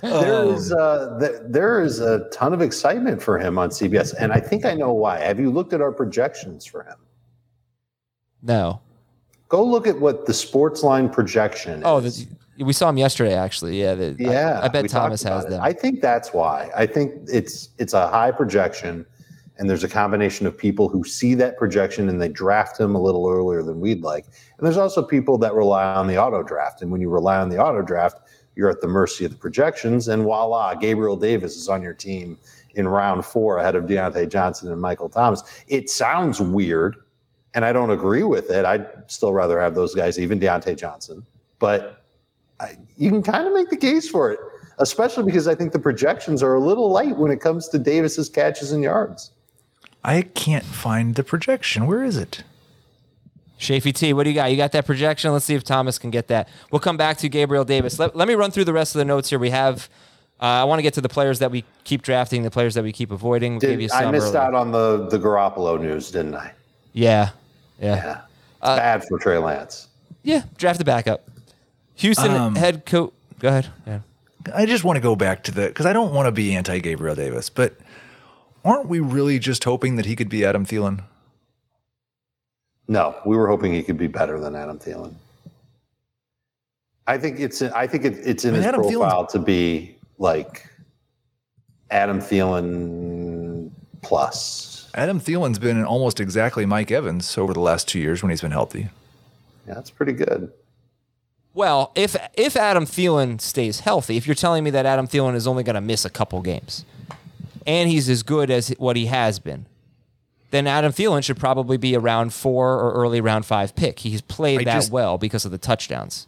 There 0.00 0.44
is 0.52 0.72
uh, 0.72 1.16
th- 1.20 1.42
there 1.44 1.80
is 1.80 2.00
a 2.00 2.28
ton 2.30 2.52
of 2.52 2.60
excitement 2.60 3.22
for 3.22 3.38
him 3.38 3.56
on 3.58 3.70
CBS, 3.70 4.14
and 4.18 4.32
I 4.32 4.40
think 4.40 4.64
I 4.64 4.74
know 4.74 4.92
why. 4.92 5.18
Have 5.20 5.38
you 5.38 5.50
looked 5.50 5.72
at 5.72 5.80
our 5.80 5.92
projections 5.92 6.64
for 6.66 6.82
him? 6.82 6.96
No. 8.42 8.80
Go 9.48 9.62
look 9.64 9.86
at 9.86 10.00
what 10.00 10.26
the 10.26 10.34
sports 10.34 10.82
line 10.82 11.08
projection. 11.08 11.82
Oh, 11.84 11.98
is. 11.98 12.26
the, 12.56 12.64
we 12.64 12.72
saw 12.72 12.88
him 12.88 12.98
yesterday, 12.98 13.34
actually. 13.34 13.80
Yeah. 13.80 13.94
the- 13.94 14.16
I- 14.18 14.22
yeah. 14.32 14.60
I, 14.62 14.68
bet 14.68 14.88
Thomas 14.88 15.22
has 15.22 15.44
about 15.44 15.46
it. 15.46 15.50
them. 15.50 15.60
I 15.62 15.72
think 15.72 16.00
that's 16.00 16.32
why. 16.32 16.70
I 16.74 16.86
think 16.86 17.12
it's 17.28 17.68
it's 17.78 17.92
a 17.92 18.08
high 18.08 18.30
projection, 18.32 19.06
and 19.62 19.70
there's 19.70 19.84
a 19.84 19.88
combination 19.88 20.44
of 20.44 20.58
people 20.58 20.88
who 20.88 21.04
see 21.04 21.34
that 21.36 21.56
projection 21.56 22.08
and 22.08 22.20
they 22.20 22.28
draft 22.28 22.80
him 22.80 22.96
a 22.96 23.00
little 23.00 23.28
earlier 23.28 23.62
than 23.62 23.78
we'd 23.78 24.02
like. 24.02 24.24
And 24.58 24.66
there's 24.66 24.76
also 24.76 25.04
people 25.04 25.38
that 25.38 25.54
rely 25.54 25.84
on 25.84 26.08
the 26.08 26.20
auto 26.20 26.42
draft, 26.42 26.82
and 26.82 26.90
when 26.90 27.00
you 27.00 27.08
rely 27.08 27.38
on 27.38 27.48
the 27.48 27.58
auto 27.58 27.80
draft, 27.80 28.22
you're 28.56 28.68
at 28.68 28.80
the 28.80 28.88
mercy 28.88 29.24
of 29.24 29.30
the 29.30 29.36
projections. 29.36 30.08
And 30.08 30.24
voila, 30.24 30.74
Gabriel 30.74 31.16
Davis 31.16 31.54
is 31.56 31.68
on 31.68 31.80
your 31.80 31.94
team 31.94 32.38
in 32.74 32.88
round 32.88 33.24
four 33.24 33.58
ahead 33.58 33.76
of 33.76 33.84
Diontae 33.84 34.28
Johnson 34.28 34.72
and 34.72 34.80
Michael 34.80 35.08
Thomas. 35.08 35.44
It 35.68 35.88
sounds 35.88 36.40
weird, 36.40 36.96
and 37.54 37.64
I 37.64 37.72
don't 37.72 37.90
agree 37.90 38.24
with 38.24 38.50
it. 38.50 38.64
I'd 38.64 38.88
still 39.06 39.32
rather 39.32 39.60
have 39.60 39.76
those 39.76 39.94
guys, 39.94 40.18
even 40.18 40.40
Diontae 40.40 40.76
Johnson, 40.76 41.24
but 41.60 42.04
I, 42.58 42.76
you 42.96 43.10
can 43.10 43.22
kind 43.22 43.46
of 43.46 43.54
make 43.54 43.70
the 43.70 43.76
case 43.76 44.08
for 44.08 44.32
it, 44.32 44.40
especially 44.80 45.22
because 45.22 45.46
I 45.46 45.54
think 45.54 45.70
the 45.70 45.78
projections 45.78 46.42
are 46.42 46.54
a 46.54 46.60
little 46.60 46.90
light 46.90 47.16
when 47.16 47.30
it 47.30 47.40
comes 47.40 47.68
to 47.68 47.78
Davis's 47.78 48.28
catches 48.28 48.72
and 48.72 48.82
yards. 48.82 49.30
I 50.04 50.22
can't 50.22 50.64
find 50.64 51.14
the 51.14 51.22
projection. 51.24 51.86
Where 51.86 52.02
is 52.02 52.16
it? 52.16 52.42
Shafy 53.58 53.94
T, 53.94 54.12
what 54.12 54.24
do 54.24 54.30
you 54.30 54.34
got? 54.34 54.50
You 54.50 54.56
got 54.56 54.72
that 54.72 54.84
projection? 54.86 55.32
Let's 55.32 55.44
see 55.44 55.54
if 55.54 55.62
Thomas 55.62 55.96
can 55.98 56.10
get 56.10 56.26
that. 56.28 56.48
We'll 56.72 56.80
come 56.80 56.96
back 56.96 57.18
to 57.18 57.28
Gabriel 57.28 57.64
Davis. 57.64 57.98
Let, 57.98 58.16
let 58.16 58.26
me 58.26 58.34
run 58.34 58.50
through 58.50 58.64
the 58.64 58.72
rest 58.72 58.96
of 58.96 58.98
the 58.98 59.04
notes 59.04 59.30
here. 59.30 59.38
We 59.38 59.50
have, 59.50 59.88
uh, 60.40 60.44
I 60.46 60.64
want 60.64 60.80
to 60.80 60.82
get 60.82 60.94
to 60.94 61.00
the 61.00 61.08
players 61.08 61.38
that 61.38 61.52
we 61.52 61.64
keep 61.84 62.02
drafting, 62.02 62.42
the 62.42 62.50
players 62.50 62.74
that 62.74 62.82
we 62.82 62.90
keep 62.90 63.12
avoiding. 63.12 63.60
We'll 63.62 63.70
you 63.70 63.88
Did, 63.88 63.92
I 63.92 64.10
missed 64.10 64.28
early. 64.28 64.36
out 64.38 64.54
on 64.54 64.72
the 64.72 65.06
the 65.06 65.18
Garoppolo 65.18 65.80
news, 65.80 66.10
didn't 66.10 66.34
I? 66.34 66.52
Yeah. 66.92 67.30
Yeah. 67.80 67.94
Yeah, 67.94 68.20
it's 68.56 68.78
bad 68.78 69.04
for 69.04 69.18
Trey 69.20 69.38
Lance. 69.38 69.86
Yeah. 70.24 70.42
Draft 70.58 70.78
the 70.80 70.84
backup. 70.84 71.28
Houston 71.94 72.32
Um, 72.32 72.56
head 72.56 72.84
coach. 72.84 73.12
Go 73.38 73.48
ahead. 73.48 73.68
Yeah. 73.86 74.00
I 74.52 74.66
just 74.66 74.82
want 74.82 74.96
to 74.96 75.00
go 75.00 75.14
back 75.14 75.44
to 75.44 75.52
the 75.52 75.68
because 75.68 75.86
I 75.86 75.92
don't 75.92 76.12
want 76.12 76.26
to 76.26 76.32
be 76.32 76.56
anti 76.56 76.80
Gabriel 76.80 77.14
Davis, 77.14 77.48
but 77.48 77.76
aren't 78.64 78.88
we 78.88 79.00
really 79.00 79.38
just 79.38 79.64
hoping 79.64 79.96
that 79.96 80.06
he 80.06 80.16
could 80.16 80.28
be 80.28 80.44
Adam 80.44 80.64
Thielen? 80.66 81.02
No, 82.88 83.14
we 83.24 83.36
were 83.36 83.48
hoping 83.48 83.72
he 83.72 83.82
could 83.82 83.96
be 83.98 84.06
better 84.08 84.38
than 84.40 84.54
Adam 84.54 84.78
Thielen. 84.78 85.14
I 87.06 87.18
think 87.18 87.40
it's 87.40 87.62
I 87.62 87.86
think 87.86 88.04
it, 88.04 88.14
it's 88.24 88.44
in 88.44 88.50
I 88.50 88.52
mean, 88.52 88.62
his 88.62 88.66
Adam 88.68 88.82
Thielen's- 88.82 88.92
profile 88.96 89.26
to 89.26 89.38
be 89.38 89.96
like 90.18 90.66
Adam 91.90 92.20
Thielen 92.20 93.70
plus. 94.02 94.88
Adam 94.94 95.20
Thielen's 95.20 95.58
been 95.58 95.84
almost 95.84 96.20
exactly 96.20 96.66
Mike 96.66 96.90
Evans 96.90 97.36
over 97.38 97.52
the 97.54 97.60
last 97.60 97.88
two 97.88 97.98
years 97.98 98.22
when 98.22 98.30
he's 98.30 98.42
been 98.42 98.50
healthy. 98.50 98.88
Yeah, 99.66 99.74
that's 99.74 99.90
pretty 99.90 100.12
good. 100.12 100.52
Well, 101.54 101.92
if 101.94 102.16
if 102.34 102.56
Adam 102.56 102.84
Thielen 102.86 103.40
stays 103.40 103.80
healthy, 103.80 104.16
if 104.16 104.26
you're 104.26 104.34
telling 104.34 104.64
me 104.64 104.70
that 104.70 104.86
Adam 104.86 105.06
Thielen 105.06 105.34
is 105.34 105.46
only 105.46 105.62
going 105.62 105.74
to 105.74 105.80
miss 105.80 106.04
a 106.04 106.10
couple 106.10 106.40
games, 106.40 106.84
and 107.66 107.88
he's 107.90 108.08
as 108.08 108.22
good 108.22 108.50
as 108.50 108.68
what 108.78 108.96
he 108.96 109.06
has 109.06 109.38
been, 109.38 109.66
then 110.50 110.66
Adam 110.66 110.92
Thielen 110.92 111.24
should 111.24 111.38
probably 111.38 111.76
be 111.76 111.94
a 111.94 112.00
round 112.00 112.32
four 112.34 112.74
or 112.78 112.92
early 112.92 113.20
round 113.20 113.46
five 113.46 113.74
pick. 113.74 114.00
He's 114.00 114.20
played 114.20 114.60
I 114.60 114.64
that 114.64 114.74
just- 114.74 114.92
well 114.92 115.18
because 115.18 115.44
of 115.44 115.50
the 115.50 115.58
touchdowns. 115.58 116.26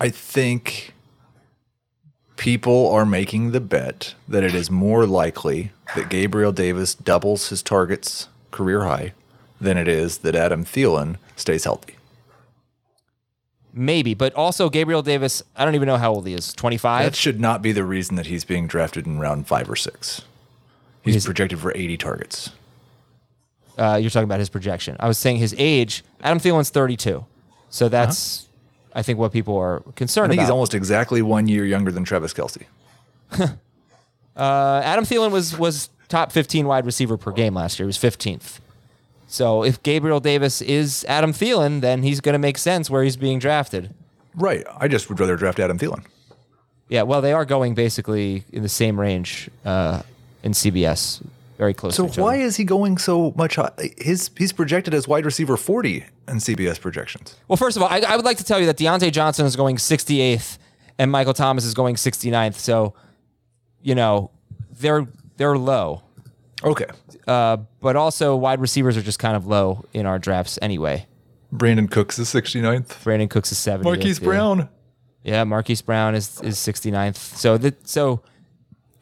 I 0.00 0.08
think 0.10 0.92
people 2.36 2.90
are 2.90 3.06
making 3.06 3.52
the 3.52 3.60
bet 3.60 4.14
that 4.28 4.42
it 4.42 4.54
is 4.54 4.70
more 4.70 5.06
likely 5.06 5.72
that 5.94 6.08
Gabriel 6.08 6.52
Davis 6.52 6.94
doubles 6.94 7.48
his 7.48 7.62
targets 7.62 8.28
career 8.50 8.84
high 8.84 9.12
than 9.60 9.78
it 9.78 9.88
is 9.88 10.18
that 10.18 10.34
Adam 10.34 10.64
Thielen 10.64 11.16
stays 11.36 11.64
healthy. 11.64 11.94
Maybe, 13.72 14.14
but 14.14 14.32
also 14.34 14.70
Gabriel 14.70 15.02
Davis. 15.02 15.42
I 15.56 15.64
don't 15.64 15.74
even 15.74 15.88
know 15.88 15.96
how 15.96 16.12
old 16.12 16.26
he 16.26 16.34
is. 16.34 16.52
25? 16.52 17.04
That 17.04 17.16
should 17.16 17.40
not 17.40 17.60
be 17.60 17.72
the 17.72 17.84
reason 17.84 18.14
that 18.16 18.26
he's 18.26 18.44
being 18.44 18.68
drafted 18.68 19.06
in 19.06 19.18
round 19.18 19.48
five 19.48 19.68
or 19.68 19.74
six. 19.74 20.22
He's 21.04 21.14
He's- 21.14 21.24
projected 21.26 21.58
for 21.58 21.72
80 21.74 21.96
targets. 21.96 22.50
Uh, 23.76 23.98
you're 24.00 24.10
talking 24.10 24.24
about 24.24 24.38
his 24.38 24.48
projection. 24.48 24.96
I 25.00 25.08
was 25.08 25.18
saying 25.18 25.38
his 25.38 25.54
age. 25.58 26.04
Adam 26.22 26.38
Thielen's 26.38 26.70
thirty 26.70 26.96
two, 26.96 27.24
so 27.70 27.88
that's 27.88 28.46
I 28.94 29.02
think 29.02 29.18
what 29.18 29.32
people 29.32 29.56
are 29.58 29.80
concerned. 29.96 30.26
I 30.26 30.28
think 30.28 30.38
about. 30.38 30.44
he's 30.44 30.50
almost 30.50 30.74
exactly 30.74 31.22
one 31.22 31.48
year 31.48 31.64
younger 31.66 31.90
than 31.90 32.04
Travis 32.04 32.32
Kelce. 32.32 32.64
Uh, 34.36 34.80
Adam 34.84 35.04
Thielen 35.04 35.30
was 35.30 35.56
was 35.56 35.90
top 36.08 36.32
15 36.32 36.66
wide 36.66 36.84
receiver 36.86 37.16
per 37.16 37.30
game 37.30 37.54
last 37.54 37.78
year. 37.78 37.84
He 37.84 37.88
was 37.88 37.98
15th. 37.98 38.58
So 39.28 39.62
if 39.62 39.80
Gabriel 39.84 40.18
Davis 40.18 40.60
is 40.60 41.04
Adam 41.08 41.32
Thielen, 41.32 41.80
then 41.80 42.02
he's 42.02 42.20
going 42.20 42.32
to 42.32 42.38
make 42.40 42.58
sense 42.58 42.90
where 42.90 43.04
he's 43.04 43.16
being 43.16 43.38
drafted. 43.38 43.94
Right. 44.34 44.66
I 44.76 44.88
just 44.88 45.08
would 45.08 45.20
rather 45.20 45.36
draft 45.36 45.60
Adam 45.60 45.78
Thielen. 45.78 46.04
Yeah, 46.88 47.02
well, 47.02 47.20
they 47.20 47.32
are 47.32 47.44
going 47.44 47.74
basically 47.74 48.44
in 48.52 48.62
the 48.64 48.68
same 48.68 48.98
range 48.98 49.48
uh, 49.64 50.02
in 50.44 50.52
CBS. 50.52 51.20
very 51.58 51.74
close. 51.74 51.96
So 51.96 52.06
why 52.06 52.36
other. 52.36 52.44
is 52.44 52.56
he 52.56 52.64
going 52.64 52.98
so 52.98 53.32
much? 53.36 53.56
High? 53.56 53.72
His 53.98 54.30
he's 54.36 54.52
projected 54.52 54.94
as 54.94 55.08
wide 55.08 55.24
receiver 55.24 55.56
forty 55.56 56.04
in 56.28 56.36
CBS 56.36 56.80
projections. 56.80 57.34
Well, 57.48 57.56
first 57.56 57.76
of 57.76 57.82
all, 57.82 57.88
I, 57.88 57.98
I 58.06 58.16
would 58.16 58.24
like 58.24 58.36
to 58.38 58.44
tell 58.44 58.60
you 58.60 58.66
that 58.66 58.76
Diontae 58.78 59.10
Johnson 59.12 59.44
is 59.46 59.56
going 59.56 59.76
68th 59.76 60.58
and 60.98 61.10
Michael 61.10 61.34
Thomas 61.34 61.64
is 61.64 61.74
going 61.74 61.96
69th. 61.96 62.54
So, 62.54 62.94
you 63.82 63.94
know, 63.94 64.30
they're 64.78 65.06
they're 65.36 65.58
low. 65.58 66.02
Okay, 66.62 66.86
Uh, 67.26 67.58
but 67.80 67.94
also 67.94 68.36
wide 68.36 68.58
receivers 68.60 68.96
are 68.96 69.02
just 69.02 69.18
kind 69.18 69.36
of 69.36 69.46
low 69.46 69.84
in 69.92 70.06
our 70.06 70.18
drafts 70.18 70.58
anyway. 70.62 71.06
Brandin 71.52 71.90
Cooks 71.90 72.18
is 72.18 72.28
69th. 72.28 72.86
Brandin 73.04 73.28
Cooks 73.28 73.52
is 73.52 73.58
70th. 73.58 73.82
Marquise. 73.84 74.18
Brown. 74.18 74.68
Yeah, 75.24 75.44
Marquise 75.44 75.82
Brown 75.82 76.14
is 76.14 76.40
is 76.40 76.56
69th. 76.56 77.16
So 77.16 77.58
that 77.58 77.86
so 77.86 78.22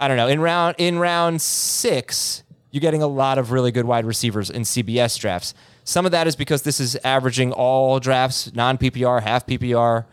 I 0.02 0.08
don't 0.08 0.16
know. 0.16 0.26
In 0.26 0.40
round 0.40 0.74
in 0.78 0.98
round 0.98 1.40
6, 1.40 2.42
you're 2.72 2.80
getting 2.80 3.02
a 3.02 3.06
lot 3.06 3.38
of 3.38 3.52
really 3.52 3.70
good 3.70 3.84
wide 3.84 4.04
receivers 4.04 4.50
in 4.50 4.62
CBS 4.62 5.16
drafts. 5.16 5.54
Some 5.84 6.04
of 6.06 6.10
that 6.10 6.26
is 6.26 6.34
because 6.34 6.62
this 6.62 6.80
is 6.80 6.96
averaging 7.04 7.52
all 7.52 8.00
drafts, 8.00 8.52
non 8.52 8.78
PPR, 8.78 9.22
half 9.22 9.46
PPR. 9.46 10.06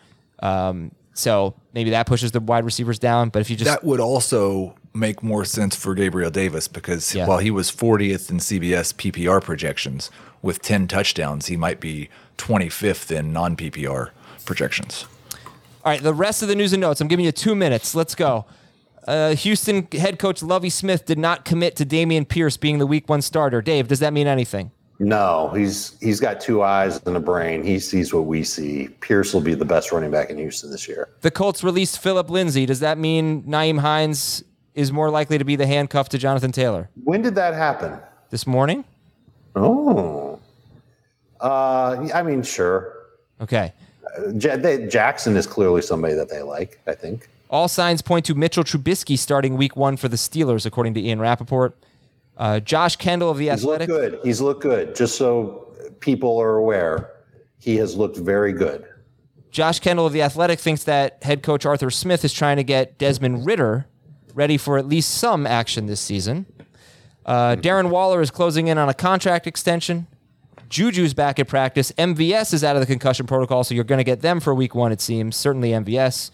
Um, 0.44 0.92
so 1.16 1.56
maybe 1.74 1.90
that 1.90 2.06
pushes 2.06 2.32
the 2.32 2.40
wide 2.40 2.66
receivers 2.66 3.00
down. 3.00 3.30
But 3.30 3.40
if 3.40 3.50
you 3.50 3.56
just 3.56 3.68
That 3.68 3.84
would 3.84 4.00
also 4.00 4.76
make 4.94 5.24
more 5.24 5.44
sense 5.44 5.76
for 5.76 5.96
Gabriel 5.96 6.30
Davis 6.30 6.68
because 6.68 7.16
Yeah. 7.16 7.26
while 7.26 7.40
he 7.40 7.50
was 7.50 7.72
40th 7.72 8.30
in 8.30 8.38
CBS 8.40 8.94
PPR 8.94 9.42
projections 9.42 10.12
with 10.44 10.62
10 10.62 10.88
touchdowns, 10.88 11.48
he 11.48 11.58
might 11.58 11.80
be 11.80 12.10
25th 12.38 13.10
in 13.10 13.34
non 13.34 13.56
PPR 13.56 14.12
projections. 14.46 15.06
All 15.84 15.92
right, 15.92 16.04
the 16.04 16.14
rest 16.14 16.44
of 16.44 16.48
the 16.48 16.56
news 16.56 16.74
and 16.74 16.82
notes. 16.82 17.02
I'm 17.02 17.08
giving 17.08 17.26
you 17.26 17.32
two 17.32 17.56
minutes. 17.56 17.96
Let's 17.96 18.14
go. 18.14 18.46
Uh, 19.10 19.34
Houston 19.34 19.88
head 19.92 20.20
coach 20.20 20.44
Lovie 20.44 20.70
Smith 20.70 21.04
did 21.04 21.18
not 21.18 21.44
commit 21.44 21.76
to 21.78 21.86
Dameon 21.86 22.28
Pierce 22.28 22.58
being 22.58 22.78
the 22.78 22.86
week 22.86 23.10
one 23.10 23.24
starter. 23.24 23.60
Dave, 23.60 23.88
does 23.88 24.00
that 24.02 24.14
mean 24.14 24.28
anything? 24.28 24.70
No, 25.00 25.50
he's 25.56 25.98
he's 26.00 26.20
got 26.20 26.40
two 26.40 26.62
eyes 26.62 27.02
and 27.08 27.18
a 27.18 27.20
brain. 27.20 27.64
He 27.64 27.80
sees 27.80 28.14
what 28.14 28.26
we 28.26 28.44
see. 28.44 28.90
Pierce 29.00 29.34
will 29.34 29.42
be 29.42 29.56
the 29.56 29.66
best 29.66 29.92
running 29.92 30.12
back 30.12 30.30
in 30.30 30.38
Houston 30.38 30.70
this 30.70 30.88
year. 30.88 31.10
The 31.22 31.32
Colts 31.32 31.64
released 31.64 31.98
Phillip 31.98 32.30
Lindsay. 32.30 32.68
Does 32.68 32.82
that 32.82 33.00
mean 33.00 33.42
Nyheim 33.44 33.80
Hines 33.80 34.44
is 34.76 34.92
more 34.92 35.10
likely 35.10 35.40
to 35.40 35.44
be 35.44 35.56
the 35.56 35.66
handcuff 35.66 36.10
to 36.10 36.20
Jonathan 36.20 36.52
Taylor 36.52 36.90
When 37.04 37.24
did 37.24 37.34
that 37.36 37.56
happen? 37.56 37.98
this 38.30 38.46
morning? 38.46 38.86
Oh, 39.56 40.40
uh, 41.42 42.08
I 42.14 42.22
mean, 42.22 42.44
sure. 42.44 42.94
Okay. 43.42 43.74
Ja- 44.36 44.58
they, 44.58 44.86
Jackson 44.86 45.36
is 45.36 45.48
clearly 45.48 45.82
somebody 45.82 46.14
that 46.14 46.30
they 46.30 46.44
like. 46.44 46.80
I 46.86 46.94
think. 46.94 47.28
All 47.50 47.68
signs 47.68 48.02
point 48.02 48.26
to 48.26 48.36
Mitchell 48.36 48.64
Trubisky 48.64 49.18
starting 49.18 49.58
week 49.58 49.76
one 49.76 49.98
for 49.98 50.08
the 50.08 50.18
Steelers, 50.18 50.66
according 50.66 50.94
to 50.94 51.02
Ian 51.02 51.20
Rapoport. 51.20 51.76
Uh, 52.38 52.60
Josh 52.60 52.96
Kendall 52.96 53.32
of 53.32 53.38
the 53.38 53.50
Athletic. 53.50 53.90
He's 53.90 53.98
looked 53.98 54.12
good. 54.12 54.20
He's 54.24 54.42
looked 54.42 54.62
good. 54.62 54.96
Just 54.96 55.18
so 55.18 55.68
people 56.00 56.40
are 56.40 56.56
aware, 56.56 57.12
he 57.60 57.76
has 57.78 57.96
looked 57.96 58.18
very 58.18 58.54
good. 58.54 58.86
Josh 59.52 59.80
Kendall 59.80 60.06
of 60.06 60.14
the 60.14 60.22
Athletic 60.22 60.60
thinks 60.60 60.84
that 60.84 61.24
head 61.24 61.42
coach 61.42 61.66
Arthur 61.66 61.90
Smith 61.90 62.24
is 62.24 62.34
trying 62.34 62.58
to 62.58 62.64
get 62.64 62.98
Desmond 62.98 63.46
Ridder 63.46 63.88
ready 64.36 64.58
for 64.58 64.78
at 64.78 64.88
least 64.88 65.10
some 65.16 65.48
action 65.48 65.88
this 65.88 66.00
season. 66.00 66.46
Uh, 67.26 67.56
Darren 67.56 67.90
Waller 67.90 68.22
is 68.22 68.32
closing 68.32 68.68
in 68.68 68.78
on 68.78 68.90
a 68.90 68.94
contract 68.94 69.48
extension. 69.48 70.08
Juju's 70.70 71.16
back 71.16 71.40
at 71.40 71.48
practice. 71.48 71.92
MVS 71.94 72.54
is 72.54 72.64
out 72.64 72.76
of 72.76 72.80
the 72.80 72.86
concussion 72.86 73.26
protocol, 73.26 73.64
so 73.64 73.74
you're 73.74 73.84
going 73.84 73.98
to 73.98 74.04
get 74.04 74.22
them 74.22 74.40
for 74.40 74.54
week 74.54 74.76
one, 74.76 74.92
it 74.92 75.02
seems. 75.02 75.36
Certainly 75.36 75.72
MVS. 75.72 76.30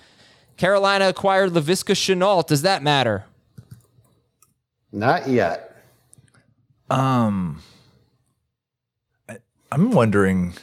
Carolina 0.58 1.10
acquired 1.10 1.52
Laviska 1.52 1.94
Shenault. 1.94 2.48
Does 2.48 2.62
that 2.62 2.82
matter? 2.82 3.26
Not 4.92 5.28
yet. 5.28 5.84
Um, 6.90 7.62
I'm 9.72 9.92
wondering. 9.92 10.54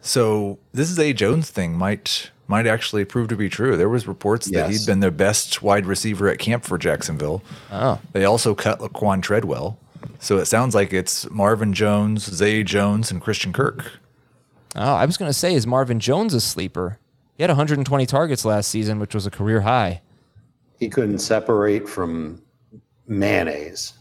So 0.00 0.58
this 0.72 0.90
is 0.90 0.98
a 0.98 1.12
Jones 1.12 1.50
thing 1.50 1.76
might 1.76 2.30
might 2.46 2.66
actually 2.66 3.04
prove 3.04 3.28
to 3.28 3.36
be 3.36 3.48
true. 3.48 3.76
There 3.76 3.88
was 3.88 4.06
reports 4.06 4.46
that 4.50 4.70
he'd 4.70 4.86
been 4.86 5.00
their 5.00 5.10
best 5.10 5.62
wide 5.62 5.86
receiver 5.86 6.28
at 6.28 6.38
camp 6.38 6.64
for 6.64 6.78
Jacksonville. 6.78 7.42
Oh. 7.70 8.00
They 8.12 8.24
also 8.24 8.54
cut 8.54 8.78
Laquan 8.80 9.22
Treadwell. 9.22 9.78
So 10.18 10.38
it 10.38 10.46
sounds 10.46 10.74
like 10.74 10.92
it's 10.92 11.28
Marvin 11.30 11.72
Jones, 11.74 12.24
Zay 12.24 12.62
Jones, 12.62 13.10
and 13.10 13.20
Christian 13.20 13.52
Kirk. 13.52 13.92
Oh, 14.76 14.94
I 14.94 15.04
was 15.04 15.16
going 15.16 15.28
to 15.28 15.36
say, 15.36 15.54
is 15.54 15.66
Marvin 15.66 16.00
Jones 16.00 16.32
a 16.34 16.40
sleeper? 16.40 16.98
He 17.38 17.44
had 17.44 17.50
120 17.50 18.04
targets 18.06 18.44
last 18.44 18.68
season, 18.68 18.98
which 18.98 19.14
was 19.14 19.24
a 19.24 19.30
career 19.30 19.60
high. 19.60 20.02
He 20.80 20.88
couldn't 20.88 21.20
separate 21.20 21.88
from 21.88 22.42
mayonnaise. 23.06 23.92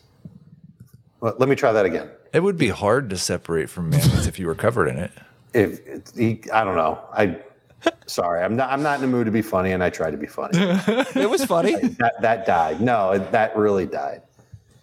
Well, 1.20 1.36
let 1.38 1.48
me 1.48 1.56
try 1.56 1.72
that 1.72 1.86
again. 1.86 2.10
It 2.34 2.40
would 2.40 2.58
be 2.58 2.70
hard 2.70 3.12
to 3.12 3.18
separate 3.18 3.70
from 3.70 3.92
mayonnaise 3.92 4.26
if 4.26 4.40
you 4.40 4.48
were 4.48 4.56
covered 4.56 4.88
in 4.88 4.98
it. 4.98 5.12
If 5.54 5.80
he, 6.16 6.42
I 6.52 6.64
don't 6.64 6.76
know. 6.76 7.00
I 7.14 7.38
sorry. 8.08 8.44
I'm 8.44 8.56
not. 8.56 8.72
I'm 8.72 8.82
not 8.82 8.96
in 8.96 9.02
the 9.02 9.08
mood 9.08 9.26
to 9.26 9.32
be 9.32 9.44
funny, 9.44 9.72
and 9.72 9.84
I 9.84 9.92
tried 9.92 10.12
to 10.12 10.18
be 10.18 10.28
funny. 10.28 10.58
It 11.16 11.30
was 11.30 11.46
funny. 11.46 11.76
that 11.76 12.16
that 12.22 12.48
died. 12.48 12.82
No, 12.82 13.20
that 13.20 13.56
really 13.56 13.86
died. 13.86 14.24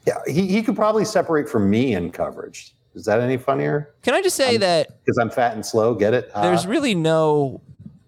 Yeah, 0.07 0.18
he, 0.28 0.46
he 0.46 0.62
could 0.62 0.76
probably 0.76 1.05
separate 1.05 1.48
from 1.48 1.68
me 1.68 1.94
in 1.94 2.12
coverage. 2.12 2.72
Is 2.94 3.05
that 3.07 3.18
any 3.20 3.36
funnier? 3.36 3.94
Can 4.02 4.14
I 4.14 4.22
just 4.22 4.36
say 4.36 4.57
that 4.59 5.05
Because 5.05 5.18
I'm 5.18 5.30
fat 5.30 5.55
and 5.55 5.66
slow. 5.66 5.94
Get 5.94 6.14
it? 6.14 6.30
Uh, 6.32 6.42
there's 6.42 6.66
really 6.66 6.94
no 6.94 7.61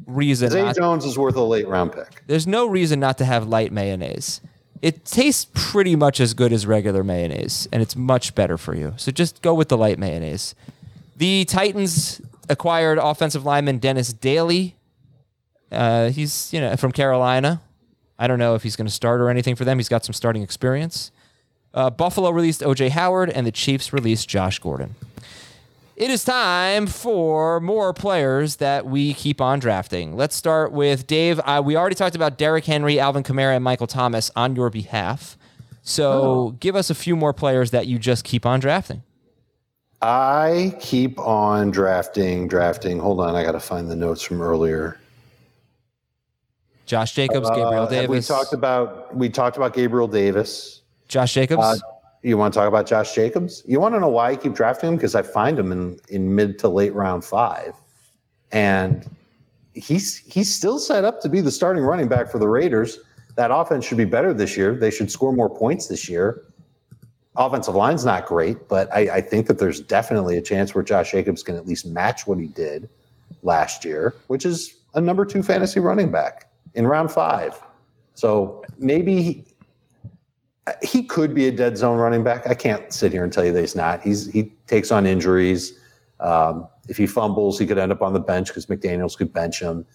reason 0.06 0.50
Zay 0.50 0.62
not, 0.62 0.76
Jones 0.76 1.04
is 1.04 1.18
worth 1.18 1.36
a 1.36 1.42
late 1.42 1.66
round 1.68 1.92
pick. 1.92 2.22
there's 2.26 2.46
no 2.46 2.66
reason 2.66 3.00
not 3.00 3.18
to 3.18 3.24
have 3.24 3.46
light 3.46 3.72
mayonnaise. 3.72 4.40
It 4.82 5.04
tastes 5.04 5.46
pretty 5.54 5.96
much 5.96 6.20
as 6.20 6.34
good 6.34 6.52
as 6.52 6.66
regular 6.66 7.02
mayonnaise, 7.02 7.66
and 7.72 7.82
it's 7.82 7.96
much 7.96 8.34
better 8.34 8.56
for 8.58 8.74
you. 8.74 8.94
So 8.96 9.10
just 9.10 9.42
go 9.42 9.54
with 9.54 9.68
the 9.68 9.76
light 9.76 9.98
mayonnaise. 9.98 10.54
The 11.16 11.44
Titans 11.46 12.20
acquired 12.48 12.98
offensive 12.98 13.44
lineman 13.44 13.78
Dennis 13.78 14.12
Daly. 14.12 14.76
Uh, 15.72 16.10
he's 16.10 16.52
you 16.52 16.60
know 16.60 16.76
from 16.76 16.92
Carolina. 16.92 17.60
I 18.18 18.26
don't 18.26 18.38
know 18.38 18.54
if 18.54 18.62
he's 18.62 18.76
going 18.76 18.86
to 18.86 18.92
start 18.92 19.20
or 19.20 19.28
anything 19.28 19.56
for 19.56 19.64
them. 19.64 19.78
He's 19.78 19.88
got 19.88 20.04
some 20.04 20.12
starting 20.14 20.42
experience. 20.42 21.10
Uh, 21.74 21.90
Buffalo 21.90 22.30
released 22.30 22.62
OJ 22.62 22.90
Howard, 22.90 23.28
and 23.28 23.46
the 23.46 23.52
Chiefs 23.52 23.92
released 23.92 24.28
Josh 24.28 24.58
Gordon. 24.58 24.94
It 25.96 26.10
is 26.10 26.24
time 26.24 26.86
for 26.86 27.58
more 27.58 27.94
players 27.94 28.56
that 28.56 28.84
we 28.84 29.14
keep 29.14 29.40
on 29.40 29.58
drafting. 29.60 30.14
Let's 30.14 30.36
start 30.36 30.72
with 30.72 31.06
Dave. 31.06 31.40
Uh, 31.40 31.62
we 31.64 31.74
already 31.74 31.94
talked 31.94 32.14
about 32.14 32.36
Derrick 32.36 32.66
Henry, 32.66 33.00
Alvin 33.00 33.22
Kamara, 33.22 33.54
and 33.56 33.64
Michael 33.64 33.86
Thomas 33.86 34.30
on 34.36 34.54
your 34.54 34.68
behalf. 34.68 35.38
So 35.82 36.54
give 36.60 36.76
us 36.76 36.90
a 36.90 36.94
few 36.94 37.16
more 37.16 37.32
players 37.32 37.70
that 37.70 37.86
you 37.86 37.98
just 37.98 38.24
keep 38.24 38.44
on 38.44 38.60
drafting. 38.60 39.02
I 40.02 40.76
keep 40.80 41.18
on 41.18 41.70
drafting, 41.70 42.46
drafting. 42.46 42.98
Hold 42.98 43.20
on, 43.20 43.34
I 43.34 43.42
got 43.42 43.52
to 43.52 43.60
find 43.60 43.90
the 43.90 43.96
notes 43.96 44.20
from 44.22 44.42
earlier. 44.42 44.98
Josh 46.84 47.14
Jacobs, 47.14 47.48
Gabriel 47.48 47.84
Uh, 47.84 47.88
have 47.88 47.90
We 47.90 47.96
Davis. 48.16 48.28
talked 48.28 48.52
about 48.52 49.16
we 49.16 49.30
talked 49.30 49.56
about 49.56 49.72
Gabriel 49.72 50.06
Davis. 50.08 50.82
Josh 51.08 51.32
Jacobs. 51.32 51.62
Uh, 51.64 51.76
you 52.22 52.36
want 52.36 52.54
to 52.54 52.60
talk 52.60 52.68
about 52.68 52.86
Josh 52.86 53.14
Jacobs? 53.14 53.62
You 53.66 53.80
want 53.80 53.94
to 53.94 54.00
know 54.00 54.08
why 54.08 54.30
I 54.30 54.36
keep 54.36 54.54
drafting 54.54 54.90
him? 54.90 54.96
Because 54.96 55.14
I 55.14 55.22
find 55.22 55.58
him 55.58 55.72
in, 55.72 55.98
in 56.08 56.34
mid 56.34 56.58
to 56.60 56.68
late 56.68 56.94
round 56.94 57.24
five, 57.24 57.74
and 58.52 59.08
he's 59.74 60.16
he's 60.18 60.52
still 60.54 60.78
set 60.78 61.04
up 61.04 61.20
to 61.20 61.28
be 61.28 61.40
the 61.40 61.50
starting 61.50 61.84
running 61.84 62.08
back 62.08 62.30
for 62.30 62.38
the 62.38 62.48
Raiders. 62.48 62.98
That 63.36 63.50
offense 63.50 63.84
should 63.84 63.98
be 63.98 64.06
better 64.06 64.32
this 64.32 64.56
year. 64.56 64.74
They 64.74 64.90
should 64.90 65.10
score 65.10 65.32
more 65.32 65.50
points 65.50 65.88
this 65.88 66.08
year. 66.08 66.42
Offensive 67.36 67.74
line's 67.74 68.04
not 68.04 68.24
great, 68.24 68.66
but 68.66 68.92
I, 68.94 69.16
I 69.16 69.20
think 69.20 69.46
that 69.48 69.58
there's 69.58 69.80
definitely 69.80 70.38
a 70.38 70.42
chance 70.42 70.74
where 70.74 70.82
Josh 70.82 71.10
Jacobs 71.10 71.42
can 71.42 71.54
at 71.54 71.66
least 71.66 71.84
match 71.86 72.26
what 72.26 72.38
he 72.38 72.46
did 72.46 72.88
last 73.42 73.84
year, 73.84 74.14
which 74.28 74.46
is 74.46 74.74
a 74.94 75.00
number 75.00 75.26
two 75.26 75.42
fantasy 75.42 75.78
running 75.78 76.10
back 76.10 76.50
in 76.74 76.86
round 76.86 77.12
five. 77.12 77.60
So 78.14 78.64
maybe 78.78 79.45
he, 80.82 81.02
could 81.02 81.34
be 81.34 81.46
a 81.46 81.52
dead 81.52 81.76
zone 81.76 81.98
running 81.98 82.24
back. 82.24 82.46
I 82.46 82.54
can't 82.54 82.92
sit 82.92 83.12
here 83.12 83.24
and 83.24 83.32
tell 83.32 83.44
you 83.44 83.52
that 83.52 83.60
he's 83.60 83.76
not. 83.76 84.02
He's 84.02 84.26
he 84.26 84.52
takes 84.66 84.90
on 84.90 85.06
injuries. 85.06 85.78
Um, 86.20 86.66
if 86.88 86.96
he 86.96 87.06
fumbles, 87.06 87.58
he 87.58 87.66
could 87.66 87.78
end 87.78 87.92
up 87.92 88.02
on 88.02 88.12
the 88.12 88.20
bench 88.20 88.48
because 88.48 88.66
McDaniels 88.66 89.16
could 89.16 89.32
bench 89.32 89.60
him. 89.60 89.86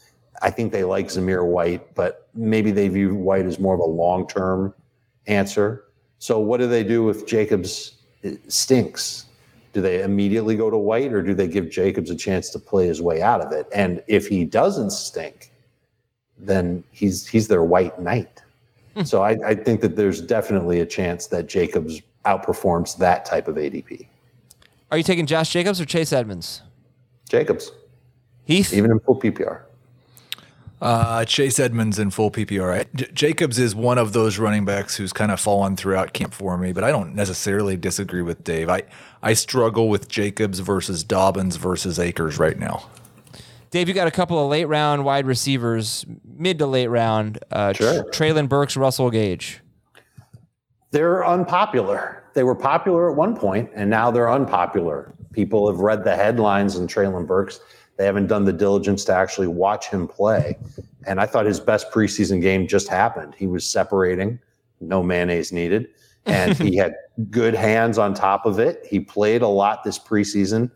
I 0.41 0.49
think 0.49 0.71
they 0.71 0.83
like 0.83 1.07
Zamir 1.07 1.45
White, 1.45 1.93
but 1.93 2.29
maybe 2.33 2.71
they 2.71 2.87
view 2.87 3.15
White 3.15 3.45
as 3.45 3.59
more 3.59 3.73
of 3.73 3.79
a 3.79 3.85
long 3.85 4.27
term 4.27 4.73
answer. 5.27 5.85
So 6.19 6.39
what 6.39 6.59
do 6.59 6.67
they 6.67 6.83
do 6.83 7.09
if 7.09 7.25
Jacobs 7.25 7.95
uh, 8.23 8.31
stinks? 8.47 9.25
Do 9.73 9.81
they 9.81 10.03
immediately 10.03 10.55
go 10.55 10.69
to 10.69 10.77
White, 10.77 11.13
or 11.13 11.21
do 11.21 11.33
they 11.33 11.47
give 11.47 11.69
Jacobs 11.69 12.09
a 12.09 12.15
chance 12.15 12.49
to 12.51 12.59
play 12.59 12.87
his 12.87 13.01
way 13.01 13.21
out 13.21 13.41
of 13.41 13.51
it? 13.51 13.67
And 13.73 14.03
if 14.07 14.27
he 14.27 14.43
doesn't 14.43 14.91
stink, 14.91 15.51
then 16.37 16.83
he's 16.91 17.27
he's 17.27 17.47
their 17.47 17.63
White 17.63 17.99
Knight. 17.99 18.41
So 19.05 19.21
I, 19.21 19.37
I 19.45 19.55
think 19.55 19.81
that 19.81 19.95
there's 19.95 20.21
definitely 20.21 20.81
a 20.81 20.85
chance 20.85 21.27
that 21.27 21.47
Jacobs 21.47 22.01
outperforms 22.25 22.97
that 22.97 23.25
type 23.25 23.47
of 23.47 23.55
ADP. 23.55 24.05
Are 24.91 24.97
you 24.97 25.03
taking 25.03 25.25
Josh 25.25 25.49
Jacobs 25.49 25.79
or 25.79 25.85
Chase 25.85 26.11
Edmonds? 26.11 26.61
Jacobs, 27.29 27.71
Heath. 28.43 28.73
even 28.73 28.91
in 28.91 28.99
full 28.99 29.17
PPR. 29.19 29.61
Uh, 30.81 31.23
Chase 31.25 31.59
Edmonds 31.59 31.99
in 31.99 32.09
full 32.09 32.31
PPR. 32.31 32.85
J- 32.95 33.07
Jacobs 33.13 33.59
is 33.59 33.75
one 33.75 33.99
of 33.99 34.13
those 34.13 34.39
running 34.39 34.65
backs 34.65 34.95
who's 34.97 35.13
kind 35.13 35.31
of 35.31 35.39
fallen 35.39 35.77
throughout 35.77 36.11
camp 36.13 36.33
for 36.33 36.57
me, 36.57 36.73
but 36.73 36.83
I 36.83 36.89
don't 36.89 37.13
necessarily 37.13 37.77
disagree 37.77 38.23
with 38.23 38.43
Dave. 38.43 38.67
I, 38.67 38.83
I 39.21 39.33
struggle 39.33 39.89
with 39.89 40.09
Jacobs 40.09 40.59
versus 40.59 41.03
Dobbins 41.03 41.55
versus 41.55 41.99
Akers 41.99 42.39
right 42.39 42.57
now. 42.57 42.89
Dave, 43.71 43.87
you 43.87 43.93
got 43.93 44.07
a 44.07 44.11
couple 44.11 44.37
of 44.37 44.49
late 44.49 44.65
round 44.65 45.05
wide 45.05 45.25
receivers, 45.25 46.05
mid 46.25 46.59
to 46.59 46.67
late 46.67 46.87
round. 46.87 47.39
Uh, 47.49 47.71
Sure. 47.71 48.03
Treylon 48.11 48.49
Burks, 48.49 48.75
Russell 48.75 49.09
Gage. 49.09 49.61
They're 50.91 51.25
unpopular. 51.25 52.23
They 52.33 52.43
were 52.43 52.55
popular 52.55 53.09
at 53.09 53.15
one 53.15 53.35
point, 53.35 53.69
and 53.73 53.89
now 53.89 54.11
they're 54.11 54.29
unpopular. 54.29 55.13
People 55.31 55.71
have 55.71 55.79
read 55.79 56.03
the 56.03 56.15
headlines 56.15 56.77
on 56.77 56.85
Treylon 56.87 57.25
Burks. 57.25 57.61
They 57.97 58.05
haven't 58.05 58.27
done 58.27 58.43
the 58.43 58.53
diligence 58.53 59.05
to 59.05 59.13
actually 59.13 59.47
watch 59.47 59.87
him 59.87 60.05
play. 60.05 60.57
And 61.07 61.21
I 61.21 61.25
thought 61.25 61.45
his 61.45 61.61
best 61.61 61.91
preseason 61.91 62.41
game 62.41 62.67
just 62.67 62.89
happened. 62.89 63.35
He 63.37 63.47
was 63.47 63.65
separating, 63.65 64.39
no 64.81 65.01
mayonnaise 65.01 65.53
needed, 65.53 65.87
and 66.25 66.57
he 66.57 66.75
had 66.83 66.95
good 67.29 67.53
hands 67.53 67.97
on 67.97 68.13
top 68.13 68.45
of 68.45 68.59
it. 68.59 68.85
He 68.89 68.99
played 68.99 69.41
a 69.41 69.47
lot 69.47 69.83
this 69.85 69.97
preseason. 69.97 70.71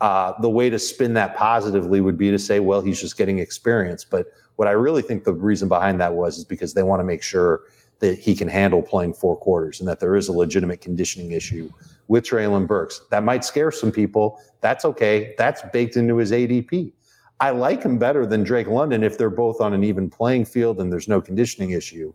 Uh, 0.00 0.32
the 0.40 0.48
way 0.48 0.70
to 0.70 0.78
spin 0.78 1.12
that 1.14 1.36
positively 1.36 2.00
would 2.00 2.16
be 2.16 2.30
to 2.30 2.38
say, 2.38 2.58
well, 2.58 2.80
he's 2.80 3.00
just 3.00 3.18
getting 3.18 3.38
experience. 3.38 4.04
But 4.04 4.28
what 4.56 4.66
I 4.66 4.72
really 4.72 5.02
think 5.02 5.24
the 5.24 5.32
reason 5.32 5.68
behind 5.68 6.00
that 6.00 6.14
was 6.14 6.38
is 6.38 6.44
because 6.44 6.74
they 6.74 6.82
want 6.82 7.00
to 7.00 7.04
make 7.04 7.22
sure 7.22 7.62
that 8.00 8.18
he 8.18 8.34
can 8.34 8.48
handle 8.48 8.82
playing 8.82 9.12
four 9.12 9.36
quarters 9.36 9.80
and 9.80 9.88
that 9.88 10.00
there 10.00 10.16
is 10.16 10.28
a 10.28 10.32
legitimate 10.32 10.80
conditioning 10.80 11.32
issue 11.32 11.70
with 12.08 12.24
Treylon 12.24 12.66
Burks. 12.66 13.02
That 13.10 13.24
might 13.24 13.44
scare 13.44 13.70
some 13.70 13.92
people. 13.92 14.40
That's 14.60 14.84
okay. 14.84 15.34
That's 15.38 15.62
baked 15.72 15.96
into 15.96 16.16
his 16.16 16.32
ADP. 16.32 16.92
I 17.40 17.50
like 17.50 17.82
him 17.82 17.98
better 17.98 18.26
than 18.26 18.42
Drake 18.42 18.66
London 18.66 19.02
if 19.02 19.16
they're 19.16 19.30
both 19.30 19.60
on 19.60 19.72
an 19.72 19.84
even 19.84 20.10
playing 20.10 20.44
field 20.44 20.80
and 20.80 20.92
there's 20.92 21.08
no 21.08 21.20
conditioning 21.20 21.70
issue. 21.70 22.12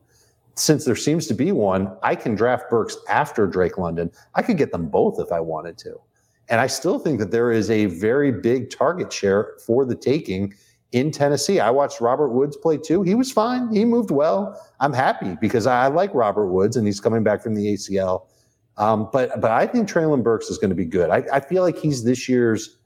Since 0.55 0.85
there 0.85 0.95
seems 0.95 1.27
to 1.27 1.33
be 1.33 1.51
one, 1.51 1.95
I 2.03 2.15
can 2.15 2.35
draft 2.35 2.69
Burks 2.69 2.97
after 3.09 3.47
Drake 3.47 3.77
London. 3.77 4.11
I 4.35 4.41
could 4.41 4.57
get 4.57 4.71
them 4.71 4.87
both 4.87 5.19
if 5.19 5.31
I 5.31 5.39
wanted 5.39 5.77
to. 5.79 5.99
And 6.49 6.61
I 6.61 6.67
still 6.67 6.99
think 6.99 7.19
that 7.19 7.31
there 7.31 7.51
is 7.51 7.69
a 7.69 7.85
very 7.87 8.31
big 8.31 8.69
target 8.69 9.11
share 9.11 9.55
for 9.65 9.85
the 9.85 9.95
taking 9.95 10.53
in 10.91 11.11
Tennessee. 11.11 11.59
I 11.59 11.71
watched 11.71 11.99
Robert 11.99 12.29
Woods 12.29 12.55
play 12.55 12.77
too. 12.77 13.01
He 13.01 13.15
was 13.15 13.31
fine. 13.31 13.73
He 13.73 13.83
moved 13.83 14.11
well. 14.11 14.61
I'm 14.79 14.93
happy 14.93 15.35
because 15.41 15.67
I 15.67 15.87
like 15.87 16.13
Robert 16.13 16.47
Woods 16.47 16.77
and 16.77 16.85
he's 16.85 16.99
coming 16.99 17.23
back 17.23 17.41
from 17.41 17.55
the 17.55 17.73
ACL. 17.73 18.27
Um, 18.77 19.09
but 19.11 19.39
but 19.41 19.51
I 19.51 19.67
think 19.67 19.89
Treylon 19.89 20.23
Burks 20.23 20.49
is 20.49 20.57
going 20.57 20.69
to 20.69 20.75
be 20.75 20.85
good. 20.85 21.09
I, 21.09 21.23
I 21.33 21.39
feel 21.39 21.63
like 21.63 21.77
he's 21.77 22.03
this 22.03 22.27
year's. 22.27 22.77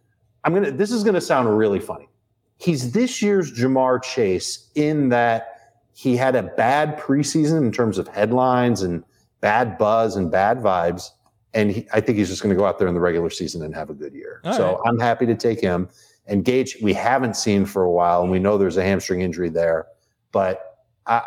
I'm 0.44 0.54
gonna. 0.54 0.72
This 0.72 0.92
is 0.92 1.04
going 1.04 1.16
to 1.16 1.22
sound 1.22 1.58
really 1.58 1.80
funny. 1.80 2.08
He's 2.58 2.92
this 2.92 3.22
year's 3.22 3.52
Ja'Marr 3.52 4.04
Chase 4.04 4.70
in 4.76 5.10
that 5.10 5.76
he 5.94 6.16
had 6.16 6.36
a 6.36 6.44
bad 6.44 6.98
preseason 7.00 7.58
in 7.58 7.72
terms 7.72 7.98
of 7.98 8.08
headlines 8.08 8.82
and 8.82 9.04
bad 9.42 9.78
buzz 9.78 10.16
and 10.16 10.32
bad 10.32 10.60
vibes. 10.60 11.10
And 11.60 11.72
he, 11.72 11.88
I 11.92 12.00
think 12.00 12.18
he's 12.18 12.30
just 12.30 12.42
going 12.42 12.56
to 12.56 12.58
go 12.58 12.66
out 12.66 12.80
there 12.80 12.88
in 12.88 12.94
the 12.94 13.02
regular 13.02 13.30
season 13.30 13.64
and 13.64 13.76
have 13.76 13.90
a 13.90 13.94
good 13.94 14.14
year. 14.14 14.40
All 14.46 14.54
so 14.54 14.66
right. 14.66 14.78
I'm 14.86 14.98
happy 14.98 15.26
to 15.26 15.36
take 15.36 15.60
him. 15.60 15.90
And 16.26 16.46
Gage, 16.46 16.78
we 16.82 16.94
haven't 16.94 17.36
seen 17.36 17.66
for 17.66 17.84
a 17.84 17.92
while, 17.92 18.22
and 18.22 18.32
we 18.32 18.40
know 18.40 18.58
there's 18.58 18.78
a 18.78 18.84
hamstring 18.84 19.22
injury 19.22 19.50
there. 19.50 19.88
But 20.32 20.86
I, 21.06 21.24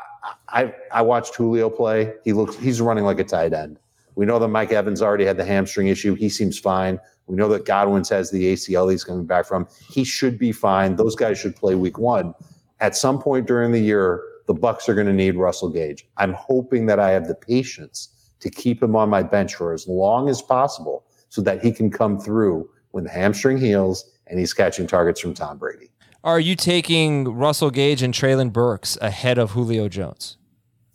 I, 0.48 0.74
I 0.90 1.02
watched 1.02 1.34
Julio 1.34 1.68
play. 1.68 2.14
He 2.24 2.32
looks, 2.32 2.56
he's 2.56 2.80
running 2.80 3.04
like 3.04 3.18
a 3.18 3.24
tight 3.24 3.52
end. 3.52 3.78
We 4.14 4.24
know 4.24 4.38
that 4.38 4.48
Mike 4.48 4.72
Evans 4.72 5.02
already 5.02 5.24
had 5.26 5.36
the 5.36 5.44
hamstring 5.44 5.88
issue. 5.88 6.14
He 6.14 6.30
seems 6.30 6.58
fine. 6.58 6.98
We 7.26 7.36
know 7.36 7.48
that 7.48 7.66
Godwin's 7.66 8.08
has 8.08 8.30
the 8.30 8.54
ACL 8.54 8.90
he's 8.90 9.04
coming 9.04 9.26
back 9.26 9.44
from. 9.44 9.68
He 9.90 10.04
should 10.04 10.38
be 10.38 10.52
fine. 10.52 10.96
Those 10.96 11.14
guys 11.14 11.38
should 11.38 11.56
play 11.56 11.74
week 11.74 11.98
one. 11.98 12.34
At 12.80 12.96
some 12.96 13.20
point 13.20 13.46
during 13.46 13.72
the 13.72 13.80
year, 13.80 14.22
the 14.46 14.54
Bucs 14.54 14.88
are 14.88 14.94
going 14.94 15.06
to 15.06 15.12
need 15.12 15.36
Russell 15.36 15.68
Gage. 15.68 16.06
I'm 16.16 16.32
hoping 16.32 16.86
that 16.86 16.98
I 16.98 17.10
have 17.10 17.28
the 17.28 17.34
patience 17.34 18.11
to 18.42 18.50
keep 18.50 18.82
him 18.82 18.96
on 18.96 19.08
my 19.08 19.22
bench 19.22 19.54
for 19.54 19.72
as 19.72 19.86
long 19.86 20.28
as 20.28 20.42
possible 20.42 21.04
so 21.28 21.40
that 21.40 21.62
he 21.62 21.72
can 21.72 21.90
come 21.90 22.18
through 22.18 22.68
when 22.90 23.04
the 23.04 23.10
hamstring 23.10 23.56
heals 23.56 24.10
and 24.26 24.38
he's 24.38 24.52
catching 24.52 24.86
targets 24.86 25.20
from 25.20 25.32
Tom 25.32 25.58
Brady. 25.58 25.90
Are 26.24 26.40
you 26.40 26.56
taking 26.56 27.24
Russell 27.24 27.70
Gage 27.70 28.02
and 28.02 28.12
Treylon 28.12 28.52
Burks 28.52 28.98
ahead 29.00 29.38
of 29.38 29.52
Julio 29.52 29.88
Jones? 29.88 30.36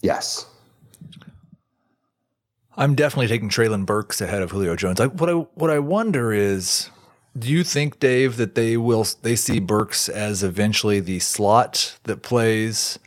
Yes. 0.02 0.46
I'm 2.76 2.96
definitely 2.96 3.28
taking 3.28 3.50
Treylon 3.50 3.86
Burks 3.86 4.22
ahead 4.22 4.42
of 4.42 4.52
Julio 4.52 4.76
Jones. 4.76 5.00
I, 5.00 5.08
what 5.08 5.30
I 5.30 5.34
what 5.34 5.70
I 5.70 5.80
wonder 5.80 6.32
is, 6.32 6.90
do 7.38 7.50
you 7.50 7.64
think 7.64 8.00
Dave 8.00 8.38
that 8.38 8.56
they 8.56 8.78
will 8.78 9.06
they 9.24 9.36
see 9.36 9.60
Burks 9.60 10.10
as 10.10 10.44
eventually 10.44 11.00
the 11.00 11.20
slot 11.20 11.98
that 12.04 12.22
plays 12.22 13.00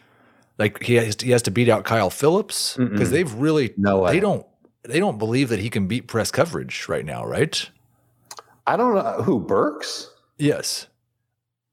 like 0.61 0.83
he 0.83 0.95
has 0.95 1.17
he 1.21 1.31
has 1.31 1.43
to 1.43 1.51
beat 1.51 1.71
out 1.71 1.85
Kyle 1.85 2.11
Phillips 2.11 2.77
because 2.77 3.11
they've 3.11 3.33
really 3.35 3.73
No 3.79 4.01
way. 4.01 4.13
they 4.13 4.21
don't 4.21 4.47
they 4.83 5.01
don't 5.01 5.19
believe 5.19 5.49
that 5.49 5.59
he 5.59 5.71
can 5.71 5.89
beat 5.89 6.07
press 6.07 6.31
coverage 6.31 6.87
right 6.87 7.05
now, 7.05 7.25
right? 7.25 7.69
I 8.67 8.77
don't 8.77 8.95
know 8.95 9.23
who 9.23 9.41
Burks. 9.41 10.11
Yes. 10.39 10.87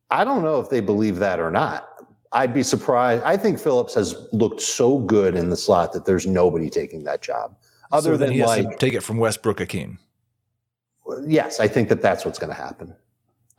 I 0.09 0.23
don't 0.23 0.41
know 0.41 0.59
if 0.61 0.69
they 0.69 0.79
believe 0.79 1.17
that 1.17 1.39
or 1.39 1.51
not. 1.51 1.89
I'd 2.31 2.53
be 2.53 2.63
surprised. 2.63 3.23
I 3.23 3.35
think 3.35 3.59
Phillips 3.59 3.93
has 3.95 4.15
looked 4.31 4.61
so 4.61 4.99
good 4.99 5.35
in 5.35 5.49
the 5.49 5.57
slot 5.57 5.91
that 5.93 6.05
there's 6.05 6.25
nobody 6.25 6.69
taking 6.69 7.03
that 7.03 7.21
job. 7.21 7.55
Other 7.91 8.13
so 8.13 8.17
than 8.17 8.37
like, 8.39 8.69
to 8.69 8.77
take 8.77 8.93
it 8.93 9.01
from 9.01 9.17
Westbrook 9.17 9.57
Ikhine. 9.59 9.97
yes, 11.25 11.59
I 11.59 11.67
think 11.67 11.89
that 11.89 12.01
that's 12.01 12.25
what's 12.25 12.39
going 12.39 12.49
to 12.49 12.61
happen. 12.61 12.95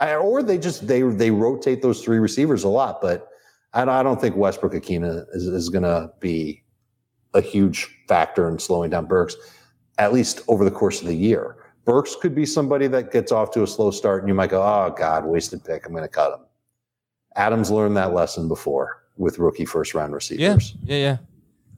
I, 0.01 0.15
or 0.15 0.43
they 0.43 0.59
just 0.59 0.87
they 0.87 1.03
they 1.03 1.31
rotate 1.31 1.83
those 1.83 2.03
three 2.03 2.19
receivers 2.19 2.65
a 2.65 2.69
lot, 2.69 3.01
but 3.01 3.28
I 3.75 3.85
don't, 3.85 3.95
I 3.95 4.03
don't 4.03 4.21
think 4.21 4.37
Westbrook 4.37 4.73
Ikhine 4.73 5.27
is, 5.35 5.47
is 5.47 5.69
going 5.69 5.83
to 5.85 6.11
be 6.21 6.63
a 7.35 7.41
huge 7.41 7.87
factor 8.09 8.49
in 8.49 8.59
slowing 8.59 8.91
down 8.91 9.07
Burks, 9.07 9.37
at 9.99 10.13
least 10.13 10.41
over 10.49 10.65
the 10.65 10.71
course 10.71 11.01
of 11.01 11.07
the 11.07 11.15
year. 11.15 11.57
Burks 11.85 12.17
could 12.21 12.35
be 12.35 12.45
somebody 12.47 12.87
that 12.89 13.13
gets 13.13 13.33
off 13.33 13.51
to 13.53 13.63
a 13.63 13.67
slow 13.67 13.91
start, 13.91 14.23
and 14.23 14.29
you 14.29 14.35
might 14.35 14.51
go, 14.51 14.63
"Oh 14.63 14.95
God, 14.97 15.25
wasted 15.25 15.65
pick. 15.65 15.87
I'm 15.87 15.93
going 15.93 16.05
to 16.05 16.09
cut 16.09 16.35
him." 16.35 16.45
Adams 17.37 17.71
learned 17.71 17.97
that 17.97 18.13
lesson 18.13 18.47
before 18.49 19.05
with 19.17 19.39
rookie 19.39 19.65
first 19.65 19.95
round 19.95 20.11
Yeah, 20.11 20.15
receivers. 20.15 20.75
yeah, 20.85 20.97
yeah. 20.97 21.17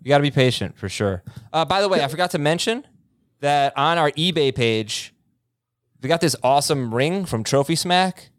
You 0.03 0.09
got 0.09 0.18
to 0.18 0.22
be 0.22 0.30
patient 0.30 0.76
for 0.76 0.88
sure. 0.88 1.22
Uh, 1.53 1.64
by 1.64 1.80
the 1.80 1.88
way, 1.88 2.03
I 2.03 2.09
forgot 2.09 2.30
to 2.32 2.38
mention 2.38 2.86
that 3.41 3.76
on 3.76 3.99
our 3.99 4.11
eBay 4.12 4.55
page, 4.55 5.14
we 6.03 6.09
got 6.09 6.20
this 6.20 6.34
awesome 6.43 6.95
ring 6.95 7.24
from 7.24 7.45
Trophy 7.45 7.74
Smack 7.76 8.30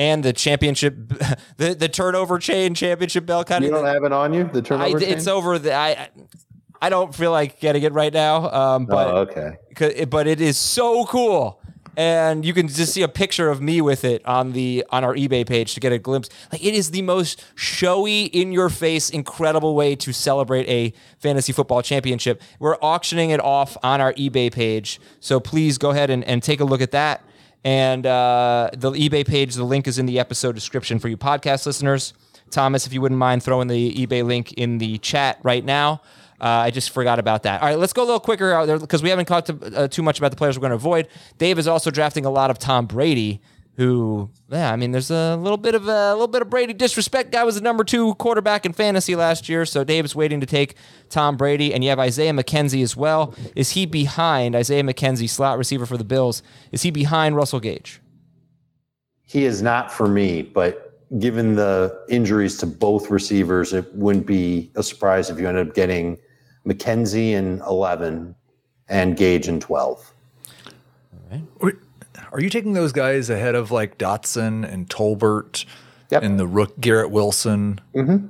and 0.00 0.24
the 0.24 0.32
championship, 0.32 0.96
the 1.58 1.74
the 1.74 1.88
turnover 1.88 2.38
chain 2.38 2.74
championship 2.74 3.26
bell 3.26 3.44
kind 3.44 3.62
You 3.62 3.70
of. 3.70 3.76
You 3.76 3.84
don't 3.84 3.94
have 3.94 4.04
it 4.04 4.12
on 4.12 4.32
you, 4.32 4.44
the 4.44 4.60
I, 4.60 4.62
turnover. 4.62 4.98
it's 4.98 5.26
over 5.26 5.58
the. 5.58 5.74
I 5.74 6.08
I 6.80 6.88
don't 6.88 7.14
feel 7.14 7.30
like 7.30 7.60
getting 7.60 7.82
it 7.82 7.92
right 7.92 8.12
now, 8.12 8.50
um, 8.50 8.86
but 8.86 9.08
oh, 9.08 9.28
okay. 9.76 10.06
but 10.06 10.26
it 10.26 10.40
is 10.40 10.56
so 10.56 11.04
cool 11.04 11.60
and 11.96 12.46
you 12.46 12.54
can 12.54 12.68
just 12.68 12.94
see 12.94 13.02
a 13.02 13.08
picture 13.08 13.50
of 13.50 13.60
me 13.60 13.80
with 13.80 14.04
it 14.04 14.24
on 14.24 14.52
the 14.52 14.84
on 14.90 15.02
our 15.04 15.14
ebay 15.16 15.46
page 15.46 15.74
to 15.74 15.80
get 15.80 15.92
a 15.92 15.98
glimpse 15.98 16.30
like 16.52 16.64
it 16.64 16.72
is 16.72 16.92
the 16.92 17.02
most 17.02 17.44
showy 17.56 18.26
in 18.26 18.52
your 18.52 18.68
face 18.68 19.10
incredible 19.10 19.74
way 19.74 19.96
to 19.96 20.12
celebrate 20.12 20.68
a 20.68 20.94
fantasy 21.18 21.52
football 21.52 21.82
championship 21.82 22.40
we're 22.60 22.76
auctioning 22.76 23.30
it 23.30 23.40
off 23.40 23.76
on 23.82 24.00
our 24.00 24.12
ebay 24.14 24.52
page 24.52 25.00
so 25.18 25.40
please 25.40 25.78
go 25.78 25.90
ahead 25.90 26.10
and, 26.10 26.22
and 26.24 26.44
take 26.44 26.60
a 26.60 26.64
look 26.64 26.80
at 26.80 26.92
that 26.92 27.24
and 27.64 28.06
uh, 28.06 28.70
the 28.72 28.90
ebay 28.92 29.26
page 29.26 29.54
the 29.54 29.64
link 29.64 29.86
is 29.86 29.98
in 29.98 30.06
the 30.06 30.18
episode 30.18 30.54
description 30.54 30.98
for 30.98 31.08
you 31.08 31.16
podcast 31.16 31.66
listeners 31.66 32.14
thomas 32.50 32.86
if 32.86 32.92
you 32.92 33.00
wouldn't 33.00 33.18
mind 33.18 33.42
throwing 33.42 33.68
the 33.68 34.06
ebay 34.06 34.24
link 34.24 34.52
in 34.54 34.78
the 34.78 34.98
chat 34.98 35.38
right 35.42 35.64
now 35.64 36.00
uh, 36.40 36.64
I 36.64 36.70
just 36.70 36.90
forgot 36.90 37.18
about 37.18 37.42
that. 37.42 37.60
All 37.60 37.68
right, 37.68 37.78
let's 37.78 37.92
go 37.92 38.02
a 38.02 38.06
little 38.06 38.18
quicker 38.20 38.78
because 38.78 39.02
we 39.02 39.10
haven't 39.10 39.26
talked 39.26 39.48
to, 39.48 39.76
uh, 39.76 39.88
too 39.88 40.02
much 40.02 40.18
about 40.18 40.30
the 40.30 40.38
players 40.38 40.56
we're 40.56 40.62
going 40.62 40.70
to 40.70 40.76
avoid. 40.76 41.06
Dave 41.36 41.58
is 41.58 41.68
also 41.68 41.90
drafting 41.90 42.24
a 42.24 42.30
lot 42.30 42.50
of 42.50 42.58
Tom 42.58 42.86
Brady, 42.86 43.42
who, 43.80 44.28
yeah, 44.50 44.70
I 44.70 44.76
mean, 44.76 44.90
there's 44.90 45.10
a 45.10 45.36
little 45.36 45.56
bit 45.56 45.74
of 45.74 45.88
a 45.88 46.12
little 46.12 46.28
bit 46.28 46.42
of 46.42 46.50
Brady 46.50 46.74
disrespect. 46.74 47.32
Guy 47.32 47.44
was 47.44 47.54
the 47.54 47.62
number 47.62 47.82
two 47.82 48.14
quarterback 48.16 48.66
in 48.66 48.74
fantasy 48.74 49.16
last 49.16 49.48
year, 49.48 49.64
so 49.64 49.84
Dave 49.84 50.04
is 50.04 50.14
waiting 50.14 50.38
to 50.40 50.46
take 50.46 50.74
Tom 51.08 51.38
Brady, 51.38 51.72
and 51.72 51.82
you 51.82 51.88
have 51.88 51.98
Isaiah 51.98 52.34
McKenzie 52.34 52.82
as 52.82 52.94
well. 52.94 53.34
Is 53.56 53.70
he 53.70 53.86
behind 53.86 54.54
Isaiah 54.54 54.82
McKenzie, 54.82 55.30
slot 55.30 55.56
receiver 55.56 55.86
for 55.86 55.96
the 55.96 56.04
Bills? 56.04 56.42
Is 56.72 56.82
he 56.82 56.90
behind 56.90 57.36
Russell 57.36 57.58
Gage? 57.58 58.02
He 59.22 59.46
is 59.46 59.62
not 59.62 59.90
for 59.90 60.06
me, 60.06 60.42
but 60.42 61.02
given 61.18 61.54
the 61.54 62.04
injuries 62.10 62.58
to 62.58 62.66
both 62.66 63.08
receivers, 63.08 63.72
it 63.72 63.90
wouldn't 63.94 64.26
be 64.26 64.70
a 64.76 64.82
surprise 64.82 65.30
if 65.30 65.40
you 65.40 65.48
ended 65.48 65.68
up 65.68 65.74
getting 65.74 66.18
McKenzie 66.66 67.30
in 67.30 67.62
11 67.66 68.34
and 68.90 69.16
Gage 69.16 69.48
in 69.48 69.58
12. 69.58 70.12
Or- 71.60 71.78
Are 72.32 72.40
you 72.40 72.50
taking 72.50 72.72
those 72.74 72.92
guys 72.92 73.28
ahead 73.30 73.54
of 73.54 73.70
like 73.70 73.98
Dotson 73.98 74.70
and 74.70 74.88
Tolbert 74.88 75.64
Yep. 76.10 76.22
and 76.22 76.38
the 76.38 76.46
Rook 76.46 76.78
Garrett 76.80 77.10
Wilson? 77.10 77.80
Mm-hmm. 77.94 78.26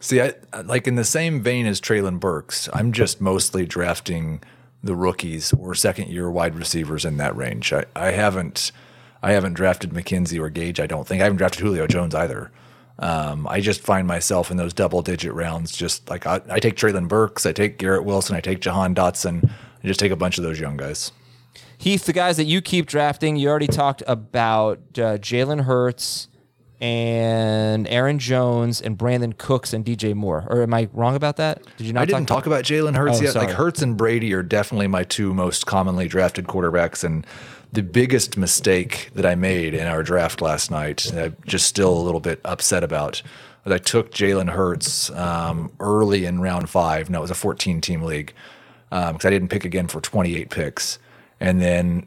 See, 0.00 0.20
I 0.20 0.34
like 0.64 0.86
in 0.86 0.96
the 0.96 1.04
same 1.04 1.42
vein 1.42 1.66
as 1.66 1.80
Treylon 1.80 2.20
Burks. 2.20 2.68
I'm 2.72 2.92
just 2.92 3.20
mostly 3.20 3.64
drafting 3.64 4.42
the 4.82 4.94
rookies 4.94 5.52
or 5.54 5.74
second 5.74 6.08
year 6.08 6.30
wide 6.30 6.54
receivers 6.56 7.04
in 7.06 7.16
that 7.16 7.34
range. 7.34 7.72
I, 7.72 7.86
I 7.96 8.10
haven't 8.10 8.70
I 9.22 9.32
haven't 9.32 9.54
drafted 9.54 9.90
McKenzie 9.90 10.38
or 10.38 10.50
Gage. 10.50 10.78
I 10.78 10.86
don't 10.86 11.06
think 11.08 11.22
I 11.22 11.24
haven't 11.24 11.38
drafted 11.38 11.62
Julio 11.62 11.86
Jones 11.86 12.14
either. 12.14 12.50
Um, 12.98 13.48
I 13.48 13.60
just 13.60 13.80
find 13.80 14.06
myself 14.06 14.50
in 14.50 14.56
those 14.58 14.74
double 14.74 15.00
digit 15.00 15.32
rounds. 15.32 15.74
Just 15.74 16.08
like 16.10 16.26
I, 16.26 16.42
I 16.50 16.60
take 16.60 16.76
Treylon 16.76 17.08
Burks, 17.08 17.46
I 17.46 17.52
take 17.52 17.78
Garrett 17.78 18.04
Wilson, 18.04 18.36
I 18.36 18.40
take 18.40 18.60
Jahan 18.60 18.94
Dotson. 18.94 19.48
I 19.82 19.86
just 19.86 19.98
take 20.00 20.12
a 20.12 20.16
bunch 20.16 20.36
of 20.38 20.44
those 20.44 20.60
young 20.60 20.76
guys. 20.76 21.10
Heath, 21.84 22.06
the 22.06 22.14
guys 22.14 22.38
that 22.38 22.44
you 22.44 22.62
keep 22.62 22.86
drafting, 22.86 23.36
you 23.36 23.50
already 23.50 23.66
talked 23.66 24.02
about 24.06 24.78
uh, 24.96 25.18
Jalen 25.18 25.64
Hurts 25.64 26.28
and 26.80 27.86
Aaron 27.88 28.18
Jones 28.18 28.80
and 28.80 28.96
Brandin 28.96 29.36
Cooks 29.36 29.74
and 29.74 29.84
DJ 29.84 30.14
Moore. 30.14 30.46
Or 30.48 30.62
am 30.62 30.72
I 30.72 30.88
wrong 30.94 31.14
about 31.14 31.36
that? 31.36 31.62
Did 31.76 31.86
you 31.86 31.92
not? 31.92 32.00
I 32.00 32.04
didn't 32.06 32.24
talk 32.24 32.46
about 32.46 32.64
Jalen 32.64 32.96
Hurts 32.96 33.18
Oh, 33.18 33.22
yet. 33.24 33.32
sorry. 33.34 33.48
Like 33.48 33.56
Hurts 33.56 33.82
and 33.82 33.98
Brady 33.98 34.32
are 34.32 34.42
definitely 34.42 34.86
my 34.86 35.04
two 35.04 35.34
most 35.34 35.66
commonly 35.66 36.08
drafted 36.08 36.46
quarterbacks, 36.46 37.04
and 37.04 37.26
the 37.70 37.82
biggest 37.82 38.38
mistake 38.38 39.10
that 39.14 39.26
I 39.26 39.34
made 39.34 39.74
in 39.74 39.86
our 39.86 40.02
draft 40.02 40.40
last 40.40 40.70
night, 40.70 41.12
I'm 41.12 41.36
just 41.46 41.66
still 41.66 41.92
a 41.94 42.00
little 42.00 42.20
bit 42.20 42.40
upset 42.46 42.82
about, 42.82 43.20
was 43.64 43.74
I 43.74 43.78
took 43.78 44.10
Jalen 44.10 44.48
Hurts 44.48 45.10
um, 45.10 45.70
early 45.80 46.24
in 46.24 46.40
round 46.40 46.70
five. 46.70 47.10
No, 47.10 47.18
it 47.18 47.22
was 47.22 47.30
a 47.30 47.34
14 47.34 47.82
team 47.82 48.00
league 48.00 48.32
because 48.88 49.24
I 49.26 49.28
didn't 49.28 49.48
pick 49.48 49.66
again 49.66 49.88
for 49.88 50.00
28 50.00 50.48
picks, 50.48 50.98
and 51.44 51.60
then 51.60 52.06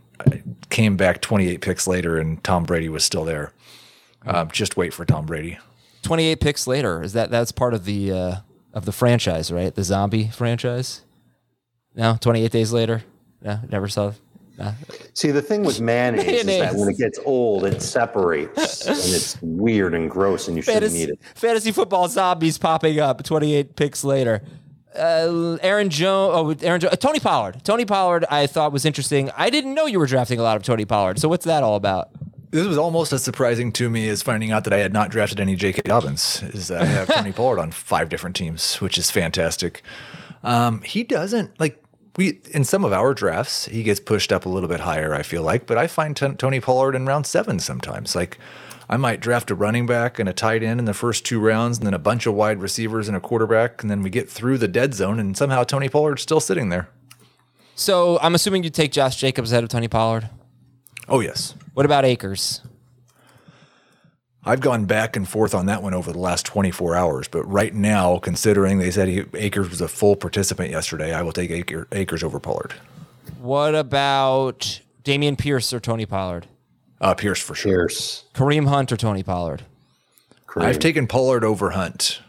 came 0.72 0.98
back 0.98 1.22
28 1.22 1.62
picks 1.62 1.88
later, 1.88 2.18
and 2.18 2.44
Tom 2.44 2.64
Brady 2.64 2.90
was 2.90 3.04
still 3.04 3.24
there. 3.24 3.54
Um, 4.26 4.50
just 4.52 4.76
wait 4.76 4.94
for 4.94 5.06
Tom 5.06 5.26
Brady. 5.28 5.60
28 6.02 6.40
picks 6.42 6.66
later. 6.68 7.04
Is 7.04 7.14
that 7.14 7.30
that's 7.30 7.52
part 7.52 7.74
of 7.74 7.86
the 7.86 8.12
uh, 8.12 8.36
of 8.74 8.86
the 8.86 8.92
franchise, 8.92 9.52
right? 9.52 9.74
The 9.74 9.84
zombie 9.84 10.28
franchise. 10.30 11.02
No, 11.96 12.18
28 12.20 12.52
days 12.52 12.74
later. 12.74 13.04
No, 13.42 13.60
never 13.70 13.88
saw. 13.88 14.14
No. 14.58 14.74
See, 15.14 15.30
the 15.30 15.42
thing 15.42 15.64
with 15.64 15.80
mayonnaise, 15.80 16.26
is 16.26 16.46
that 16.60 16.74
when 16.76 16.90
it 16.90 16.98
gets 16.98 17.20
old, 17.26 17.64
it 17.64 17.80
separates 17.82 18.88
and 18.88 18.98
it's 18.98 19.38
weird 19.42 19.94
and 19.94 20.10
gross, 20.10 20.48
and 20.48 20.58
you 20.58 20.64
shouldn't 20.64 20.82
Fantasy, 20.82 21.04
eat 21.04 21.10
it. 21.10 21.20
fantasy 21.36 21.72
football 21.72 22.08
zombies 22.08 22.58
popping 22.58 23.00
up 23.00 23.24
28 23.24 23.76
picks 23.76 24.04
later. 24.04 24.42
Uh, 24.98 25.58
Aaron 25.62 25.90
Jones, 25.90 26.60
oh, 26.62 26.66
Aaron 26.66 26.80
jo- 26.82 26.88
uh, 26.90 26.96
Tony 26.96 27.20
Pollard. 27.20 27.64
Tony 27.64 27.86
Pollard, 27.86 28.26
I 28.30 28.48
thought 28.48 28.72
was 28.72 28.86
interesting. 28.86 29.30
I 29.38 29.50
didn't 29.50 29.74
know 29.74 29.86
you 29.86 30.00
were 30.00 30.08
drafting 30.08 30.40
a 30.40 30.44
lot 30.44 30.58
of 30.58 30.64
Tony 30.64 30.86
Pollard. 30.86 31.20
So 31.20 31.30
what's 31.30 31.46
that 31.46 31.64
all 31.64 31.76
about? 31.76 32.10
This 32.52 32.66
was 32.66 32.78
almost 32.78 33.12
as 33.12 33.24
surprising 33.24 33.72
to 33.74 33.90
me 33.90 34.08
as 34.08 34.22
finding 34.22 34.52
out 34.52 34.64
that 34.64 34.74
I 34.74 34.78
had 34.78 34.94
not 34.94 35.10
drafted 35.12 35.40
any 35.40 35.56
J.K. 35.56 35.82
Dobbins. 35.84 36.42
Is 36.44 36.70
that 36.70 36.82
I 36.82 36.86
have 36.86 37.08
Tony 37.08 37.32
Pollard 37.34 37.60
on 37.60 37.72
five 37.72 38.10
different 38.10 38.36
teams, 38.36 38.76
which 38.78 38.98
is 38.98 39.12
fantastic. 39.12 39.82
Um, 40.44 40.82
he 40.82 41.04
doesn't 41.04 41.60
like 41.60 41.84
we 42.16 42.40
in 42.52 42.64
some 42.64 42.86
of 42.86 42.94
our 42.94 43.14
drafts 43.14 43.66
he 43.66 43.84
gets 43.84 44.00
pushed 44.00 44.32
up 44.32 44.46
a 44.46 44.50
little 44.50 44.70
bit 44.70 44.80
higher. 44.80 45.14
I 45.14 45.24
feel 45.24 45.44
like, 45.44 45.68
but 45.68 45.78
I 45.78 45.88
find 45.88 46.16
t- 46.16 46.34
Tony 46.38 46.60
Pollard 46.62 46.96
in 46.96 47.06
round 47.06 47.26
seven 47.28 47.60
sometimes. 47.60 48.16
Like 48.16 48.38
I 48.90 48.96
might 48.98 49.20
draft 49.20 49.52
a 49.52 49.56
running 49.56 49.86
back 49.86 50.18
and 50.18 50.30
a 50.30 50.34
tight 50.34 50.64
end 50.64 50.80
in 50.80 50.86
the 50.86 50.94
first 50.94 51.26
two 51.26 51.40
rounds, 51.40 51.78
and 51.78 51.86
then 51.86 51.94
a 51.94 52.00
bunch 52.00 52.26
of 52.26 52.34
wide 52.34 52.62
receivers 52.62 53.08
and 53.08 53.18
a 53.18 53.20
quarterback, 53.20 53.82
and 53.82 53.92
then 53.92 54.02
we 54.02 54.10
get 54.10 54.30
through 54.30 54.58
the 54.58 54.68
dead 54.68 54.94
zone, 54.94 55.20
and 55.20 55.36
somehow 55.36 55.64
Tony 55.64 55.90
Pollard's 55.90 56.22
still 56.22 56.40
sitting 56.40 56.70
there. 56.70 56.90
So 57.76 58.18
I'm 58.20 58.34
assuming 58.34 58.64
you 58.64 58.70
take 58.70 58.92
Josh 58.92 59.18
Jacobs 59.18 59.52
ahead 59.52 59.64
of 59.64 59.70
Tony 59.70 59.88
Pollard. 59.88 60.30
Oh 61.10 61.20
yes, 61.20 61.54
What 61.74 61.86
about 61.86 62.06
Akers? 62.06 62.62
I've 64.44 64.62
gone 64.62 64.86
back 64.86 65.18
and 65.18 65.28
forth 65.28 65.54
on 65.54 65.66
that 65.66 65.84
one 65.84 65.94
over 65.94 66.14
the 66.14 66.20
last 66.20 66.46
24 66.46 66.96
hours, 66.96 67.28
but 67.28 67.44
right 67.44 67.74
now, 67.74 68.18
considering 68.18 68.80
they 68.80 68.92
said 68.92 69.10
he, 69.10 69.26
Akers 69.34 69.70
was 69.70 69.82
a 69.82 69.90
full 69.90 70.16
participant 70.16 70.72
yesterday, 70.72 71.14
I 71.14 71.22
will 71.22 71.34
take 71.34 71.50
Aker, 71.52 71.86
Akers 71.92 72.24
over 72.24 72.40
Pollard. 72.40 72.74
What 73.40 73.76
about 73.76 74.80
Dameon 75.04 75.38
Pierce 75.38 75.74
or 75.74 75.82
Tony 75.82 76.06
Pollard? 76.06 76.48
Uh, 77.00 77.14
Pierce 77.14 77.42
for 77.42 77.56
sure. 77.56 77.72
Pierce, 77.88 78.26
Kareem 78.34 78.68
Hunt 78.68 78.92
or 78.92 78.98
Tony 78.98 79.24
Pollard? 79.24 79.64
I've 80.56 80.80
taken 80.80 81.06
Pollard 81.06 81.44
over 81.44 81.70
Hunt 81.72 82.22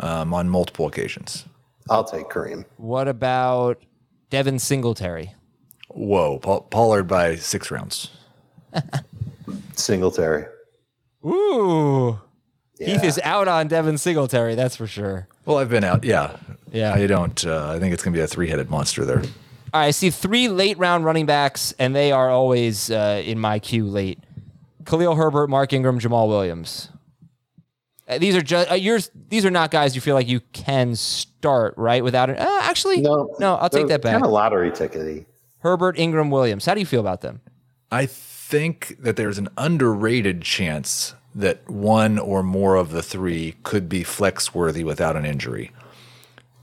um, 0.00 0.34
on 0.34 0.50
multiple 0.50 0.86
occasions. 0.86 1.46
I'll 1.88 2.04
take 2.04 2.28
Kareem. 2.28 2.66
What 2.76 3.08
about 3.08 3.82
Devin 4.28 4.58
Singletary? 4.58 5.34
Whoa, 5.88 6.38
Paul, 6.38 6.62
Pollard 6.62 7.04
by 7.04 7.36
six 7.36 7.70
rounds. 7.70 8.10
Singletary. 9.74 10.46
Ooh. 11.24 12.20
Heath 12.78 13.04
is 13.04 13.20
out 13.22 13.46
on 13.48 13.68
Devin 13.68 13.96
Singletary, 13.96 14.54
that's 14.54 14.76
for 14.76 14.86
sure. 14.86 15.28
Well, 15.46 15.58
I've 15.58 15.68
been 15.70 15.84
out. 15.84 16.04
Yeah, 16.04 16.36
Yeah. 16.72 16.92
I 16.92 17.06
don't. 17.06 17.44
Uh, 17.46 17.70
I 17.70 17.78
think 17.78 17.94
it's 17.94 18.02
going 18.02 18.12
to 18.12 18.18
be 18.18 18.22
a 18.22 18.26
three-headed 18.26 18.70
monster 18.70 19.04
there. 19.04 19.22
All 19.74 19.80
right, 19.80 19.86
I 19.86 19.90
see 19.90 20.10
three 20.10 20.48
late 20.48 20.76
round 20.78 21.04
running 21.04 21.24
backs, 21.26 21.72
and 21.78 21.94
they 21.96 22.12
are 22.12 22.30
always 22.30 22.90
uh, 22.90 23.22
in 23.24 23.38
my 23.38 23.58
queue 23.58 23.86
late. 23.86 24.18
Khalil 24.84 25.14
Herbert, 25.14 25.48
Mark 25.48 25.72
Ingram, 25.72 25.98
Jamaal 25.98 26.28
Williams. 26.28 26.88
Uh, 28.06 28.18
these 28.18 28.36
are 28.36 28.42
just 28.42 28.70
uh, 28.70 28.74
yours. 28.74 29.10
These 29.28 29.46
are 29.46 29.50
not 29.50 29.70
guys 29.70 29.94
you 29.94 30.00
feel 30.00 30.14
like 30.14 30.28
you 30.28 30.40
can 30.52 30.94
start 30.94 31.74
right 31.78 32.04
without 32.04 32.28
it. 32.28 32.38
Uh, 32.38 32.60
actually, 32.62 33.00
No, 33.00 33.34
no, 33.38 33.54
I'll 33.54 33.70
take 33.70 33.86
that 33.88 34.02
back. 34.02 34.12
Kind 34.12 34.24
of 34.24 34.30
lottery 34.30 34.70
tickety. 34.70 35.24
Herbert, 35.60 35.98
Ingram, 35.98 36.30
Williams. 36.30 36.66
How 36.66 36.74
do 36.74 36.80
you 36.80 36.86
feel 36.86 37.00
about 37.00 37.20
them? 37.20 37.40
I 37.90 38.06
think 38.06 38.96
that 38.98 39.16
there's 39.16 39.38
an 39.38 39.48
underrated 39.56 40.42
chance 40.42 41.14
that 41.34 41.66
one 41.70 42.18
or 42.18 42.42
more 42.42 42.76
of 42.76 42.90
the 42.90 43.02
three 43.02 43.54
could 43.62 43.88
be 43.88 44.02
flex 44.02 44.54
worthy 44.54 44.84
without 44.84 45.16
an 45.16 45.24
injury. 45.24 45.72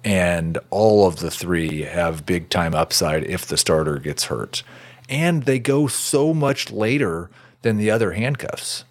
And 0.04 0.58
all 0.70 1.06
of 1.06 1.18
the 1.18 1.32
three 1.32 1.82
have 1.82 2.26
big 2.26 2.50
time 2.50 2.74
upside 2.74 3.24
if 3.26 3.45
the 3.45 3.58
starter 3.58 4.00
gets 4.00 4.26
hurt. 4.26 4.64
And 5.10 5.43
they 5.43 5.60
go 5.60 5.88
so 5.88 6.34
much 6.34 6.72
later 6.72 7.30
than 7.62 7.78
the 7.78 7.91
other 7.91 8.14
handcuffs. 8.14 8.86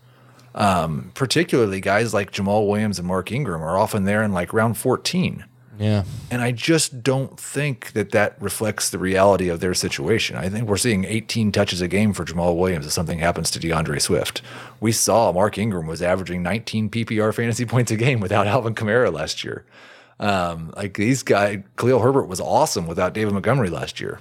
Um, 0.54 1.12
particularly 1.14 1.80
guys 1.80 2.12
like 2.12 2.32
Jamaal 2.32 2.66
Williams 2.68 2.98
and 2.98 3.06
Mark 3.06 3.30
Ingram 3.30 3.62
are 3.62 3.78
often 3.78 4.04
there 4.04 4.22
in 4.22 4.32
like 4.32 4.52
round 4.52 4.76
14. 4.76 5.44
Yeah. 5.78 6.02
And 6.30 6.42
I 6.42 6.50
just 6.50 7.04
don't 7.04 7.38
think 7.38 7.92
that 7.92 8.10
that 8.10 8.40
reflects 8.42 8.90
the 8.90 8.98
reality 8.98 9.48
of 9.48 9.60
their 9.60 9.74
situation. 9.74 10.36
I 10.36 10.48
think 10.48 10.68
we're 10.68 10.76
seeing 10.76 11.04
18 11.04 11.52
touches 11.52 11.80
a 11.80 11.86
game 11.86 12.12
for 12.12 12.24
Jamaal 12.24 12.56
Williams 12.56 12.86
if 12.86 12.92
something 12.92 13.20
happens 13.20 13.50
to 13.52 13.60
D'Andre 13.60 14.00
Swift. 14.00 14.42
We 14.80 14.90
saw 14.90 15.32
Mark 15.32 15.56
Ingram 15.56 15.86
was 15.86 16.02
averaging 16.02 16.42
19 16.42 16.90
PPR 16.90 17.32
fantasy 17.32 17.64
points 17.64 17.92
a 17.92 17.96
game 17.96 18.18
without 18.18 18.48
Alvin 18.48 18.74
Kamara 18.74 19.12
last 19.12 19.44
year. 19.44 19.64
Um, 20.20 20.72
like 20.76 20.94
these 20.94 21.22
guys, 21.22 21.62
Khalil 21.76 22.00
Herbert 22.00 22.24
was 22.26 22.40
awesome 22.40 22.86
without 22.86 23.14
David 23.14 23.32
Montgomery 23.32 23.70
last 23.70 24.00
year. 24.00 24.20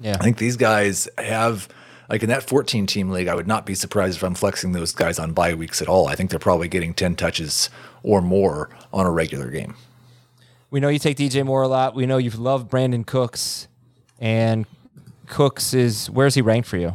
Yeah. 0.00 0.16
I 0.18 0.24
think 0.24 0.38
these 0.38 0.56
guys 0.56 1.08
have, 1.18 1.68
like 2.08 2.22
in 2.22 2.28
that 2.30 2.42
14 2.42 2.86
team 2.86 3.10
league, 3.10 3.28
I 3.28 3.34
would 3.34 3.46
not 3.46 3.66
be 3.66 3.74
surprised 3.74 4.16
if 4.16 4.22
I'm 4.22 4.34
flexing 4.34 4.72
those 4.72 4.92
guys 4.92 5.18
on 5.18 5.32
bye 5.32 5.54
weeks 5.54 5.80
at 5.80 5.88
all. 5.88 6.08
I 6.08 6.14
think 6.14 6.30
they're 6.30 6.38
probably 6.38 6.68
getting 6.68 6.94
10 6.94 7.16
touches 7.16 7.70
or 8.02 8.20
more 8.20 8.70
on 8.92 9.06
a 9.06 9.10
regular 9.10 9.50
game. 9.50 9.74
We 10.70 10.80
know 10.80 10.88
you 10.88 10.98
take 10.98 11.18
DJ 11.18 11.44
Moore 11.44 11.62
a 11.62 11.68
lot. 11.68 11.94
We 11.94 12.06
know 12.06 12.16
you 12.16 12.30
love 12.30 12.68
Brandin 12.68 13.06
Cooks, 13.06 13.68
and 14.18 14.64
Cooks 15.26 15.74
is 15.74 16.08
where's 16.08 16.34
he 16.34 16.40
ranked 16.40 16.66
for 16.66 16.78
you? 16.78 16.94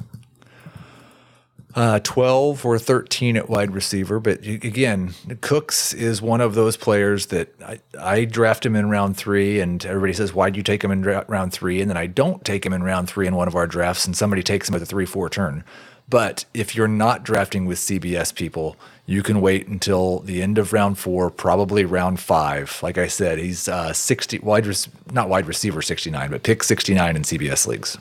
Uh, 1.77 1.99
12 1.99 2.65
or 2.65 2.79
13 2.79 3.37
at 3.37 3.49
wide 3.49 3.71
receiver. 3.71 4.19
But 4.19 4.43
again, 4.43 5.13
Cooks 5.41 5.93
is 5.93 6.23
one 6.23 6.41
of 6.41 6.55
those 6.55 6.75
players 6.75 7.27
that 7.27 7.53
I, 7.61 7.79
I 7.99 8.25
draft 8.25 8.65
him 8.65 8.75
in 8.75 8.89
round 8.89 9.15
three, 9.15 9.59
and 9.59 9.85
everybody 9.85 10.13
says, 10.13 10.33
Why'd 10.33 10.57
you 10.57 10.63
take 10.63 10.83
him 10.83 10.89
in 10.89 11.01
dra- 11.01 11.23
round 11.27 11.53
three? 11.53 11.79
And 11.79 11.87
then 11.87 11.95
I 11.95 12.07
don't 12.07 12.43
take 12.43 12.65
him 12.65 12.73
in 12.73 12.81
round 12.81 13.07
three 13.07 13.27
in 13.27 13.35
one 13.35 13.47
of 13.47 13.55
our 13.55 13.67
drafts, 13.67 14.07
and 14.07 14.17
somebody 14.17 14.41
takes 14.41 14.67
him 14.67 14.73
at 14.73 14.79
the 14.79 14.87
3 14.87 15.05
4 15.05 15.29
turn. 15.29 15.63
But 16.09 16.45
if 16.51 16.75
you're 16.75 16.87
not 16.87 17.23
drafting 17.23 17.67
with 17.67 17.77
CBS 17.77 18.33
people, 18.33 18.75
you 19.05 19.21
can 19.21 19.39
wait 19.39 19.67
until 19.67 20.19
the 20.21 20.41
end 20.41 20.57
of 20.57 20.73
round 20.73 20.97
four, 20.97 21.29
probably 21.29 21.85
round 21.85 22.19
five. 22.19 22.79
Like 22.81 22.97
I 22.97 23.07
said, 23.07 23.37
he's 23.37 23.67
uh, 23.67 23.93
60 23.93 24.39
wide, 24.39 24.65
rec- 24.65 25.11
not 25.11 25.29
wide 25.29 25.45
receiver 25.45 25.83
69, 25.83 26.31
but 26.31 26.41
pick 26.41 26.63
69 26.63 27.15
in 27.15 27.21
CBS 27.21 27.67
leagues. 27.67 27.99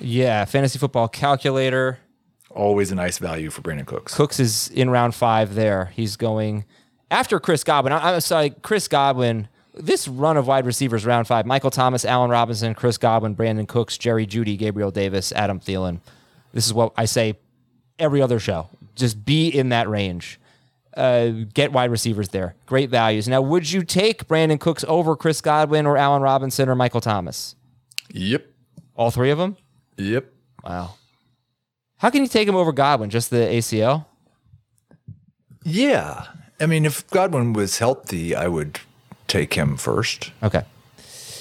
Yeah, 0.00 0.46
fantasy 0.46 0.78
football 0.78 1.08
calculator. 1.08 1.98
Always 2.54 2.92
a 2.92 2.94
nice 2.94 3.18
value 3.18 3.50
for 3.50 3.62
Brandin 3.62 3.86
Cooks. 3.86 4.14
Cooks 4.14 4.38
is 4.38 4.68
in 4.68 4.90
round 4.90 5.14
five 5.14 5.54
there. 5.54 5.86
He's 5.94 6.16
going 6.16 6.64
after 7.10 7.40
Chris 7.40 7.64
Godwin. 7.64 7.92
I, 7.92 8.14
I'm 8.14 8.20
sorry, 8.20 8.50
Chris 8.50 8.88
Godwin. 8.88 9.48
This 9.74 10.06
run 10.06 10.36
of 10.36 10.46
wide 10.46 10.66
receivers, 10.66 11.06
round 11.06 11.26
five: 11.26 11.46
Michael 11.46 11.70
Thomas, 11.70 12.04
Allen 12.04 12.30
Robinson, 12.30 12.74
Chris 12.74 12.98
Godwin, 12.98 13.34
Brandin 13.34 13.66
Cooks, 13.66 13.96
Jerry 13.96 14.26
Jeudy, 14.26 14.58
Gabriel 14.58 14.90
Davis, 14.90 15.32
Adam 15.32 15.60
Thielen. 15.60 16.00
This 16.52 16.66
is 16.66 16.74
what 16.74 16.92
I 16.96 17.06
say 17.06 17.38
every 17.98 18.20
other 18.20 18.38
show. 18.38 18.68
Just 18.94 19.24
be 19.24 19.48
in 19.48 19.70
that 19.70 19.88
range. 19.88 20.38
Uh, 20.94 21.30
get 21.54 21.72
wide 21.72 21.90
receivers 21.90 22.28
there. 22.28 22.54
Great 22.66 22.90
values. 22.90 23.26
Now, 23.26 23.40
would 23.40 23.70
you 23.70 23.82
take 23.82 24.28
Brandin 24.28 24.60
Cooks 24.60 24.84
over 24.86 25.16
Chris 25.16 25.40
Godwin 25.40 25.86
or 25.86 25.96
Allen 25.96 26.20
Robinson 26.20 26.68
or 26.68 26.74
Michael 26.74 27.00
Thomas? 27.00 27.56
Yep. 28.10 28.44
All 28.94 29.10
three 29.10 29.30
of 29.30 29.38
them? 29.38 29.56
Yep. 29.96 30.30
Wow. 30.62 30.96
How 32.02 32.10
can 32.10 32.22
you 32.22 32.28
take 32.28 32.48
him 32.48 32.56
over 32.56 32.72
Godwin? 32.72 33.10
Just 33.10 33.30
the 33.30 33.36
ACL? 33.36 34.06
Yeah. 35.62 36.26
I 36.58 36.66
mean, 36.66 36.84
if 36.84 37.08
Godwin 37.10 37.52
was 37.52 37.78
healthy, 37.78 38.34
I 38.34 38.48
would 38.48 38.80
take 39.28 39.54
him 39.54 39.76
first. 39.76 40.32
Okay. 40.42 40.64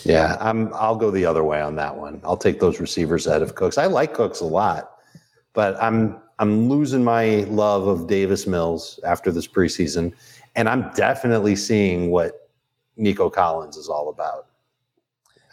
Yeah, 0.03 0.37
I'm. 0.39 0.71
I'll 0.75 0.95
go 0.95 1.09
the 1.09 1.25
other 1.25 1.43
way 1.43 1.59
on 1.61 1.77
that 1.77 1.95
one. 1.95 2.21
I'll 2.23 2.37
take 2.37 2.59
those 2.59 2.79
receivers 2.79 3.27
out 3.27 3.41
of 3.41 3.55
Cooks. 3.55 3.79
I 3.79 3.87
like 3.87 4.13
Cooks 4.13 4.39
a 4.39 4.45
lot, 4.45 4.91
but 5.53 5.81
I'm 5.81 6.17
I'm 6.37 6.69
losing 6.69 7.03
my 7.03 7.37
love 7.49 7.87
of 7.87 8.05
Davis 8.05 8.45
Mills 8.45 8.99
after 9.03 9.31
this 9.31 9.47
preseason, 9.47 10.13
and 10.55 10.69
I'm 10.69 10.91
definitely 10.93 11.55
seeing 11.55 12.11
what 12.11 12.49
Nico 12.97 13.31
Collins 13.31 13.77
is 13.77 13.89
all 13.89 14.09
about. 14.09 14.45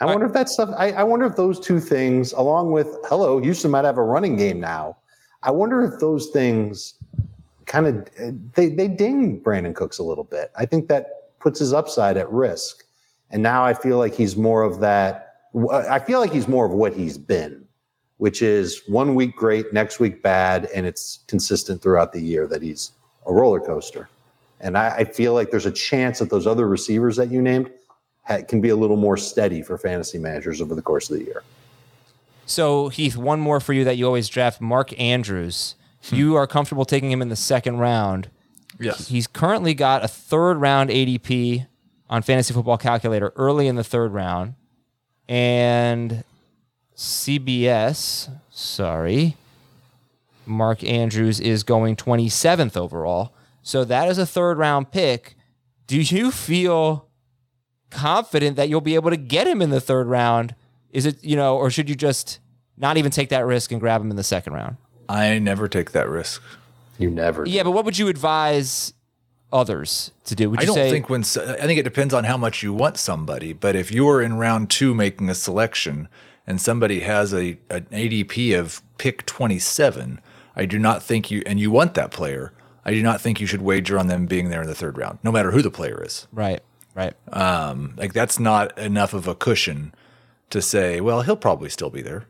I 0.01 0.07
wonder 0.07 0.27
if 0.27 0.33
that 0.33 0.49
stuff. 0.49 0.71
I, 0.77 0.93
I 0.93 1.03
wonder 1.03 1.27
if 1.27 1.37
those 1.37 1.59
two 1.59 1.81
things, 1.81 2.33
along 2.33 2.73
with 2.73 2.87
hello, 3.05 3.41
Houston 3.41 3.71
might 3.71 3.85
have 3.85 3.99
a 3.99 4.03
running 4.03 4.37
game 4.37 4.61
now. 4.61 4.97
I 5.43 5.51
wonder 5.51 5.83
if 5.83 5.99
those 6.01 6.29
things 6.29 6.95
kind 7.67 7.87
of 7.87 8.09
they 8.55 8.69
they 8.69 8.89
ding 8.89 9.41
Brandin 9.41 9.75
Cooks 9.75 9.99
a 9.99 10.03
little 10.03 10.25
bit. 10.25 10.51
I 10.57 10.67
think 10.67 10.89
that 10.89 11.39
puts 11.41 11.59
his 11.59 11.73
upside 11.73 12.17
at 12.17 12.31
risk. 12.31 12.85
And 13.31 13.43
now 13.43 13.65
I 13.65 13.75
feel 13.75 13.99
like 13.99 14.15
he's 14.15 14.37
more 14.37 14.63
of 14.63 14.81
that. 14.81 15.37
I 15.71 15.99
feel 15.99 16.21
like 16.21 16.33
he's 16.33 16.49
more 16.49 16.65
of 16.67 16.73
what 16.73 16.95
he's 16.95 17.19
been, 17.19 17.65
which 18.19 18.43
is 18.43 18.83
one 18.87 19.15
week 19.15 19.37
great, 19.37 19.73
next 19.73 20.01
week 20.01 20.23
bad, 20.23 20.69
and 20.75 20.87
it's 20.87 21.21
consistent 21.27 21.83
throughout 21.83 22.13
the 22.13 22.21
year 22.21 22.47
that 22.47 22.63
he's 22.63 22.93
a 23.27 23.33
roller 23.33 23.61
coaster. 23.61 24.09
And 24.61 24.77
I, 24.77 24.89
I 24.97 25.05
feel 25.05 25.35
like 25.35 25.51
there's 25.51 25.67
a 25.67 25.73
chance 25.73 26.19
that 26.19 26.31
those 26.31 26.47
other 26.47 26.67
receivers 26.67 27.17
that 27.17 27.31
you 27.31 27.43
named 27.43 27.71
can 28.49 28.61
be 28.61 28.69
a 28.69 28.77
little 28.77 28.97
more 28.97 29.17
steady 29.17 29.63
for 29.63 29.79
fantasy 29.79 30.19
managers 30.19 30.61
over 30.61 30.75
the 30.75 30.83
course 30.83 31.11
of 31.11 31.19
the 31.19 31.25
year. 31.25 31.43
So 32.47 32.89
Heath, 32.89 33.17
one 33.17 33.41
more 33.41 33.61
for 33.61 33.73
you 33.73 33.85
that 33.85 33.97
you 33.97 34.07
always 34.07 34.29
draft, 34.29 34.61
Mark 34.61 34.99
Andrews. 34.99 35.75
Hmm. 36.05 36.15
you 36.15 36.37
are 36.37 36.47
comfortable 36.47 36.85
taking 36.85 37.11
him 37.11 37.21
in 37.21 37.29
the 37.29 37.37
second 37.37 37.79
round. 37.79 38.31
Yes. 38.79 39.09
He's 39.09 39.27
currently 39.27 39.75
got 39.75 40.05
a 40.05 40.09
third 40.09 40.59
round 40.59 40.91
ADP 40.91 41.67
on 42.09 42.23
Fantasy 42.23 42.55
Football 42.55 42.79
Calculator 42.79 43.33
early 43.37 43.67
in 43.67 43.75
the 43.75 43.85
third 43.85 44.13
round. 44.13 44.55
And 45.29 46.25
CBS, 46.97 48.31
sorry, 48.51 49.37
Mark 50.47 50.83
Andrews 50.85 51.41
is 51.41 51.63
going 51.63 51.97
27th 51.97 52.77
overall. 52.77 53.35
So 53.63 53.85
that 53.85 54.09
is 54.09 54.19
a 54.19 54.27
third 54.27 54.59
round 54.59 54.91
pick. 54.93 55.37
Do 55.87 56.01
you 56.01 56.31
feel 56.31 57.08
confident 57.91 58.57
that 58.57 58.69
you'll 58.69 58.81
be 58.81 58.95
able 58.95 59.11
to 59.11 59.17
get 59.17 59.47
him 59.47 59.63
in 59.63 59.71
the 59.71 59.81
third 59.81 60.07
round? 60.07 60.55
Is 60.93 61.07
it, 61.07 61.23
you 61.23 61.37
know, 61.37 61.57
or 61.57 61.71
should 61.71 61.89
you 61.89 61.95
just 61.95 62.39
not 62.77 62.97
even 62.97 63.11
take 63.11 63.29
that 63.31 63.45
risk 63.45 63.73
and 63.73 63.81
grab 63.81 64.01
him 64.01 64.11
in 64.11 64.17
the 64.17 64.25
second 64.25 64.53
round? 64.53 64.77
I 65.09 65.39
never 65.39 65.69
take 65.69 65.93
that 65.93 66.09
risk. 66.09 66.43
You 66.99 67.11
never. 67.11 67.47
Yeah, 67.47 67.63
but 67.63 67.71
what 67.71 67.85
would 67.85 67.99
you 67.99 68.09
advise 68.09 68.93
others 69.53 70.11
to 70.25 70.35
do? 70.35 70.51
Would 70.51 70.61
I 70.61 70.65
don't 70.65 70.75
say 70.75 70.91
think 70.91 71.09
when 71.09 71.23
I 71.23 71.67
think 71.67 71.79
it 71.79 71.85
depends 71.85 72.13
on 72.13 72.25
how 72.25 72.37
much 72.37 72.63
you 72.63 72.73
want 72.73 72.97
somebody. 72.97 73.53
But 73.53 73.77
if 73.77 73.91
you're 73.91 74.21
in 74.21 74.35
round 74.35 74.71
two 74.71 74.95
making 74.95 75.31
a 75.31 75.35
selection 75.35 76.09
and 76.47 76.61
somebody 76.61 77.01
has 77.01 77.33
a 77.33 77.59
an 77.71 77.87
ADP 77.93 78.59
of 78.59 78.83
pick 78.99 79.25
27, 79.27 80.21
I 80.57 80.65
do 80.67 80.79
not 80.79 81.03
think 81.03 81.31
you 81.31 81.43
and 81.47 81.59
you 81.61 81.71
want 81.71 81.95
that 81.95 82.11
player. 82.11 82.53
I 82.85 82.93
do 82.93 83.03
not 83.03 83.21
think 83.21 83.41
you 83.41 83.47
should 83.47 83.63
wager 83.63 83.99
on 83.99 84.07
them 84.07 84.27
being 84.27 84.49
there 84.49 84.63
in 84.63 84.67
the 84.67 84.75
third 84.75 84.97
round, 84.97 85.19
no 85.23 85.31
matter 85.31 85.51
who 85.51 85.61
the 85.61 85.71
player 85.71 86.03
is. 86.03 86.27
right, 86.33 86.63
right? 86.99 87.15
Um, 87.33 87.95
like 87.97 88.13
that's 88.13 88.41
not 88.41 88.77
enough 88.77 89.15
of 89.15 89.29
a 89.29 89.35
cushion 89.35 89.95
to 90.51 90.61
say, 90.61 91.01
well, 91.01 91.23
he'll 91.23 91.37
probably 91.37 91.69
still 91.69 91.91
be 91.91 92.03
there. 92.03 92.27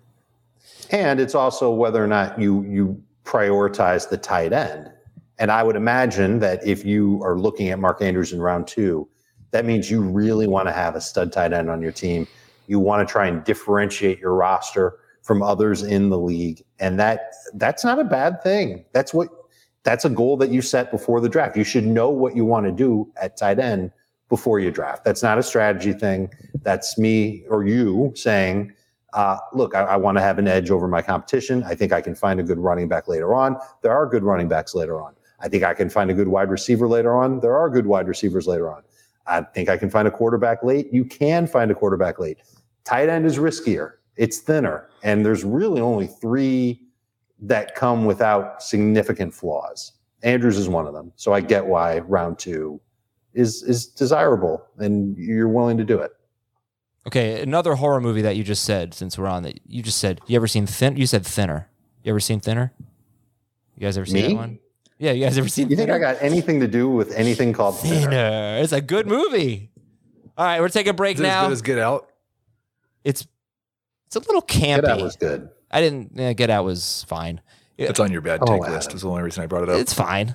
And 0.91 1.21
it's 1.21 1.35
also 1.35 1.71
whether 1.71 2.05
or 2.05 2.07
not 2.07 2.39
you 2.39 2.63
you 2.65 3.03
prioritize 3.25 4.09
the 4.09 4.19
tight 4.19 4.53
end. 4.53 4.91
And 5.39 5.51
I 5.51 5.63
would 5.63 5.77
imagine 5.77 6.41
that 6.41 6.67
if 6.67 6.85
you 6.85 7.21
are 7.23 7.39
looking 7.39 7.69
at 7.71 7.79
Mark 7.79 8.03
Andrews 8.03 8.33
in 8.33 8.41
round 8.41 8.67
two, 8.67 9.09
that 9.53 9.65
means 9.65 9.91
you 9.91 10.03
really 10.03 10.47
want 10.47 10.69
to 10.69 10.73
have 10.73 10.95
a 10.95 11.01
stud 11.01 11.33
tight 11.33 11.53
end 11.53 11.71
on 11.71 11.81
your 11.81 11.93
team. 11.93 12.27
You 12.67 12.79
want 12.79 13.07
to 13.07 13.11
try 13.11 13.27
and 13.27 13.43
differentiate 13.45 14.19
your 14.19 14.35
roster 14.35 14.99
from 15.23 15.43
others 15.43 15.83
in 15.83 16.11
the 16.11 16.19
league. 16.19 16.63
And 16.79 17.01
that 17.01 17.33
that's 17.55 17.85
not 17.85 17.99
a 17.99 18.05
bad 18.05 18.43
thing. 18.43 18.85
That's 18.93 19.15
what 19.15 19.29
that's 19.85 20.05
a 20.05 20.11
goal 20.11 20.37
that 20.39 20.51
you 20.51 20.61
set 20.61 20.91
before 20.91 21.23
the 21.23 21.29
draft. 21.31 21.57
You 21.57 21.65
should 21.65 21.87
know 21.87 22.11
what 22.11 22.37
you 22.37 22.45
want 22.45 22.67
to 22.67 22.73
do 22.73 23.11
at 23.17 23.39
tight 23.39 23.59
end 23.59 23.93
before 24.29 24.61
you 24.61 24.71
draft. 24.71 25.05
That's 25.05 25.23
not 25.23 25.39
a 25.39 25.43
strategy 25.43 25.93
thing. 25.93 26.31
That's 26.63 26.99
me 26.99 27.45
or 27.49 27.67
you 27.67 28.13
saying, 28.15 28.75
uh, 29.15 29.39
look, 29.55 29.75
I, 29.75 29.83
I 29.83 29.97
want 29.97 30.19
to 30.19 30.23
have 30.23 30.39
an 30.39 30.47
edge 30.47 30.71
over 30.71 30.87
my 30.87 31.03
competition. 31.03 31.63
I 31.65 31.75
think 31.75 31.93
I 31.93 32.01
can 32.01 32.15
find 32.15 32.39
a 32.41 32.43
good 32.43 32.59
running 32.59 32.89
back 32.89 33.09
later 33.09 33.35
on. 33.35 33.57
There 33.83 33.93
are 33.93 34.07
good 34.07 34.23
running 34.23 34.49
backs 34.49 34.75
later 34.75 35.01
on. 35.01 35.15
I 35.41 35.49
think 35.49 35.63
I 35.63 35.73
can 35.73 35.89
find 35.89 36.11
a 36.11 36.15
good 36.15 36.29
wide 36.29 36.51
receiver 36.51 36.89
later 36.89 37.17
on. 37.17 37.41
There 37.41 37.57
are 37.57 37.71
good 37.71 37.87
wide 37.87 38.09
receivers 38.09 38.47
later 38.47 38.71
on. 38.71 38.83
I 39.27 39.43
think 39.43 39.69
I 39.69 39.77
can 39.77 39.91
find 39.91 40.09
a 40.09 40.11
quarterback 40.11 40.63
late. 40.63 40.93
You 40.93 41.05
can 41.05 41.47
find 41.47 41.71
a 41.71 41.75
quarterback 41.75 42.19
late. 42.19 42.39
Tight 42.85 43.09
end 43.09 43.27
is 43.27 43.39
riskier. 43.39 43.93
It's 44.17 44.39
thinner. 44.39 44.89
And 45.03 45.25
there's 45.25 45.45
really 45.45 45.81
only 45.81 46.07
three 46.07 46.83
that 47.41 47.75
come 47.75 48.05
without 48.05 48.63
significant 48.63 49.33
flaws. 49.33 49.93
Andrews 50.23 50.59
is 50.59 50.69
one 50.69 50.87
of 50.87 50.95
them. 50.95 51.13
So 51.17 51.33
I 51.33 51.41
get 51.41 51.65
why 51.65 52.01
round 52.01 52.39
two 52.39 52.81
is 53.35 53.63
is 53.63 53.87
desirable 53.87 54.65
and 54.79 55.17
you're 55.17 55.49
willing 55.49 55.77
to 55.79 55.85
do 55.85 55.99
it. 55.99 56.13
Okay, 57.07 57.41
another 57.41 57.75
horror 57.75 58.01
movie 58.01 58.23
that 58.23 58.37
you 58.37 58.45
just 58.45 58.65
said 58.65 58.93
since 58.95 59.17
we're 59.19 59.27
on 59.29 59.43
that 59.45 59.61
you 59.67 59.83
just 59.83 59.99
said 59.99 60.21
you 60.27 60.37
ever 60.37 60.47
seen 60.47 60.67
thin 60.67 60.97
you 60.97 61.07
said 61.07 61.25
thinner. 61.27 61.69
You 62.03 62.11
ever 62.11 62.21
seen 62.21 62.41
thinner? 62.41 62.73
You 63.77 63.81
guys 63.87 63.97
ever 63.97 64.07
seen 64.07 64.15
Me? 64.15 64.29
that 64.29 64.35
one? 64.35 64.59
Yeah, 64.99 65.13
you 65.13 65.25
guys 65.25 65.39
ever 65.39 65.49
seen 65.49 65.69
You 65.71 65.77
think? 65.77 65.91
I 65.91 65.99
got 65.99 66.17
anything 66.21 66.61
to 66.61 66.67
do 66.69 66.89
with 66.89 67.13
anything 67.13 67.53
called 67.53 67.79
thinner? 67.79 68.01
thinner. 68.11 68.59
It's 68.63 68.73
a 68.73 68.81
good 68.81 69.07
movie. 69.07 69.71
All 70.37 70.45
right, 70.45 70.61
we're 70.61 70.69
taking 70.69 70.91
a 70.91 70.95
break 70.95 71.17
Is 71.17 71.21
it 71.21 71.27
as 71.27 71.33
now. 71.33 71.43
good 71.47 71.53
as 71.53 71.63
Get 71.63 71.79
Out? 71.79 72.09
it's 73.05 73.27
it's 74.07 74.17
a 74.17 74.21
little 74.21 74.43
campy. 74.43 74.83
Get 74.83 74.85
Out 74.91 75.01
was 75.03 75.17
good. 75.17 75.49
I 75.71 75.81
didn't 75.81 76.13
yeah, 76.15 76.33
Get 76.33 76.51
Out 76.51 76.65
was 76.65 77.05
fine. 77.09 77.41
It's 77.77 78.01
on 78.01 78.11
your 78.11 78.23
bad 78.23 78.41
Oh, 78.43 78.47
take 78.47 78.63
Adam. 78.63 78.75
list. 78.75 78.93
Is 78.95 79.03
the 79.03 79.09
only 79.09 79.23
reason 79.23 79.45
I 79.45 79.47
brought 79.47 79.63
it 79.63 79.69
up. 79.69 79.79
It's 79.79 79.93
fine. 79.93 80.35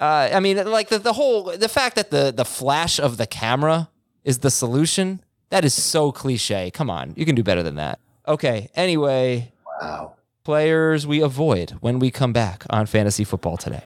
Uh, 0.00 0.30
I 0.32 0.40
mean, 0.40 0.56
like 0.70 0.88
the, 0.88 0.98
the 0.98 1.12
whole 1.14 1.44
the 1.56 1.68
fact 1.68 1.96
that 1.96 2.10
the 2.10 2.32
the 2.34 2.44
flash 2.44 2.98
of 2.98 3.16
the 3.16 3.26
camera 3.26 3.88
is 4.24 4.40
the 4.40 4.50
solution. 4.50 5.20
That 5.50 5.64
is 5.64 5.74
so 5.74 6.12
cliche. 6.12 6.70
Come 6.72 6.90
on, 6.90 7.14
you 7.16 7.24
can 7.24 7.34
do 7.34 7.42
better 7.42 7.62
than 7.62 7.76
that. 7.76 7.98
Okay. 8.26 8.68
Anyway, 8.74 9.52
Wow. 9.80 10.14
players 10.44 11.06
we 11.06 11.20
avoid 11.20 11.70
when 11.80 11.98
we 11.98 12.10
come 12.10 12.32
back 12.32 12.64
on 12.70 12.86
fantasy 12.86 13.24
football 13.24 13.56
today. 13.56 13.84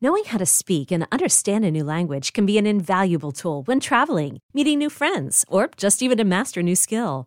Knowing 0.00 0.24
how 0.24 0.38
to 0.38 0.46
speak 0.46 0.90
and 0.92 1.06
understand 1.12 1.64
a 1.64 1.70
new 1.70 1.84
language 1.84 2.32
can 2.32 2.44
be 2.46 2.58
an 2.58 2.66
invaluable 2.66 3.32
tool 3.32 3.62
when 3.64 3.80
traveling, 3.80 4.38
meeting 4.52 4.78
new 4.78 4.90
friends, 4.90 5.44
or 5.48 5.68
just 5.76 6.02
even 6.02 6.18
to 6.18 6.24
master 6.24 6.60
a 6.60 6.62
new 6.62 6.76
skill. 6.76 7.26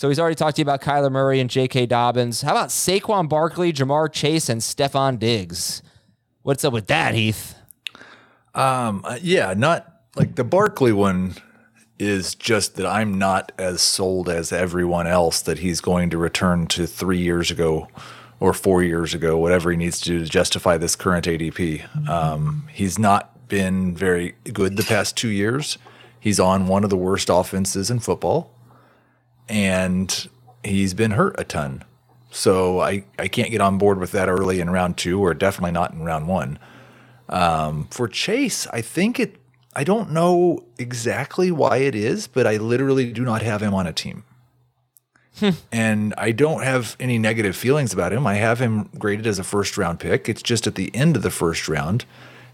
So 0.00 0.08
he's 0.08 0.18
already 0.18 0.34
talked 0.34 0.56
to 0.56 0.60
you 0.60 0.64
about 0.64 0.80
Kyler 0.80 1.12
Murray 1.12 1.40
and 1.40 1.50
J.K. 1.50 1.84
Dobbins. 1.84 2.40
How 2.40 2.52
about 2.52 2.70
Saquon 2.70 3.28
Barkley, 3.28 3.70
Ja'Marr 3.70 4.10
Chase, 4.10 4.48
and 4.48 4.62
Stefon 4.62 5.18
Diggs? 5.18 5.82
What's 6.40 6.64
up 6.64 6.72
with 6.72 6.86
that, 6.86 7.14
Heath? 7.14 7.54
Um, 8.54 9.02
uh, 9.04 9.18
yeah, 9.20 9.52
not 9.54 10.00
like 10.16 10.36
the 10.36 10.42
Barkley 10.42 10.94
one 10.94 11.34
is 11.98 12.34
just 12.34 12.76
that 12.76 12.86
I'm 12.86 13.18
not 13.18 13.52
as 13.58 13.82
sold 13.82 14.30
as 14.30 14.54
everyone 14.54 15.06
else 15.06 15.42
that 15.42 15.58
he's 15.58 15.82
going 15.82 16.08
to 16.08 16.16
return 16.16 16.66
to 16.68 16.86
three 16.86 17.20
years 17.20 17.50
ago 17.50 17.86
or 18.38 18.54
four 18.54 18.82
years 18.82 19.12
ago, 19.12 19.36
whatever 19.36 19.70
he 19.70 19.76
needs 19.76 20.00
to 20.00 20.08
do 20.08 20.18
to 20.20 20.24
justify 20.24 20.78
this 20.78 20.96
current 20.96 21.26
ADP. 21.26 22.08
Um, 22.08 22.66
he's 22.72 22.98
not 22.98 23.48
been 23.48 23.94
very 23.94 24.34
good 24.50 24.78
the 24.78 24.82
past 24.82 25.18
two 25.18 25.28
years. 25.28 25.76
He's 26.18 26.40
on 26.40 26.68
one 26.68 26.84
of 26.84 26.90
the 26.90 26.96
worst 26.96 27.28
offenses 27.28 27.90
in 27.90 27.98
football, 27.98 28.54
and 29.50 30.28
he's 30.64 30.94
been 30.94 31.10
hurt 31.12 31.34
a 31.38 31.44
ton. 31.44 31.84
So 32.30 32.80
I, 32.80 33.04
I 33.18 33.26
can't 33.28 33.50
get 33.50 33.60
on 33.60 33.76
board 33.76 33.98
with 33.98 34.12
that 34.12 34.28
early 34.28 34.60
in 34.60 34.70
round 34.70 34.96
two, 34.96 35.20
or 35.20 35.34
definitely 35.34 35.72
not 35.72 35.92
in 35.92 36.04
round 36.04 36.28
one. 36.28 36.58
Um, 37.28 37.88
for 37.90 38.08
Chase, 38.08 38.66
I 38.68 38.80
think 38.80 39.18
it. 39.18 39.36
I 39.74 39.84
don't 39.84 40.10
know 40.10 40.64
exactly 40.78 41.50
why 41.52 41.78
it 41.78 41.94
is, 41.94 42.26
but 42.26 42.46
I 42.46 42.56
literally 42.56 43.12
do 43.12 43.24
not 43.24 43.42
have 43.42 43.62
him 43.62 43.72
on 43.74 43.86
a 43.86 43.92
team. 43.92 44.24
and 45.72 46.12
I 46.18 46.32
don't 46.32 46.62
have 46.62 46.96
any 46.98 47.18
negative 47.18 47.56
feelings 47.56 47.92
about 47.92 48.12
him. 48.12 48.26
I 48.26 48.34
have 48.34 48.58
him 48.58 48.90
graded 48.98 49.26
as 49.26 49.38
a 49.38 49.44
first 49.44 49.78
round 49.78 50.00
pick. 50.00 50.28
It's 50.28 50.42
just 50.42 50.66
at 50.66 50.74
the 50.74 50.94
end 50.94 51.16
of 51.16 51.22
the 51.22 51.30
first 51.30 51.68
round, 51.68 52.04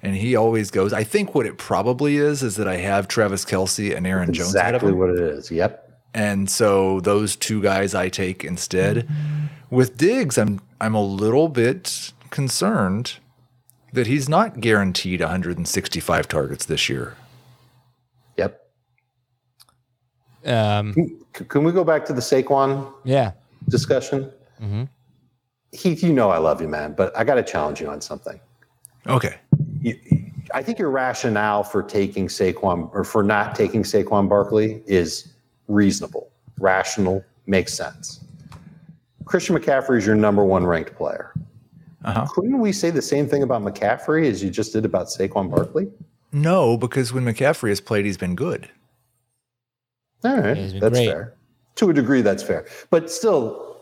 and 0.03 0.15
he 0.17 0.37
always 0.37 0.71
goes. 0.71 0.93
I 0.93 1.05
think 1.05 1.35
what 1.35 1.47
it 1.47 1.59
probably 1.59 2.17
is 2.17 2.43
is 2.43 2.57
that 2.57 2.69
I 2.69 2.77
have 2.77 3.09
Travis 3.09 3.45
Kelce 3.45 3.95
and 3.97 4.07
Aaron 4.07 4.33
Jones. 4.33 4.55
ahead 4.55 4.75
of 4.75 4.83
Exactly 4.83 4.93
what 4.99 5.11
it 5.11 5.19
is. 5.19 5.51
Yep. 5.51 5.86
And 6.17 6.49
so 6.51 7.01
those 7.01 7.37
two 7.37 7.61
guys 7.61 7.95
I 7.95 8.09
take 8.09 8.43
instead. 8.43 9.07
With 9.69 9.99
Diggs, 9.99 10.39
I'm 10.39 10.63
I'm 10.81 10.95
a 10.95 11.03
little 11.03 11.49
bit 11.51 12.13
concerned 12.31 13.19
that 13.93 14.07
he's 14.07 14.27
not 14.27 14.61
guaranteed 14.61 15.21
165 15.21 16.27
targets 16.27 16.65
this 16.65 16.89
year. 16.89 17.17
Yep. 18.39 18.67
Um, 20.47 20.95
C- 20.95 21.45
Can 21.45 21.65
we 21.65 21.73
go 21.73 21.85
back 21.85 22.07
to 22.07 22.15
the 22.15 22.23
Saquon 22.23 22.93
yeah. 23.05 23.33
discussion? 23.69 24.33
Heath, 25.73 26.03
you 26.03 26.15
know 26.15 26.31
I 26.31 26.39
love 26.39 26.63
you, 26.63 26.69
man, 26.69 26.95
but 26.95 27.15
I 27.15 27.25
got 27.25 27.35
to 27.35 27.43
challenge 27.43 27.83
you 27.83 27.89
on 27.89 28.01
something. 28.01 28.41
Okay. 29.07 29.37
You, 29.81 29.99
I 30.55 30.63
think 30.63 30.79
your 30.79 30.91
rationale 30.91 31.63
for 31.63 31.83
taking 31.83 32.29
Saquon 32.29 32.89
or 32.95 33.05
for 33.05 33.23
not 33.23 33.55
taking 33.55 33.83
Saquon 33.83 34.31
Barkley 34.31 34.83
is 34.87 35.35
reasonable, 35.69 36.31
rational, 36.59 37.25
makes 37.47 37.75
sense. 37.75 38.21
Christian 39.25 39.57
McCaffrey 39.57 39.99
is 39.99 40.07
your 40.07 40.17
number 40.17 40.45
one 40.45 40.65
ranked 40.65 40.95
player. 40.97 41.35
Uh-huh. 42.05 42.27
Couldn't 42.33 42.61
we 42.61 42.73
say 42.73 42.91
the 42.91 43.03
same 43.03 43.29
thing 43.29 43.43
about 43.43 43.63
McCaffrey 43.63 44.31
as 44.31 44.43
you 44.43 44.51
just 44.51 44.73
did 44.73 44.85
about 44.85 45.09
Saquon 45.09 45.51
Barkley? 45.51 45.89
No, 46.33 46.77
because 46.77 47.13
when 47.13 47.25
McCaffrey 47.25 47.71
has 47.71 47.81
played, 47.81 48.05
he's 48.05 48.17
been 48.17 48.37
good. 48.37 48.69
All 50.25 50.37
right, 50.37 50.57
he's 50.57 50.73
been 50.73 50.81
that's 50.81 50.95
great. 50.95 51.09
fair. 51.09 51.35
To 51.77 51.91
a 51.91 51.93
degree, 51.93 52.23
that's 52.23 52.43
fair. 52.43 52.67
But 52.91 53.11
still, 53.11 53.81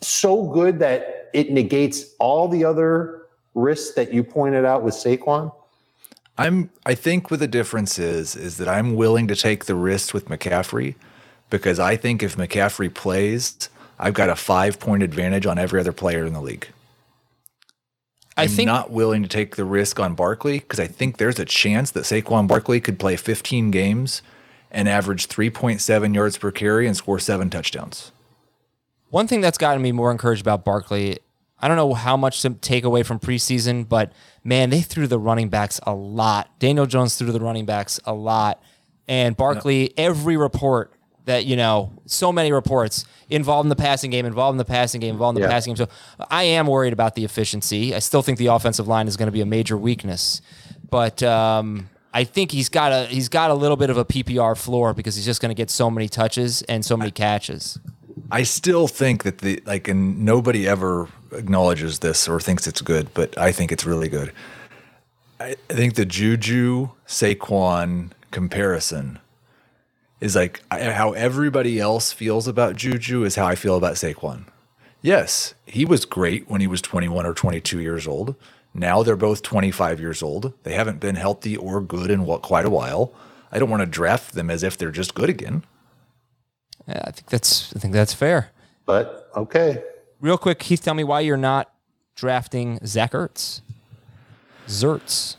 so 0.00 0.46
good 0.46 0.78
that 0.80 1.30
it 1.34 1.50
negates 1.50 2.14
all 2.18 2.48
the 2.48 2.64
other 2.64 3.22
risks 3.54 3.94
that 3.94 4.12
you 4.12 4.22
pointed 4.22 4.64
out 4.64 4.82
with 4.82 4.94
Saquon. 4.94 5.52
I'm 6.38 6.70
I 6.86 6.94
think 6.94 7.30
what 7.30 7.40
the 7.40 7.48
difference 7.48 7.98
is 7.98 8.36
is 8.36 8.56
that 8.58 8.68
I'm 8.68 8.94
willing 8.94 9.26
to 9.28 9.36
take 9.36 9.64
the 9.64 9.74
risk 9.74 10.14
with 10.14 10.26
McCaffrey 10.26 10.94
because 11.50 11.78
I 11.80 11.96
think 11.96 12.22
if 12.22 12.36
McCaffrey 12.36 12.92
plays, 12.94 13.68
I've 13.98 14.14
got 14.14 14.30
a 14.30 14.36
five 14.36 14.78
point 14.78 15.02
advantage 15.02 15.46
on 15.46 15.58
every 15.58 15.80
other 15.80 15.92
player 15.92 16.24
in 16.24 16.32
the 16.32 16.40
league. 16.40 16.68
I 18.36 18.44
I'm 18.44 18.48
think 18.48 18.66
not 18.68 18.92
willing 18.92 19.24
to 19.24 19.28
take 19.28 19.56
the 19.56 19.64
risk 19.64 19.98
on 19.98 20.14
Barkley 20.14 20.60
because 20.60 20.78
I 20.78 20.86
think 20.86 21.16
there's 21.16 21.40
a 21.40 21.44
chance 21.44 21.90
that 21.90 22.04
Saquon 22.04 22.46
Barkley 22.46 22.80
could 22.80 23.00
play 23.00 23.16
15 23.16 23.72
games 23.72 24.22
and 24.70 24.88
average 24.88 25.26
3.7 25.26 26.14
yards 26.14 26.38
per 26.38 26.52
carry 26.52 26.86
and 26.86 26.96
score 26.96 27.18
seven 27.18 27.50
touchdowns. 27.50 28.12
One 29.10 29.26
thing 29.26 29.40
that's 29.40 29.58
gotten 29.58 29.82
me 29.82 29.90
more 29.90 30.12
encouraged 30.12 30.42
about 30.42 30.64
Barkley, 30.64 31.18
I 31.60 31.68
don't 31.68 31.76
know 31.76 31.92
how 31.94 32.16
much 32.16 32.42
to 32.42 32.50
take 32.50 32.84
away 32.84 33.02
from 33.02 33.18
preseason, 33.18 33.88
but 33.88 34.12
man, 34.44 34.70
they 34.70 34.80
threw 34.80 35.06
the 35.06 35.18
running 35.18 35.48
backs 35.48 35.80
a 35.84 35.94
lot. 35.94 36.50
Daniel 36.58 36.86
Jones 36.86 37.16
threw 37.16 37.32
the 37.32 37.40
running 37.40 37.66
backs 37.66 37.98
a 38.04 38.14
lot. 38.14 38.62
And 39.08 39.36
Barkley, 39.36 39.92
every 39.96 40.36
report 40.36 40.92
that, 41.24 41.44
you 41.46 41.56
know, 41.56 41.92
so 42.06 42.30
many 42.32 42.52
reports 42.52 43.04
involved 43.28 43.66
in 43.66 43.70
the 43.70 43.76
passing 43.76 44.10
game, 44.10 44.24
involved 44.24 44.54
in 44.54 44.58
the 44.58 44.64
passing 44.64 45.00
game, 45.00 45.14
involved 45.14 45.36
in 45.36 45.42
the 45.42 45.48
Yeah. 45.48 45.52
passing 45.52 45.74
game. 45.74 45.86
So 45.86 46.24
I 46.30 46.44
am 46.44 46.66
worried 46.66 46.92
about 46.92 47.14
the 47.14 47.24
efficiency. 47.24 47.94
I 47.94 47.98
still 47.98 48.22
think 48.22 48.38
the 48.38 48.46
offensive 48.46 48.86
line 48.88 49.08
is 49.08 49.16
going 49.16 49.26
to 49.26 49.32
be 49.32 49.40
a 49.40 49.46
major 49.46 49.76
weakness. 49.76 50.40
But 50.90 51.22
um, 51.22 51.90
I 52.14 52.24
think 52.24 52.50
he's 52.52 52.68
got 52.70 52.92
a 52.92 53.06
he's 53.06 53.28
got 53.28 53.50
a 53.50 53.54
little 53.54 53.76
bit 53.76 53.90
of 53.90 53.98
a 53.98 54.04
PPR 54.04 54.56
floor 54.56 54.94
because 54.94 55.16
he's 55.16 55.26
just 55.26 55.42
going 55.42 55.50
to 55.50 55.54
get 55.54 55.70
so 55.70 55.90
many 55.90 56.08
touches 56.08 56.62
and 56.62 56.82
so 56.84 56.96
many 56.96 57.10
catches. 57.10 57.78
I 58.30 58.42
still 58.42 58.88
think 58.88 59.22
that 59.24 59.38
the 59.38 59.62
like, 59.66 59.88
and 59.88 60.24
nobody 60.24 60.66
ever 60.68 61.08
acknowledges 61.32 61.98
this 62.00 62.28
or 62.28 62.40
thinks 62.40 62.66
it's 62.66 62.80
good, 62.80 63.12
but 63.14 63.36
I 63.38 63.52
think 63.52 63.72
it's 63.72 63.84
really 63.84 64.08
good. 64.08 64.32
I, 65.40 65.56
I 65.70 65.74
think 65.74 65.94
the 65.94 66.04
Juju 66.04 66.90
Saquon 67.06 68.10
comparison 68.30 69.18
is 70.20 70.34
like 70.34 70.62
I- 70.70 70.90
how 70.92 71.12
everybody 71.12 71.78
else 71.78 72.12
feels 72.12 72.48
about 72.48 72.76
Juju 72.76 73.24
is 73.24 73.36
how 73.36 73.46
I 73.46 73.54
feel 73.54 73.76
about 73.76 73.94
Saquon. 73.94 74.44
Yes, 75.00 75.54
he 75.64 75.84
was 75.84 76.04
great 76.04 76.48
when 76.50 76.60
he 76.60 76.66
was 76.66 76.82
21 76.82 77.24
or 77.24 77.34
22 77.34 77.80
years 77.80 78.06
old. 78.06 78.34
Now 78.74 79.02
they're 79.02 79.16
both 79.16 79.42
25 79.42 80.00
years 80.00 80.22
old. 80.22 80.52
They 80.64 80.74
haven't 80.74 81.00
been 81.00 81.14
healthy 81.14 81.56
or 81.56 81.80
good 81.80 82.10
in 82.10 82.24
what 82.24 82.42
quite 82.42 82.66
a 82.66 82.70
while. 82.70 83.12
I 83.52 83.58
don't 83.58 83.70
want 83.70 83.80
to 83.80 83.86
draft 83.86 84.34
them 84.34 84.50
as 84.50 84.62
if 84.62 84.76
they're 84.76 84.90
just 84.90 85.14
good 85.14 85.30
again. 85.30 85.64
Yeah, 86.88 87.02
I 87.04 87.10
think 87.10 87.28
that's 87.28 87.72
I 87.76 87.78
think 87.78 87.92
that's 87.92 88.14
fair. 88.14 88.50
But 88.86 89.30
okay, 89.36 89.82
Real 90.20 90.38
quick, 90.38 90.58
Keith, 90.58 90.82
tell 90.82 90.94
me 90.94 91.04
why 91.04 91.20
you're 91.20 91.36
not 91.36 91.72
drafting 92.16 92.80
Zach 92.84 93.12
Ertz. 93.12 93.60
Zertz. 94.66 95.36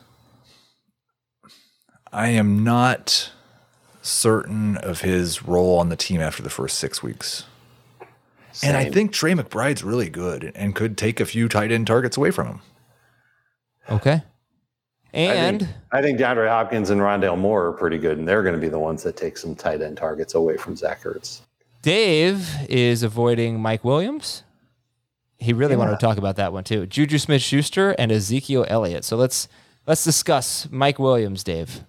I 2.14 2.30
am 2.30 2.64
not 2.64 3.32
certain 4.02 4.78
of 4.78 5.02
his 5.02 5.44
role 5.44 5.78
on 5.78 5.90
the 5.90 5.98
team 5.98 6.22
after 6.22 6.42
the 6.42 6.50
first 6.50 6.80
six 6.80 7.04
weeks. 7.04 7.46
Same. 8.54 8.70
And 8.70 8.78
I 8.78 8.90
think 8.90 9.12
Trey 9.12 9.34
McBride's 9.34 9.84
really 9.84 10.10
good 10.10 10.52
and 10.56 10.74
could 10.74 10.98
take 10.98 11.20
a 11.20 11.26
few 11.26 11.50
tight 11.50 11.72
end 11.72 11.86
targets 11.86 12.18
away 12.18 12.32
from 12.32 12.48
him. 12.48 12.62
Okay. 13.90 14.24
I 15.14 15.18
And 15.18 15.60
think, 15.62 15.72
I 15.92 16.02
think 16.02 16.20
DeAndre 16.20 16.48
Hopkins 16.48 16.90
and 16.90 17.02
Rondale 17.02 17.38
Moore 17.38 17.66
are 17.68 17.74
pretty 17.74 17.98
good, 17.98 18.18
and 18.18 18.28
they're 18.28 18.44
going 18.44 18.56
to 18.56 18.62
be 18.62 18.70
the 18.70 18.80
ones 18.80 19.04
that 19.04 19.18
take 19.18 19.38
some 19.38 19.56
tight 19.56 19.82
end 19.82 19.98
targets 19.98 20.36
away 20.36 20.58
from 20.58 20.76
Zach 20.76 21.04
Ertz. 21.04 21.42
Dave 21.82 22.48
is 22.70 23.04
avoiding 23.04 23.60
Mike 23.60 23.84
Williams. 23.84 24.44
He 25.38 25.54
really 25.54 25.78
wanted 25.78 25.92
to 25.92 26.06
talk 26.06 26.18
about 26.18 26.36
that 26.36 26.52
one 26.52 26.66
too. 26.66 26.86
Juju 26.86 27.18
Smith 27.18 27.42
Schuster 27.42 27.92
and 27.92 28.12
Ezekiel 28.12 28.66
Elliott. 28.68 29.06
So 29.06 29.16
let's 29.16 29.48
let's 29.88 30.04
discuss 30.04 30.68
Mike 30.70 31.00
Williams, 31.00 31.44
Dave. 31.46 31.86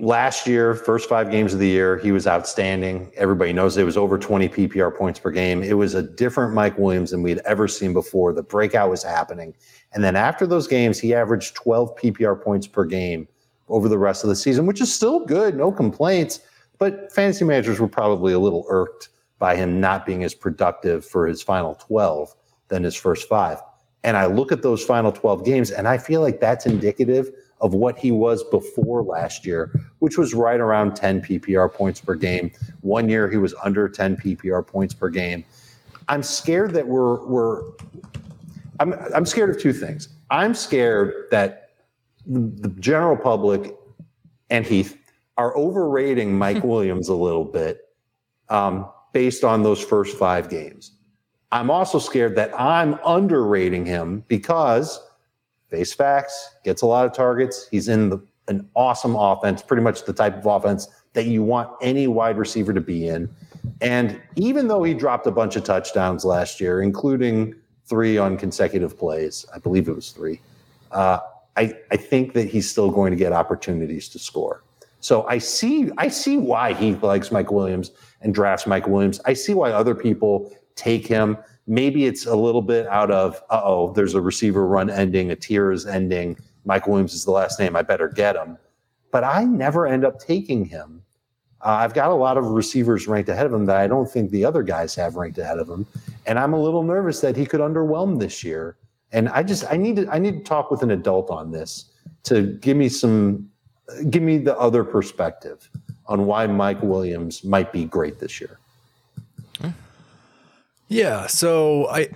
Last 0.00 0.48
year, 0.48 0.74
first 0.74 1.08
five 1.08 1.30
games 1.30 1.52
of 1.52 1.60
the 1.60 1.68
year, 1.68 1.98
he 1.98 2.10
was 2.10 2.26
outstanding. 2.26 3.12
Everybody 3.16 3.52
knows 3.52 3.76
it 3.76 3.84
was 3.84 3.96
over 3.96 4.18
20 4.18 4.48
PPR 4.48 4.96
points 4.96 5.20
per 5.20 5.30
game. 5.30 5.62
It 5.62 5.74
was 5.74 5.94
a 5.94 6.02
different 6.02 6.52
Mike 6.52 6.76
Williams 6.78 7.12
than 7.12 7.22
we'd 7.22 7.38
ever 7.44 7.68
seen 7.68 7.92
before. 7.92 8.32
The 8.32 8.42
breakout 8.42 8.90
was 8.90 9.04
happening. 9.04 9.54
And 9.94 10.02
then 10.02 10.16
after 10.16 10.46
those 10.46 10.66
games, 10.66 10.98
he 10.98 11.14
averaged 11.14 11.54
12 11.54 11.96
PPR 11.96 12.42
points 12.42 12.66
per 12.66 12.84
game 12.84 13.28
over 13.68 13.88
the 13.88 13.98
rest 13.98 14.24
of 14.24 14.28
the 14.28 14.36
season, 14.36 14.66
which 14.66 14.80
is 14.80 14.92
still 14.92 15.24
good, 15.24 15.56
no 15.56 15.72
complaints. 15.72 16.40
But 16.78 17.12
fantasy 17.12 17.44
managers 17.44 17.80
were 17.80 17.88
probably 17.88 18.32
a 18.32 18.38
little 18.38 18.66
irked 18.68 19.08
by 19.38 19.56
him 19.56 19.80
not 19.80 20.04
being 20.04 20.24
as 20.24 20.34
productive 20.34 21.04
for 21.04 21.26
his 21.26 21.42
final 21.42 21.76
12 21.76 22.34
than 22.68 22.82
his 22.82 22.94
first 22.94 23.28
five. 23.28 23.58
And 24.02 24.16
I 24.16 24.26
look 24.26 24.52
at 24.52 24.62
those 24.62 24.84
final 24.84 25.12
12 25.12 25.44
games 25.44 25.70
and 25.70 25.88
I 25.88 25.96
feel 25.96 26.20
like 26.20 26.40
that's 26.40 26.66
indicative 26.66 27.30
of 27.60 27.72
what 27.72 27.98
he 27.98 28.10
was 28.10 28.44
before 28.44 29.02
last 29.02 29.46
year, 29.46 29.70
which 30.00 30.18
was 30.18 30.34
right 30.34 30.60
around 30.60 30.94
10 30.94 31.22
PPR 31.22 31.72
points 31.72 32.00
per 32.00 32.14
game. 32.14 32.50
One 32.82 33.08
year 33.08 33.30
he 33.30 33.38
was 33.38 33.54
under 33.64 33.88
10 33.88 34.16
PPR 34.16 34.66
points 34.66 34.92
per 34.92 35.08
game. 35.08 35.44
I'm 36.08 36.22
scared 36.22 36.72
that 36.74 36.86
we're 36.86 37.24
we're 37.24 37.62
I'm 38.80 38.94
I'm 39.14 39.26
scared 39.26 39.50
of 39.50 39.60
two 39.60 39.72
things. 39.72 40.08
I'm 40.30 40.54
scared 40.54 41.26
that 41.30 41.70
the, 42.26 42.40
the 42.40 42.68
general 42.80 43.16
public 43.16 43.74
and 44.50 44.64
Heath 44.64 44.98
are 45.36 45.56
overrating 45.56 46.36
Mike 46.36 46.64
Williams 46.64 47.08
a 47.08 47.14
little 47.14 47.44
bit 47.44 47.80
um, 48.48 48.88
based 49.12 49.44
on 49.44 49.62
those 49.62 49.82
first 49.82 50.16
five 50.16 50.48
games. 50.48 50.92
I'm 51.52 51.70
also 51.70 51.98
scared 51.98 52.34
that 52.36 52.58
I'm 52.58 52.98
underrating 53.06 53.86
him 53.86 54.24
because 54.26 55.00
face 55.74 55.92
facts, 55.92 56.56
gets 56.64 56.82
a 56.82 56.86
lot 56.86 57.06
of 57.06 57.12
targets. 57.12 57.68
He's 57.70 57.88
in 57.88 58.10
the, 58.10 58.18
an 58.48 58.68
awesome 58.74 59.16
offense, 59.16 59.62
pretty 59.62 59.82
much 59.82 60.04
the 60.04 60.12
type 60.12 60.36
of 60.36 60.46
offense 60.46 60.88
that 61.14 61.26
you 61.26 61.42
want 61.42 61.70
any 61.80 62.06
wide 62.06 62.36
receiver 62.36 62.72
to 62.72 62.80
be 62.80 63.08
in. 63.08 63.28
And 63.80 64.20
even 64.36 64.68
though 64.68 64.82
he 64.82 64.94
dropped 64.94 65.26
a 65.26 65.30
bunch 65.30 65.56
of 65.56 65.64
touchdowns 65.64 66.24
last 66.24 66.60
year, 66.60 66.82
including 66.82 67.54
three 67.86 68.18
on 68.18 68.36
consecutive 68.36 68.98
plays, 68.98 69.46
I 69.54 69.58
believe 69.58 69.88
it 69.88 69.94
was 69.94 70.10
three, 70.10 70.40
uh, 70.92 71.18
I, 71.56 71.74
I 71.90 71.96
think 71.96 72.32
that 72.32 72.48
he's 72.48 72.68
still 72.68 72.90
going 72.90 73.10
to 73.10 73.16
get 73.16 73.32
opportunities 73.32 74.08
to 74.10 74.18
score. 74.18 74.62
So 75.00 75.26
I 75.26 75.36
see 75.36 75.90
I 75.98 76.08
see 76.08 76.38
why 76.38 76.72
he 76.72 76.94
likes 76.94 77.30
Mike 77.30 77.52
Williams 77.52 77.90
and 78.22 78.34
drafts 78.34 78.66
Mike 78.66 78.88
Williams. 78.88 79.20
I 79.26 79.34
see 79.34 79.52
why 79.52 79.70
other 79.70 79.94
people 79.94 80.50
take 80.76 81.06
him. 81.06 81.36
Maybe 81.66 82.06
it's 82.06 82.24
a 82.24 82.34
little 82.34 82.62
bit 82.62 82.86
out 82.86 83.10
of 83.10 83.42
uh 83.50 83.60
oh, 83.62 83.92
there's 83.92 84.14
a 84.14 84.20
receiver 84.22 84.66
run 84.66 84.88
ending, 84.88 85.30
a 85.30 85.36
tier 85.36 85.72
is 85.72 85.84
ending. 85.84 86.38
Mike 86.64 86.86
Williams 86.86 87.12
is 87.12 87.26
the 87.26 87.32
last 87.32 87.60
name. 87.60 87.76
I 87.76 87.82
better 87.82 88.08
get 88.08 88.34
him. 88.34 88.56
But 89.12 89.24
I 89.24 89.44
never 89.44 89.86
end 89.86 90.06
up 90.06 90.18
taking 90.18 90.64
him. 90.64 91.02
Uh, 91.64 91.78
I've 91.80 91.94
got 91.94 92.10
a 92.10 92.14
lot 92.14 92.36
of 92.36 92.44
receivers 92.44 93.08
ranked 93.08 93.30
ahead 93.30 93.46
of 93.46 93.54
him 93.54 93.64
that 93.66 93.76
I 93.76 93.86
don't 93.86 94.10
think 94.10 94.30
the 94.30 94.44
other 94.44 94.62
guys 94.62 94.94
have 94.96 95.16
ranked 95.16 95.38
ahead 95.38 95.58
of 95.58 95.68
him, 95.68 95.86
and 96.26 96.38
I'm 96.38 96.52
a 96.52 96.60
little 96.60 96.82
nervous 96.82 97.20
that 97.22 97.36
he 97.36 97.46
could 97.46 97.60
underwhelm 97.60 98.20
this 98.20 98.44
year. 98.44 98.76
And 99.12 99.28
I 99.30 99.42
just 99.42 99.64
I 99.70 99.76
need 99.76 99.96
to 99.96 100.08
I 100.10 100.18
need 100.18 100.38
to 100.38 100.44
talk 100.44 100.70
with 100.70 100.82
an 100.82 100.90
adult 100.90 101.30
on 101.30 101.50
this 101.50 101.86
to 102.24 102.42
give 102.60 102.76
me 102.76 102.88
some 102.88 103.48
give 104.10 104.22
me 104.22 104.38
the 104.38 104.58
other 104.58 104.84
perspective 104.84 105.70
on 106.06 106.26
why 106.26 106.46
Mike 106.46 106.82
Williams 106.82 107.44
might 107.44 107.72
be 107.72 107.84
great 107.84 108.18
this 108.20 108.40
year. 108.40 108.58
Yeah, 110.88 111.26
so 111.26 111.88
I 111.88 112.10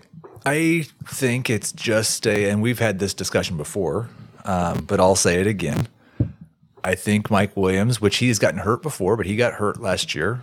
I 0.44 0.86
think 1.07 1.51
it's 1.51 1.72
just 1.72 2.26
a, 2.26 2.51
and 2.51 2.62
we've 2.62 2.78
had 2.78 2.99
this 2.99 3.14
discussion 3.14 3.57
before, 3.57 4.09
um, 4.44 4.84
but 4.84 5.01
I'll 5.01 5.16
say 5.16 5.40
it 5.40 5.46
again. 5.46 5.88
I 6.85 6.95
think 6.95 7.31
Mike 7.31 7.57
Williams, 7.57 8.01
which 8.01 8.18
he's 8.18 8.39
gotten 8.39 8.61
hurt 8.61 8.83
before, 8.83 9.16
but 9.16 9.26
he 9.26 9.37
got 9.37 9.55
hurt 9.55 9.81
last 9.81 10.14
year 10.14 10.43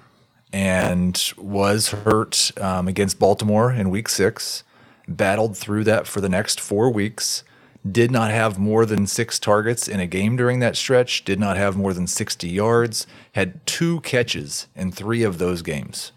and 0.52 1.34
was 1.38 1.90
hurt 1.90 2.52
um, 2.62 2.88
against 2.88 3.20
Baltimore 3.20 3.72
in 3.72 3.90
Week 3.90 4.10
Six. 4.10 4.64
Battled 5.08 5.56
through 5.56 5.84
that 5.84 6.08
for 6.08 6.22
the 6.22 6.30
next 6.30 6.60
four 6.60 6.90
weeks. 6.90 7.44
Did 7.90 8.10
not 8.10 8.32
have 8.32 8.58
more 8.58 8.86
than 8.86 9.06
six 9.06 9.38
targets 9.38 9.88
in 9.88 10.00
a 10.00 10.08
game 10.08 10.36
during 10.36 10.60
that 10.60 10.76
stretch. 10.76 11.24
Did 11.24 11.40
not 11.40 11.58
have 11.58 11.78
more 11.78 11.94
than 11.94 12.08
60 12.08 12.50
yards. 12.50 13.06
Had 13.34 13.64
two 13.68 14.00
catches 14.02 14.68
in 14.76 14.92
three 14.92 15.22
of 15.22 15.38
those 15.38 15.62
games. 15.62 16.12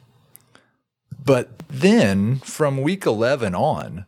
But 1.22 1.62
then 1.68 2.38
from 2.38 2.80
week 2.80 3.04
11 3.04 3.54
on, 3.54 4.06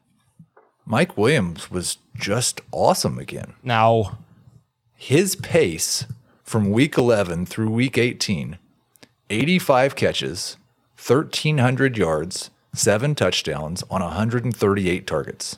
Mike 0.86 1.18
Williams 1.18 1.70
was 1.70 1.98
just 2.16 2.62
awesome 2.72 3.18
again. 3.18 3.52
Now, 3.62 4.18
His 5.02 5.34
pace 5.34 6.04
from 6.44 6.70
week 6.70 6.98
11 6.98 7.46
through 7.46 7.70
week 7.70 7.96
18 7.96 8.58
85 9.30 9.94
catches, 9.96 10.58
1,300 11.02 11.96
yards, 11.96 12.50
seven 12.74 13.14
touchdowns 13.14 13.82
on 13.90 14.02
138 14.02 15.06
targets. 15.06 15.56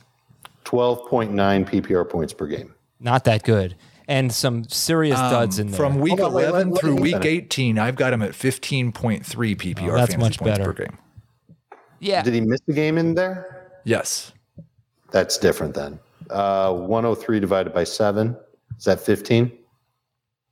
12.9 0.63 1.33
PPR 1.69 2.09
points 2.09 2.31
per 2.31 2.47
game. 2.47 2.73
not 3.01 3.25
that 3.25 3.43
good. 3.43 3.75
And 4.07 4.33
some 4.33 4.63
serious 4.69 5.19
duds 5.19 5.59
in 5.59 5.67
there. 5.71 5.77
From 5.77 5.99
week 5.99 6.19
Hold 6.19 6.31
on, 6.31 6.33
wait, 6.33 6.43
11 6.45 6.67
let- 6.69 6.73
let 6.75 6.79
through 6.81 6.95
me 6.95 7.01
week 7.01 7.11
finish. 7.15 7.25
18, 7.27 7.79
I've 7.79 7.95
got 7.97 8.13
him 8.13 8.21
at 8.21 8.31
15.3 8.31 9.55
PPR 9.57 9.91
Oh, 9.93 9.97
that's 9.97 10.15
much 10.17 10.39
points 10.39 10.57
better. 10.57 10.71
per 10.71 10.85
game. 10.85 10.97
yeah. 11.99 12.21
Did 12.21 12.33
he 12.33 12.41
miss 12.41 12.61
the 12.65 12.73
game 12.73 12.97
in 12.97 13.13
there? 13.15 13.69
Yes. 13.83 14.31
That's 15.11 15.37
different 15.37 15.73
then. 15.73 15.99
Uh, 16.29 16.73
103 16.73 17.39
divided 17.41 17.73
by 17.73 17.83
seven. 17.83 18.37
Is 18.83 18.85
that 18.85 18.99
15? 18.99 19.49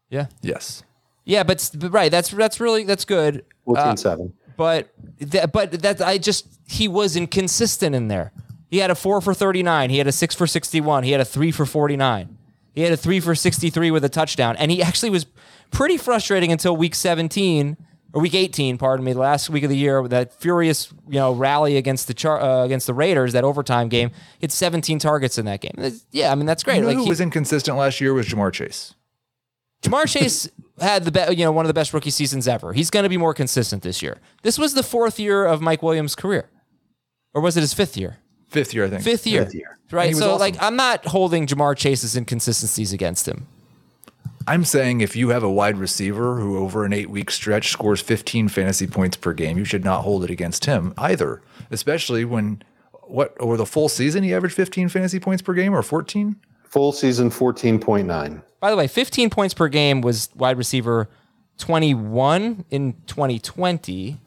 yeah. 0.09 0.27
Yes. 0.41 0.83
Yeah, 1.25 1.43
but, 1.43 1.69
but 1.75 1.91
right, 1.91 2.09
that's 2.09 2.29
that's 2.29 2.61
really 2.61 2.85
that's 2.85 3.03
good. 3.03 3.43
14 3.65 3.83
Uh, 3.83 3.95
7. 3.97 4.33
but 4.55 4.89
that, 5.19 5.51
but 5.51 5.71
that 5.83 6.01
I 6.01 6.17
just 6.17 6.47
he 6.65 6.87
was 6.87 7.17
inconsistent 7.17 7.93
in 7.93 8.07
there. 8.07 8.31
He 8.69 8.77
had 8.77 8.89
a 8.89 8.95
four 8.95 9.19
for 9.19 9.33
thirty 9.33 9.61
nine. 9.63 9.89
He 9.89 9.97
had 9.97 10.07
a 10.07 10.11
six 10.13 10.33
for 10.33 10.47
sixty 10.47 10.79
one. 10.81 11.03
He 11.03 11.11
had 11.11 11.19
a 11.19 11.25
three 11.25 11.51
for 11.51 11.65
forty 11.65 11.97
nine. 11.97 12.37
He 12.73 12.81
had 12.83 12.93
a 12.93 12.97
three 12.97 13.19
for 13.19 13.35
sixty 13.35 13.69
three 13.69 13.91
with 13.91 14.03
a 14.05 14.09
touchdown, 14.09 14.55
and 14.55 14.71
he 14.71 14.81
actually 14.81 15.09
was 15.09 15.25
pretty 15.71 15.97
frustrating 15.97 16.51
until 16.53 16.75
week 16.77 16.95
seventeen 16.95 17.75
or 18.13 18.21
week 18.21 18.35
eighteen. 18.35 18.77
Pardon 18.77 19.05
me, 19.05 19.13
the 19.13 19.19
last 19.19 19.49
week 19.49 19.63
of 19.63 19.69
the 19.69 19.77
year, 19.77 20.07
that 20.07 20.33
furious 20.33 20.91
you 21.07 21.15
know 21.19 21.31
rally 21.33 21.77
against 21.77 22.07
the 22.07 22.13
char- 22.13 22.41
uh, 22.41 22.63
against 22.65 22.87
the 22.87 22.93
Raiders, 22.93 23.33
that 23.33 23.43
overtime 23.43 23.87
game. 23.89 24.09
He 24.39 24.43
had 24.45 24.51
seventeen 24.51 24.99
targets 24.99 25.37
in 25.37 25.45
that 25.45 25.61
game. 25.61 25.73
It's- 25.77 26.05
Yeah, 26.11 26.31
I 26.31 26.35
mean 26.35 26.45
that's 26.45 26.63
great. 26.63 26.75
You 26.77 26.81
know 26.81 26.87
Like 26.87 26.97
who 26.97 27.03
he- 27.03 27.09
was 27.09 27.21
inconsistent 27.21 27.77
last 27.77 28.01
year 28.01 28.13
was 28.13 28.27
Ja'Marr 28.27 28.51
Chase. 28.53 28.93
Ja'Marr 29.83 30.07
Chase 30.07 30.47
had 30.79 31.05
the 31.05 31.11
be- 31.11 31.35
you 31.35 31.43
know 31.45 31.51
one 31.51 31.65
of 31.65 31.67
the 31.67 31.73
best 31.73 31.93
rookie 31.93 32.09
seasons 32.11 32.47
ever. 32.47 32.73
He's 32.73 32.89
going 32.89 33.03
to 33.03 33.09
be 33.09 33.17
more 33.17 33.33
consistent 33.33 33.81
this 33.83 34.01
year. 34.01 34.17
This 34.43 34.59
was 34.59 34.73
the 34.73 34.83
fourth 34.83 35.19
year 35.19 35.45
of 35.45 35.61
Mike 35.61 35.81
Williams' 35.81 36.15
career, 36.15 36.49
or 37.33 37.41
was 37.41 37.57
it 37.57 37.61
his 37.61 37.73
fifth 37.73 37.97
year? 37.97 38.17
Fifth 38.49 38.73
year, 38.73 38.85
I 38.85 38.89
think. 38.89 39.01
Fifth 39.03 39.25
year, 39.25 39.45
Fifth 39.45 39.55
year. 39.55 39.77
Right? 39.91 40.15
So 40.15 40.31
awesome. 40.31 40.39
like, 40.39 40.55
I'm 40.61 40.75
not 40.75 41.05
holding 41.05 41.47
Ja'Marr 41.47 41.75
Chase's 41.77 42.15
inconsistencies 42.17 42.91
against 42.93 43.27
him. 43.27 43.47
I'm 44.47 44.65
saying 44.65 45.01
if 45.01 45.15
you 45.15 45.29
have 45.29 45.43
a 45.43 45.51
wide 45.51 45.77
receiver 45.77 46.39
who 46.39 46.57
over 46.57 46.85
an 46.85 46.93
eight 46.93 47.09
week 47.09 47.31
stretch 47.31 47.71
scores 47.71 48.01
15 48.01 48.47
fantasy 48.47 48.87
points 48.87 49.17
per 49.17 49.33
game, 49.33 49.57
you 49.57 49.65
should 49.65 49.83
not 49.83 50.01
hold 50.01 50.23
it 50.23 50.29
against 50.29 50.65
him 50.65 50.93
either. 50.97 51.41
Especially 51.69 52.25
when 52.25 52.63
what 53.03 53.35
over 53.39 53.57
the 53.57 53.65
full 53.65 53.89
season 53.89 54.23
he 54.23 54.33
averaged 54.33 54.55
15 54.55 54.89
fantasy 54.89 55.19
points 55.19 55.41
per 55.41 55.53
game 55.53 55.73
or 55.73 55.83
14. 55.83 56.35
Full 56.63 56.91
season 56.91 57.29
14.9. 57.29 58.41
By 58.59 58.71
the 58.71 58.77
way, 58.77 58.87
15 58.87 59.29
points 59.29 59.53
per 59.53 59.67
game 59.67 60.01
was 60.01 60.29
wide 60.35 60.57
receiver 60.57 61.09
21 61.57 62.65
in 62.69 62.93
2020, 63.07 64.17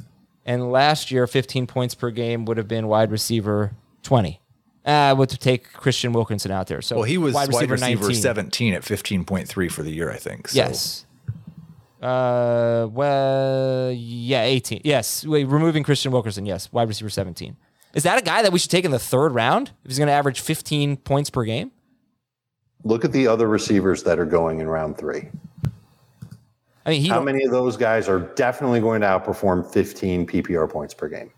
and 0.45 0.71
last 0.71 1.11
year 1.11 1.27
15 1.27 1.67
points 1.67 1.95
per 1.95 2.11
game 2.11 2.45
would 2.45 2.59
have 2.59 2.69
been 2.69 2.87
wide 2.87 3.11
receiver 3.11 3.73
20. 4.03 4.41
Uh, 4.85 5.15
would 5.17 5.31
take 5.31 5.73
Christian 5.73 6.13
Wilkinson 6.13 6.51
out 6.51 6.67
there. 6.67 6.83
So 6.83 6.97
Well, 6.97 7.05
he 7.05 7.17
was 7.17 7.35
wide 7.35 7.49
receiver, 7.49 7.79
19. 7.79 8.15
17 8.15 8.75
at 8.75 8.83
15.3 8.83 9.73
for 9.73 9.83
the 9.83 9.91
year, 9.91 10.11
I 10.11 10.17
think. 10.17 10.49
So. 10.49 10.57
Yes. 10.57 11.07
Uh, 12.03 12.87
well, 12.93 13.91
yeah, 13.93 14.43
18. 14.43 14.83
Yes, 14.85 15.25
wait, 15.25 15.45
removing 15.45 15.83
Christian 15.85 16.13
Wilkerson. 16.13 16.45
Yes, 16.45 16.71
wide 16.71 16.87
receiver 16.89 17.09
17. 17.09 17.57
Is 17.95 18.03
that 18.03 18.19
a 18.19 18.23
guy 18.23 18.43
that 18.43 18.53
we 18.53 18.59
should 18.59 18.71
take 18.71 18.85
in 18.85 18.91
the 18.91 18.99
third 18.99 19.33
round 19.33 19.71
if 19.85 19.91
he's 19.91 19.97
going 19.99 20.09
to 20.09 20.13
average 20.13 20.41
15 20.41 20.99
points 20.99 21.31
per 21.31 21.45
game? 21.45 21.71
Look 22.83 23.07
at 23.07 23.13
the 23.13 23.27
other 23.27 23.49
receivers 23.49 24.03
that 24.03 24.19
are 24.19 24.27
going 24.27 24.61
in 24.61 24.69
round 24.69 24.99
three. 24.99 25.31
I 26.85 26.91
mean, 26.91 27.01
he 27.01 27.09
How 27.09 27.23
many 27.23 27.45
of 27.45 27.51
those 27.51 27.79
guys 27.79 28.09
are 28.09 28.21
definitely 28.21 28.81
going 28.81 29.01
to 29.01 29.07
outperform 29.07 29.73
15 29.73 30.27
PPR 30.27 30.69
points 30.69 30.93
per 30.93 31.09
game? 31.09 31.31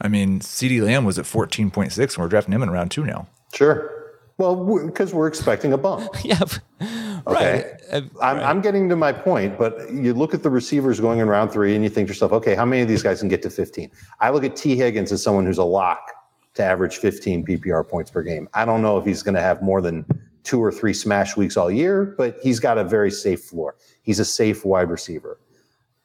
I 0.00 0.08
mean, 0.08 0.40
CeeDee 0.40 0.82
Lamb 0.82 1.04
was 1.04 1.18
at 1.18 1.24
14.6 1.24 1.98
and 1.98 2.18
we're 2.18 2.28
drafting 2.28 2.54
him 2.54 2.62
in 2.62 2.70
round 2.70 2.90
two 2.90 3.04
now. 3.04 3.26
Sure. 3.52 3.94
Well, 4.38 4.86
because 4.86 5.12
we're 5.12 5.26
expecting 5.26 5.72
a 5.72 5.78
bump. 5.78 6.08
yeah, 6.24 6.38
Okay. 6.80 7.20
right. 7.26 7.64
Uh, 7.90 8.02
I'm, 8.22 8.38
I'm 8.38 8.60
getting 8.60 8.88
to 8.88 8.94
my 8.96 9.12
point, 9.12 9.58
but 9.58 9.92
you 9.92 10.14
look 10.14 10.32
at 10.32 10.44
the 10.44 10.50
receivers 10.50 11.00
going 11.00 11.18
in 11.18 11.28
round 11.28 11.50
three 11.50 11.74
and 11.74 11.82
you 11.82 11.90
think 11.90 12.06
to 12.06 12.12
yourself, 12.12 12.32
okay, 12.32 12.54
how 12.54 12.64
many 12.64 12.82
of 12.82 12.88
these 12.88 13.02
guys 13.02 13.18
can 13.18 13.28
get 13.28 13.42
to 13.42 13.50
15? 13.50 13.90
I 14.20 14.30
look 14.30 14.44
at 14.44 14.54
Tee 14.54 14.76
Higgins 14.76 15.10
as 15.10 15.22
someone 15.22 15.44
who's 15.44 15.58
a 15.58 15.64
lock 15.64 16.12
to 16.54 16.62
average 16.62 16.98
15 16.98 17.44
PPR 17.44 17.86
points 17.88 18.10
per 18.12 18.22
game. 18.22 18.48
I 18.54 18.64
don't 18.64 18.80
know 18.80 18.96
if 18.96 19.04
he's 19.04 19.22
going 19.24 19.34
to 19.34 19.40
have 19.40 19.60
more 19.62 19.80
than 19.80 20.04
two 20.44 20.62
or 20.62 20.70
three 20.70 20.94
smash 20.94 21.36
weeks 21.36 21.56
all 21.56 21.70
year, 21.70 22.14
but 22.16 22.38
he's 22.40 22.60
got 22.60 22.78
a 22.78 22.84
very 22.84 23.10
safe 23.10 23.40
floor. 23.42 23.74
He's 24.02 24.20
a 24.20 24.24
safe 24.24 24.64
wide 24.64 24.88
receiver. 24.88 25.38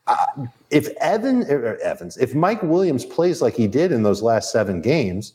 Uh, 0.06 0.48
if 0.70 0.90
Evan 1.00 1.44
er, 1.50 1.78
Evans, 1.82 2.18
if 2.18 2.36
Mike 2.36 2.62
Williams 2.62 3.06
plays 3.06 3.42
like 3.42 3.56
he 3.56 3.68
did 3.68 3.92
in 3.92 4.04
those 4.04 4.22
last 4.22 4.52
seven 4.52 4.82
games, 4.82 5.34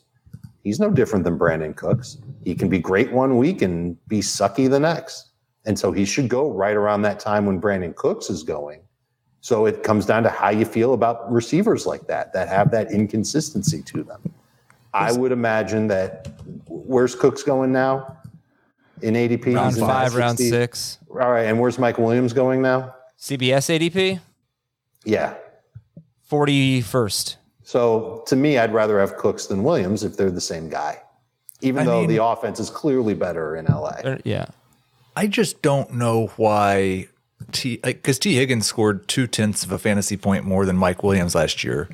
he's 0.63 0.79
no 0.79 0.91
different 0.91 1.25
than 1.25 1.39
Brandin 1.39 1.75
Cooks. 1.75 2.17
He 2.43 2.53
can 2.53 2.69
be 2.69 2.79
great 2.79 3.11
one 3.11 3.37
week 3.37 3.61
and 3.61 3.97
be 4.07 4.19
sucky 4.19 4.69
the 4.69 4.79
next. 4.79 5.29
And 5.65 5.77
so 5.77 5.91
he 5.91 6.05
should 6.05 6.29
go 6.29 6.51
right 6.51 6.75
around 6.75 7.01
that 7.03 7.19
time 7.19 7.45
when 7.45 7.59
Brandin 7.59 7.95
Cooks 7.95 8.29
is 8.29 8.43
going. 8.43 8.81
So 9.41 9.65
it 9.65 9.83
comes 9.83 10.05
down 10.05 10.23
to 10.23 10.29
how 10.29 10.49
you 10.49 10.65
feel 10.65 10.93
about 10.93 11.31
receivers 11.31 11.85
like 11.85 12.07
that, 12.07 12.33
that 12.33 12.49
have 12.49 12.71
that 12.71 12.91
inconsistency 12.91 13.81
to 13.83 14.03
them. 14.03 14.33
I 14.93 15.11
would 15.11 15.31
imagine 15.31 15.87
that 15.87 16.27
where's 16.67 17.15
Cooks 17.15 17.43
going 17.43 17.71
now 17.71 18.17
in 19.01 19.13
ADP? 19.13 19.55
round 19.55 19.77
five, 19.77 20.15
round 20.15 20.37
60s. 20.37 20.49
six. 20.49 20.97
All 21.09 21.31
right. 21.31 21.43
And 21.43 21.59
where's 21.59 21.77
Mike 21.79 21.97
Williams 21.97 22.33
going 22.33 22.61
now? 22.61 22.95
CBS 23.19 23.69
ADP, 23.69 24.19
Yeah. 25.05 25.35
41st. 26.29 27.37
So 27.63 28.23
to 28.27 28.35
me, 28.35 28.57
I'd 28.57 28.73
rather 28.73 28.99
have 28.99 29.15
Cooks 29.17 29.47
than 29.47 29.63
Williams 29.63 30.03
if 30.03 30.17
they're 30.17 30.31
the 30.31 30.41
same 30.41 30.69
guy, 30.69 31.01
even 31.61 31.83
I 31.83 31.85
though 31.85 31.99
mean- 32.01 32.09
the 32.09 32.23
offense 32.23 32.59
is 32.59 32.69
clearly 32.69 33.13
better 33.13 33.55
in 33.55 33.65
LA. 33.65 34.17
Yeah. 34.23 34.45
I 35.15 35.27
just 35.27 35.61
don't 35.61 35.93
know 35.93 36.27
why 36.37 37.07
T 37.51 37.77
because 37.77 38.19
Tee 38.19 38.35
Higgins 38.35 38.65
scored 38.67 39.07
two 39.07 39.27
tenths 39.27 39.63
of 39.63 39.71
a 39.71 39.77
fantasy 39.79 40.15
point 40.17 40.45
more 40.45 40.65
than 40.65 40.77
Mike 40.77 41.03
Williams 41.03 41.35
last 41.35 41.63
year. 41.63 41.89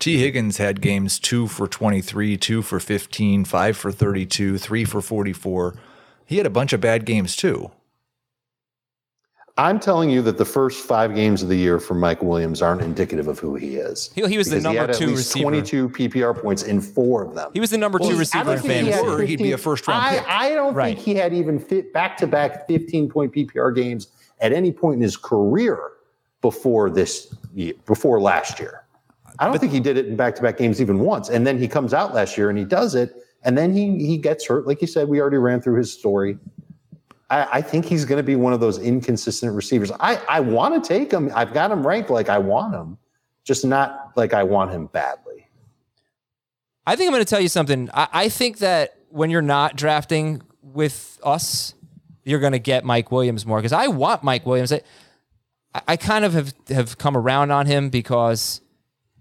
Tee 0.00 0.18
Higgins 0.18 0.56
had 0.56 0.80
games 0.80 1.18
two 1.20 1.46
for 1.46 1.68
23, 1.68 2.36
two 2.36 2.62
for 2.62 2.80
15, 2.80 3.44
five 3.44 3.76
for 3.76 3.92
32, 3.92 4.58
three 4.58 4.84
for 4.84 5.00
44. 5.00 5.74
He 6.26 6.36
had 6.38 6.46
a 6.46 6.50
bunch 6.50 6.72
of 6.72 6.80
bad 6.80 7.04
games 7.06 7.36
too. 7.36 7.70
I'm 9.56 9.78
telling 9.78 10.10
you 10.10 10.20
that 10.22 10.36
the 10.36 10.44
first 10.44 10.84
five 10.84 11.14
games 11.14 11.40
of 11.40 11.48
the 11.48 11.54
year 11.56 11.78
for 11.78 11.94
Mike 11.94 12.22
Williams 12.22 12.60
aren't 12.60 12.82
indicative 12.82 13.28
of 13.28 13.38
who 13.38 13.54
he 13.54 13.76
is. 13.76 14.10
He, 14.12 14.26
he 14.26 14.36
was 14.36 14.48
the 14.48 14.56
Because 14.56 14.64
he 14.72 14.76
number 14.76 14.80
had 14.80 14.90
at 14.90 14.96
two 14.96 15.06
least 15.06 15.18
receiver. 15.34 15.42
22 15.44 15.88
PPR 15.90 16.42
points 16.42 16.64
in 16.64 16.80
four 16.80 17.22
of 17.22 17.34
them. 17.36 17.52
He 17.54 17.60
was 17.60 17.70
the 17.70 17.78
number 17.78 18.00
two 18.00 18.16
receiver 18.18 18.54
in 18.54 18.58
think 18.58 18.86
he 18.86 18.90
had 18.92 19.02
fantasy. 19.02 19.22
Or 19.22 19.24
he'd 19.24 19.38
be 19.38 19.52
a 19.52 19.58
first-round 19.58 20.02
I, 20.02 20.18
pick. 20.18 20.24
I 20.28 20.48
don't 20.50 20.74
Right. 20.74 20.96
think 20.96 21.06
he 21.06 21.14
had 21.14 21.32
even 21.32 21.60
fit 21.60 21.92
back 21.92 22.16
to 22.16 22.26
back 22.26 22.66
15 22.66 23.08
point 23.08 23.32
PPR 23.32 23.72
games 23.76 24.08
at 24.40 24.52
any 24.52 24.72
point 24.72 24.96
in 24.96 25.02
his 25.02 25.16
career 25.16 25.78
before 26.40 26.90
this 26.90 27.32
year, 27.54 27.74
before 27.86 28.20
last 28.20 28.58
year. 28.58 28.80
I 29.38 29.46
don't 29.46 29.58
think 29.60 29.72
he 29.72 29.80
did 29.80 29.96
it 29.96 30.06
in 30.06 30.16
back-to-back 30.16 30.58
games 30.58 30.80
even 30.80 30.98
once. 30.98 31.28
And 31.28 31.46
then 31.46 31.58
he 31.58 31.68
comes 31.68 31.94
out 31.94 32.12
last 32.12 32.36
year 32.36 32.50
and 32.50 32.58
he 32.58 32.64
does 32.64 32.96
it, 32.96 33.14
and 33.44 33.56
then 33.56 33.72
he 33.72 34.04
he 34.04 34.18
gets 34.18 34.46
hurt. 34.46 34.66
Like 34.66 34.80
you 34.80 34.86
said, 34.88 35.08
we 35.08 35.20
already 35.20 35.38
ran 35.38 35.60
through 35.60 35.76
his 35.76 35.92
story. 35.92 36.38
I, 37.30 37.58
I 37.58 37.62
think 37.62 37.84
he's 37.84 38.04
going 38.04 38.18
to 38.18 38.22
be 38.22 38.36
one 38.36 38.52
of 38.52 38.60
those 38.60 38.78
inconsistent 38.78 39.54
receivers. 39.54 39.90
I, 40.00 40.16
I 40.28 40.40
want 40.40 40.82
to 40.82 40.86
take 40.86 41.12
him. 41.12 41.30
I've 41.34 41.52
got 41.52 41.70
him 41.70 41.86
ranked 41.86 42.10
like 42.10 42.28
I 42.28 42.38
want 42.38 42.74
him, 42.74 42.98
just 43.44 43.64
not 43.64 44.12
like 44.16 44.34
I 44.34 44.42
want 44.42 44.70
him 44.70 44.86
badly. 44.86 45.48
I 46.86 46.96
think 46.96 47.08
I'm 47.08 47.12
going 47.12 47.24
to 47.24 47.28
tell 47.28 47.40
you 47.40 47.48
something. 47.48 47.88
I, 47.94 48.08
I 48.12 48.28
think 48.28 48.58
that 48.58 48.98
when 49.08 49.30
you're 49.30 49.42
not 49.42 49.76
drafting 49.76 50.42
with 50.62 51.18
us, 51.22 51.74
you're 52.24 52.40
going 52.40 52.52
to 52.52 52.58
get 52.58 52.84
Mike 52.84 53.10
Williams 53.10 53.46
more 53.46 53.58
because 53.58 53.72
I 53.72 53.86
want 53.86 54.22
Mike 54.22 54.44
Williams. 54.44 54.72
I, 54.72 54.82
I 55.88 55.96
kind 55.96 56.24
of 56.24 56.32
have, 56.34 56.54
have 56.68 56.98
come 56.98 57.16
around 57.16 57.50
on 57.50 57.66
him 57.66 57.90
because 57.90 58.60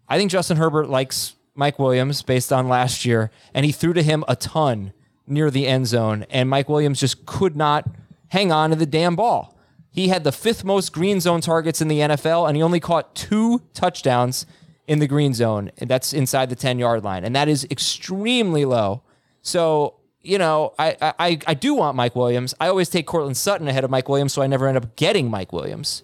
I 0.08 0.18
think 0.18 0.32
Justin 0.32 0.58
Herbert 0.58 0.90
likes 0.90 1.36
Mike 1.56 1.80
Williams 1.80 2.22
based 2.22 2.52
on 2.52 2.68
last 2.68 3.06
year, 3.06 3.32
and 3.54 3.66
he 3.66 3.72
threw 3.72 3.94
to 3.94 4.04
him 4.04 4.24
a 4.28 4.36
ton 4.36 4.94
near 5.28 5.50
the 5.50 5.68
end 5.68 5.88
zone, 5.88 6.26
and 6.30 6.50
Mike 6.50 6.70
Williams 6.70 7.00
just 7.00 7.26
could 7.26 7.56
not 7.56 7.88
hang 8.30 8.52
on 8.52 8.72
to 8.72 8.76
the 8.76 8.86
damn 8.86 9.16
ball. 9.16 9.58
He 9.92 10.08
had 10.08 10.24
the 10.24 10.32
fifth 10.32 10.64
most 10.64 10.92
green 10.92 11.20
zone 11.20 11.40
targets 11.40 11.80
in 11.80 11.88
the 11.88 12.00
NFL, 12.00 12.48
and 12.48 12.58
he 12.58 12.64
only 12.64 12.80
caught 12.80 13.14
two 13.14 13.62
touchdowns 13.74 14.48
in 14.88 15.00
the 15.00 15.08
green 15.08 15.34
zone. 15.34 15.72
That's 15.78 16.14
inside 16.14 16.50
the 16.50 16.56
10 16.56 16.80
yard 16.80 17.04
line. 17.04 17.24
And 17.24 17.36
that 17.36 17.48
is 17.48 17.66
extremely 17.70 18.66
low. 18.66 19.04
So, 19.44 19.96
you 20.22 20.38
know, 20.38 20.74
I, 20.80 21.14
I, 21.20 21.40
I 21.46 21.54
do 21.54 21.76
want 21.76 21.96
Mike 21.96 22.16
Williams. 22.16 22.56
I 22.60 22.68
always 22.68 22.90
take 22.90 23.06
Courtland 23.06 23.38
Sutton 23.38 23.68
ahead 23.68 23.84
of 23.84 23.92
Mike 23.92 24.10
Williams, 24.10 24.34
so 24.34 24.42
I 24.42 24.48
never 24.48 24.68
end 24.68 24.78
up 24.78 24.96
getting 24.96 25.30
Mike 25.30 25.54
Williams. 25.54 26.02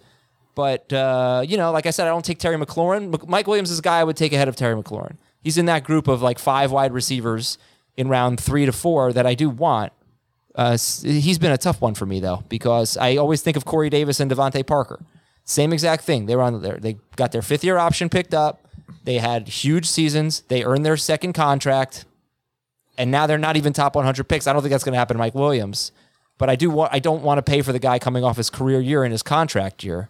But, 0.56 0.92
uh, 0.94 1.44
you 1.48 1.58
know, 1.58 1.72
like 1.72 1.86
I 1.86 1.92
said, 1.92 2.06
I 2.06 2.10
don't 2.10 2.26
take 2.26 2.38
Terry 2.38 2.58
McLaurin. 2.58 3.28
Mike 3.28 3.48
Williams 3.48 3.72
is 3.72 3.80
a 3.80 3.82
guy 3.82 4.00
I 4.00 4.04
would 4.04 4.18
take 4.18 4.34
ahead 4.34 4.48
of 4.48 4.56
Terry 4.56 4.76
McLaurin. 4.76 5.18
He's 5.42 5.58
in 5.58 5.66
that 5.66 5.84
group 5.84 6.08
of 6.08 6.22
like 6.22 6.38
five 6.38 6.72
wide 6.72 6.92
receivers 6.94 7.58
in 8.00 8.08
round 8.08 8.40
three 8.40 8.66
to 8.66 8.72
four 8.72 9.12
that 9.12 9.28
I 9.28 9.36
do 9.36 9.50
want. 9.50 9.92
Uh, 10.56 10.78
he's 11.04 11.38
been 11.38 11.52
a 11.52 11.58
tough 11.58 11.82
one 11.82 11.94
for 11.94 12.06
me 12.06 12.22
though 12.22 12.44
because 12.48 12.96
I 12.96 13.18
always 13.18 13.42
think 13.42 13.58
of 13.58 13.66
Corey 13.66 13.90
Davis 13.90 14.22
and 14.22 14.32
DeVante 14.32 14.66
Parker. 14.66 15.02
Same 15.44 15.74
exact 15.74 16.06
thing. 16.06 16.26
They 16.26 16.36
were 16.36 16.42
on 16.42 16.62
there. 16.62 16.78
They 16.78 16.98
got 17.18 17.34
their 17.34 17.42
fifth 17.42 17.64
year 17.64 17.78
option 17.78 18.08
picked 18.08 18.34
up. 18.34 18.66
They 19.04 19.18
had 19.18 19.50
huge 19.50 19.86
seasons. 19.86 20.42
They 20.48 20.64
earned 20.64 20.86
their 20.86 20.96
second 20.96 21.34
contract, 21.34 22.06
and 22.98 23.12
now 23.12 23.28
they're 23.28 23.38
not 23.38 23.58
even 23.58 23.74
top 23.74 23.96
100 23.96 24.24
picks. 24.26 24.48
I 24.48 24.54
don't 24.54 24.62
think 24.62 24.72
that's 24.72 24.84
going 24.84 24.94
to 24.94 25.00
happen 25.00 25.16
to 25.16 25.20
Mike 25.20 25.36
Williams, 25.36 25.92
but 26.38 26.50
I 26.50 26.56
do 26.56 26.70
want. 26.70 26.94
I 26.94 27.00
don't 27.00 27.22
want 27.22 27.38
to 27.38 27.42
pay 27.42 27.62
for 27.62 27.74
the 27.74 27.80
guy 27.80 28.00
coming 28.00 28.24
off 28.24 28.38
his 28.38 28.50
career 28.50 28.80
year 28.80 29.04
and 29.04 29.12
his 29.12 29.24
contract 29.24 29.84
year. 29.84 30.08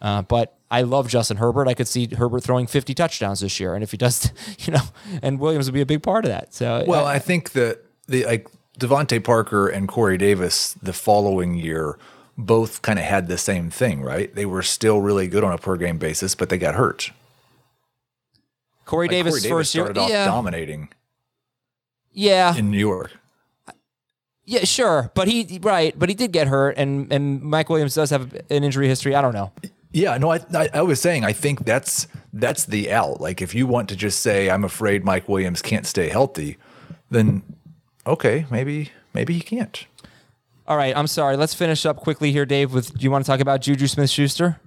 Uh, 0.00 0.22
but 0.22 0.55
I 0.70 0.82
love 0.82 1.08
Justin 1.08 1.36
Herbert. 1.36 1.68
I 1.68 1.74
could 1.74 1.86
see 1.86 2.08
Herbert 2.12 2.42
throwing 2.42 2.66
50 2.66 2.94
touchdowns 2.94 3.40
this 3.40 3.60
year, 3.60 3.74
and 3.74 3.84
if 3.84 3.92
he 3.92 3.96
does, 3.96 4.32
you 4.60 4.72
know, 4.72 4.82
and 5.22 5.38
Williams 5.38 5.66
would 5.66 5.74
be 5.74 5.80
a 5.80 5.86
big 5.86 6.02
part 6.02 6.24
of 6.24 6.30
that. 6.30 6.54
So 6.54 6.84
well, 6.86 7.06
I, 7.06 7.14
I 7.14 7.18
think 7.18 7.52
that 7.52 7.84
the 8.06 8.24
like 8.24 8.48
DeVante 8.78 9.22
Parker 9.22 9.68
and 9.68 9.88
Corey 9.88 10.18
Davis 10.18 10.74
the 10.82 10.92
following 10.92 11.54
year 11.54 11.98
both 12.38 12.82
kind 12.82 12.98
of 12.98 13.04
had 13.04 13.28
the 13.28 13.38
same 13.38 13.70
thing, 13.70 14.02
right? 14.02 14.34
They 14.34 14.44
were 14.44 14.62
still 14.62 15.00
really 15.00 15.26
good 15.26 15.42
on 15.42 15.52
a 15.52 15.58
per 15.58 15.76
game 15.76 15.98
basis, 15.98 16.34
but 16.34 16.48
they 16.48 16.58
got 16.58 16.74
hurt. 16.74 17.10
Corey, 18.84 19.06
Like, 19.06 19.12
Davis, 19.12 19.32
Corey 19.32 19.40
Davis 19.40 19.50
first 19.50 19.74
year, 19.74 19.84
started 19.84 20.00
off 20.00 20.10
yeah, 20.10 20.26
dominating 20.26 20.88
yeah, 22.12 22.54
in 22.54 22.70
New 22.70 22.78
York. 22.78 23.12
yeah, 24.44 24.64
sure. 24.64 25.10
But 25.14 25.28
he 25.28 25.58
right, 25.62 25.98
but 25.98 26.08
he 26.08 26.14
did 26.14 26.32
get 26.32 26.48
hurt, 26.48 26.76
and 26.76 27.10
and 27.12 27.42
Mike 27.42 27.68
Williams 27.68 27.94
does 27.94 28.10
have 28.10 28.34
an 28.34 28.64
injury 28.64 28.86
history. 28.88 29.14
I 29.14 29.22
don't 29.22 29.34
know. 29.34 29.52
Yeah, 29.96 30.18
no, 30.18 30.30
I, 30.30 30.40
I 30.52 30.68
I 30.74 30.82
was 30.82 31.00
saying 31.00 31.24
I 31.24 31.32
think 31.32 31.64
that's 31.64 32.06
that's 32.34 32.66
the 32.66 32.92
out. 32.92 33.18
Like 33.18 33.40
if 33.40 33.54
you 33.54 33.66
want 33.66 33.88
to 33.88 33.96
just 33.96 34.20
say 34.20 34.50
I'm 34.50 34.62
afraid 34.62 35.06
Mike 35.06 35.26
Williams 35.26 35.62
can't 35.62 35.86
stay 35.86 36.10
healthy, 36.10 36.58
then 37.10 37.42
okay, 38.06 38.44
maybe 38.50 38.90
maybe 39.14 39.32
he 39.32 39.40
can't. 39.40 39.86
All 40.66 40.76
right, 40.76 40.94
I'm 40.94 41.06
sorry. 41.06 41.38
Let's 41.38 41.54
finish 41.54 41.86
up 41.86 41.96
quickly 41.96 42.30
here, 42.30 42.44
Dave. 42.44 42.74
With 42.74 42.92
do 42.92 43.04
you 43.04 43.10
want 43.10 43.24
to 43.24 43.30
talk 43.30 43.40
about 43.40 43.62
Juju 43.62 43.86
Smith 43.86 44.10
Schuster? 44.10 44.60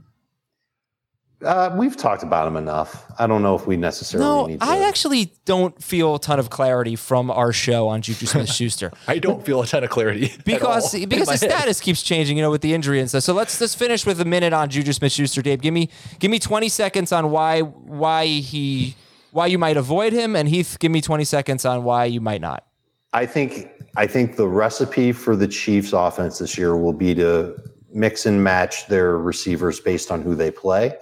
Uh, 1.43 1.73
we've 1.73 1.95
talked 1.95 2.21
about 2.21 2.45
him 2.47 2.57
enough. 2.57 3.05
I 3.17 3.25
don't 3.25 3.41
know 3.41 3.55
if 3.55 3.65
we 3.65 3.77
necessarily 3.77 4.27
No, 4.27 4.45
need 4.47 4.59
to. 4.59 4.65
I 4.65 4.79
actually 4.79 5.31
don't 5.45 5.81
feel 5.81 6.15
a 6.15 6.19
ton 6.19 6.37
of 6.37 6.49
clarity 6.49 6.97
from 6.97 7.31
our 7.31 7.53
show 7.53 7.87
on 7.87 8.01
Juju 8.01 8.25
Smith 8.25 8.51
Schuster. 8.51 8.91
I 9.07 9.19
don't 9.19 9.45
feel 9.45 9.61
a 9.61 9.67
ton 9.67 9.85
of 9.85 9.89
clarity 9.89 10.31
at 10.31 10.43
because 10.43 10.93
all 10.93 10.99
because 11.07 11.27
my 11.27 11.37
the 11.37 11.45
head. 11.45 11.51
status 11.51 11.79
keeps 11.79 12.03
changing, 12.03 12.35
you 12.35 12.43
know, 12.43 12.51
with 12.51 12.61
the 12.61 12.73
injury 12.73 12.99
and 12.99 13.07
stuff. 13.07 13.23
So 13.23 13.33
let's 13.33 13.57
just 13.57 13.77
finish 13.77 14.05
with 14.05 14.19
a 14.19 14.25
minute 14.25 14.51
on 14.51 14.69
Juju 14.69 14.91
Smith-Schuster. 14.91 15.41
Dave, 15.41 15.61
give 15.61 15.73
me 15.73 15.89
give 16.19 16.29
me 16.29 16.39
20 16.39 16.67
seconds 16.67 17.13
on 17.13 17.31
why 17.31 17.61
why 17.61 18.25
he 18.25 18.95
why 19.31 19.45
you 19.47 19.57
might 19.57 19.77
avoid 19.77 20.11
him, 20.11 20.35
and 20.35 20.49
Heath, 20.49 20.77
give 20.79 20.91
me 20.91 21.01
20 21.01 21.23
seconds 21.23 21.63
on 21.63 21.83
why 21.83 22.05
you 22.05 22.19
might 22.19 22.41
not. 22.41 22.65
I 23.13 23.25
think 23.25 23.69
I 23.95 24.07
think 24.07 24.35
the 24.35 24.47
recipe 24.47 25.13
for 25.13 25.37
the 25.37 25.47
Chiefs 25.47 25.93
offense 25.93 26.39
this 26.39 26.57
year 26.57 26.75
will 26.75 26.93
be 26.93 27.15
to 27.15 27.55
mix 27.93 28.25
and 28.25 28.43
match 28.43 28.87
their 28.87 29.17
receivers 29.17 29.79
based 29.79 30.11
on 30.11 30.21
who 30.21 30.35
they 30.35 30.51
play. 30.51 30.95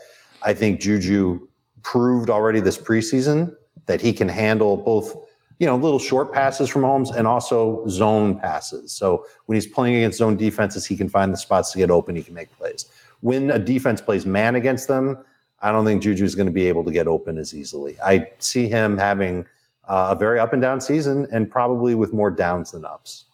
I 0.47 0.53
think 0.53 0.79
Juju 0.79 1.45
proved 1.83 2.29
already 2.29 2.61
this 2.61 2.77
preseason 2.77 3.53
that 3.85 3.99
he 3.99 4.13
can 4.13 4.29
handle 4.29 4.77
both, 4.77 5.13
you 5.59 5.67
know, 5.67 5.75
little 5.75 5.99
short 5.99 6.31
passes 6.31 6.69
from 6.69 6.83
Mahomes 6.83 7.13
and 7.13 7.27
also 7.27 7.85
zone 7.89 8.39
passes. 8.39 8.93
So 8.93 9.25
when 9.47 9.57
he's 9.57 9.67
playing 9.67 9.95
against 9.95 10.19
zone 10.19 10.37
defenses, 10.37 10.85
he 10.85 10.95
can 10.95 11.09
find 11.09 11.33
the 11.33 11.37
spots 11.37 11.73
to 11.73 11.77
get 11.77 11.91
open. 11.91 12.15
He 12.15 12.23
can 12.23 12.33
make 12.33 12.49
plays. 12.57 12.85
When 13.19 13.51
a 13.51 13.59
defense 13.59 13.99
plays 13.99 14.25
man 14.25 14.55
against 14.55 14.87
them, 14.87 15.17
I 15.59 15.73
don't 15.73 15.83
think 15.83 16.01
Juju 16.01 16.23
is 16.23 16.33
going 16.33 16.47
to 16.47 16.53
be 16.53 16.67
able 16.69 16.85
to 16.85 16.91
get 16.93 17.07
open 17.07 17.37
as 17.37 17.53
easily. 17.53 17.97
I 18.01 18.31
see 18.39 18.69
him 18.69 18.97
having 18.97 19.45
uh, 19.89 20.15
a 20.15 20.15
very 20.15 20.39
up 20.39 20.53
and 20.53 20.61
down 20.61 20.79
season 20.79 21.27
and 21.29 21.51
probably 21.51 21.93
with 21.93 22.13
more 22.13 22.31
downs 22.31 22.71
than 22.71 22.85
ups. 22.85 23.25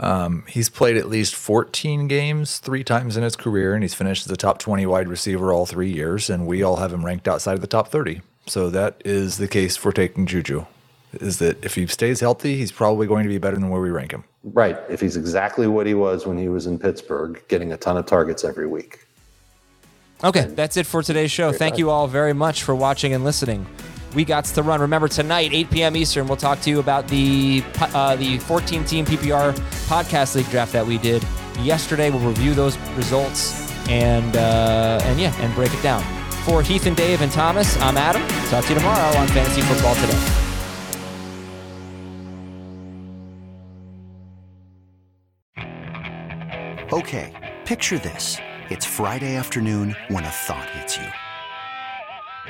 Um, 0.00 0.44
he's 0.48 0.68
played 0.68 0.96
at 0.96 1.08
least 1.08 1.34
14 1.34 2.08
games 2.08 2.58
three 2.58 2.84
times 2.84 3.16
in 3.16 3.22
his 3.22 3.36
career, 3.36 3.74
and 3.74 3.82
he's 3.82 3.94
finished 3.94 4.26
as 4.26 4.32
a 4.32 4.36
top 4.36 4.58
20 4.58 4.86
wide 4.86 5.08
receiver 5.08 5.52
all 5.52 5.66
three 5.66 5.90
years. 5.90 6.28
And 6.28 6.46
we 6.46 6.62
all 6.62 6.76
have 6.76 6.92
him 6.92 7.04
ranked 7.04 7.28
outside 7.28 7.54
of 7.54 7.60
the 7.60 7.66
top 7.66 7.88
30. 7.88 8.20
So 8.46 8.70
that 8.70 9.00
is 9.04 9.38
the 9.38 9.48
case 9.48 9.76
for 9.76 9.92
taking 9.92 10.26
Juju. 10.26 10.66
Is 11.14 11.38
that 11.38 11.64
if 11.64 11.76
he 11.76 11.86
stays 11.86 12.20
healthy, 12.20 12.56
he's 12.56 12.72
probably 12.72 13.06
going 13.06 13.22
to 13.22 13.28
be 13.28 13.38
better 13.38 13.56
than 13.56 13.70
where 13.70 13.80
we 13.80 13.90
rank 13.90 14.10
him. 14.10 14.24
Right. 14.42 14.76
If 14.88 15.00
he's 15.00 15.16
exactly 15.16 15.68
what 15.68 15.86
he 15.86 15.94
was 15.94 16.26
when 16.26 16.36
he 16.36 16.48
was 16.48 16.66
in 16.66 16.78
Pittsburgh, 16.78 17.40
getting 17.48 17.72
a 17.72 17.76
ton 17.76 17.96
of 17.96 18.06
targets 18.06 18.42
every 18.42 18.66
week. 18.66 19.06
Okay, 20.22 20.46
that's 20.46 20.76
it 20.76 20.86
for 20.86 21.02
today's 21.02 21.30
show. 21.30 21.52
Thank 21.52 21.76
you 21.78 21.90
all 21.90 22.06
very 22.06 22.32
much 22.32 22.62
for 22.62 22.74
watching 22.74 23.12
and 23.12 23.24
listening. 23.24 23.66
We 24.14 24.24
got 24.24 24.44
to 24.44 24.62
run. 24.62 24.80
Remember 24.80 25.08
tonight, 25.08 25.52
8 25.52 25.70
p.m. 25.70 25.96
Eastern, 25.96 26.28
we'll 26.28 26.36
talk 26.36 26.60
to 26.60 26.70
you 26.70 26.78
about 26.78 27.08
the 27.08 27.64
uh, 27.80 28.14
the 28.16 28.38
14 28.38 28.84
team 28.84 29.04
PPR 29.04 29.52
podcast 29.88 30.36
league 30.36 30.48
draft 30.50 30.72
that 30.72 30.86
we 30.86 30.98
did 30.98 31.24
yesterday. 31.60 32.10
We'll 32.10 32.20
review 32.20 32.54
those 32.54 32.78
results 32.96 33.60
and 33.88 34.36
uh, 34.36 35.00
and 35.02 35.18
yeah, 35.18 35.34
and 35.40 35.52
break 35.54 35.74
it 35.74 35.82
down. 35.82 36.02
For 36.44 36.62
Heath 36.62 36.86
and 36.86 36.96
Dave 36.96 37.22
and 37.22 37.32
Thomas, 37.32 37.76
I'm 37.80 37.96
Adam. 37.96 38.22
Talk 38.50 38.64
to 38.64 38.74
you 38.74 38.78
tomorrow 38.78 39.18
on 39.18 39.26
Fantasy 39.28 39.62
Football 39.62 39.94
Today. 39.96 40.44
Okay, 46.92 47.32
picture 47.64 47.98
this. 47.98 48.36
It's 48.70 48.86
Friday 48.86 49.36
afternoon 49.36 49.96
when 50.08 50.24
a 50.24 50.28
thought 50.28 50.68
hits 50.70 50.96
you. 50.96 51.06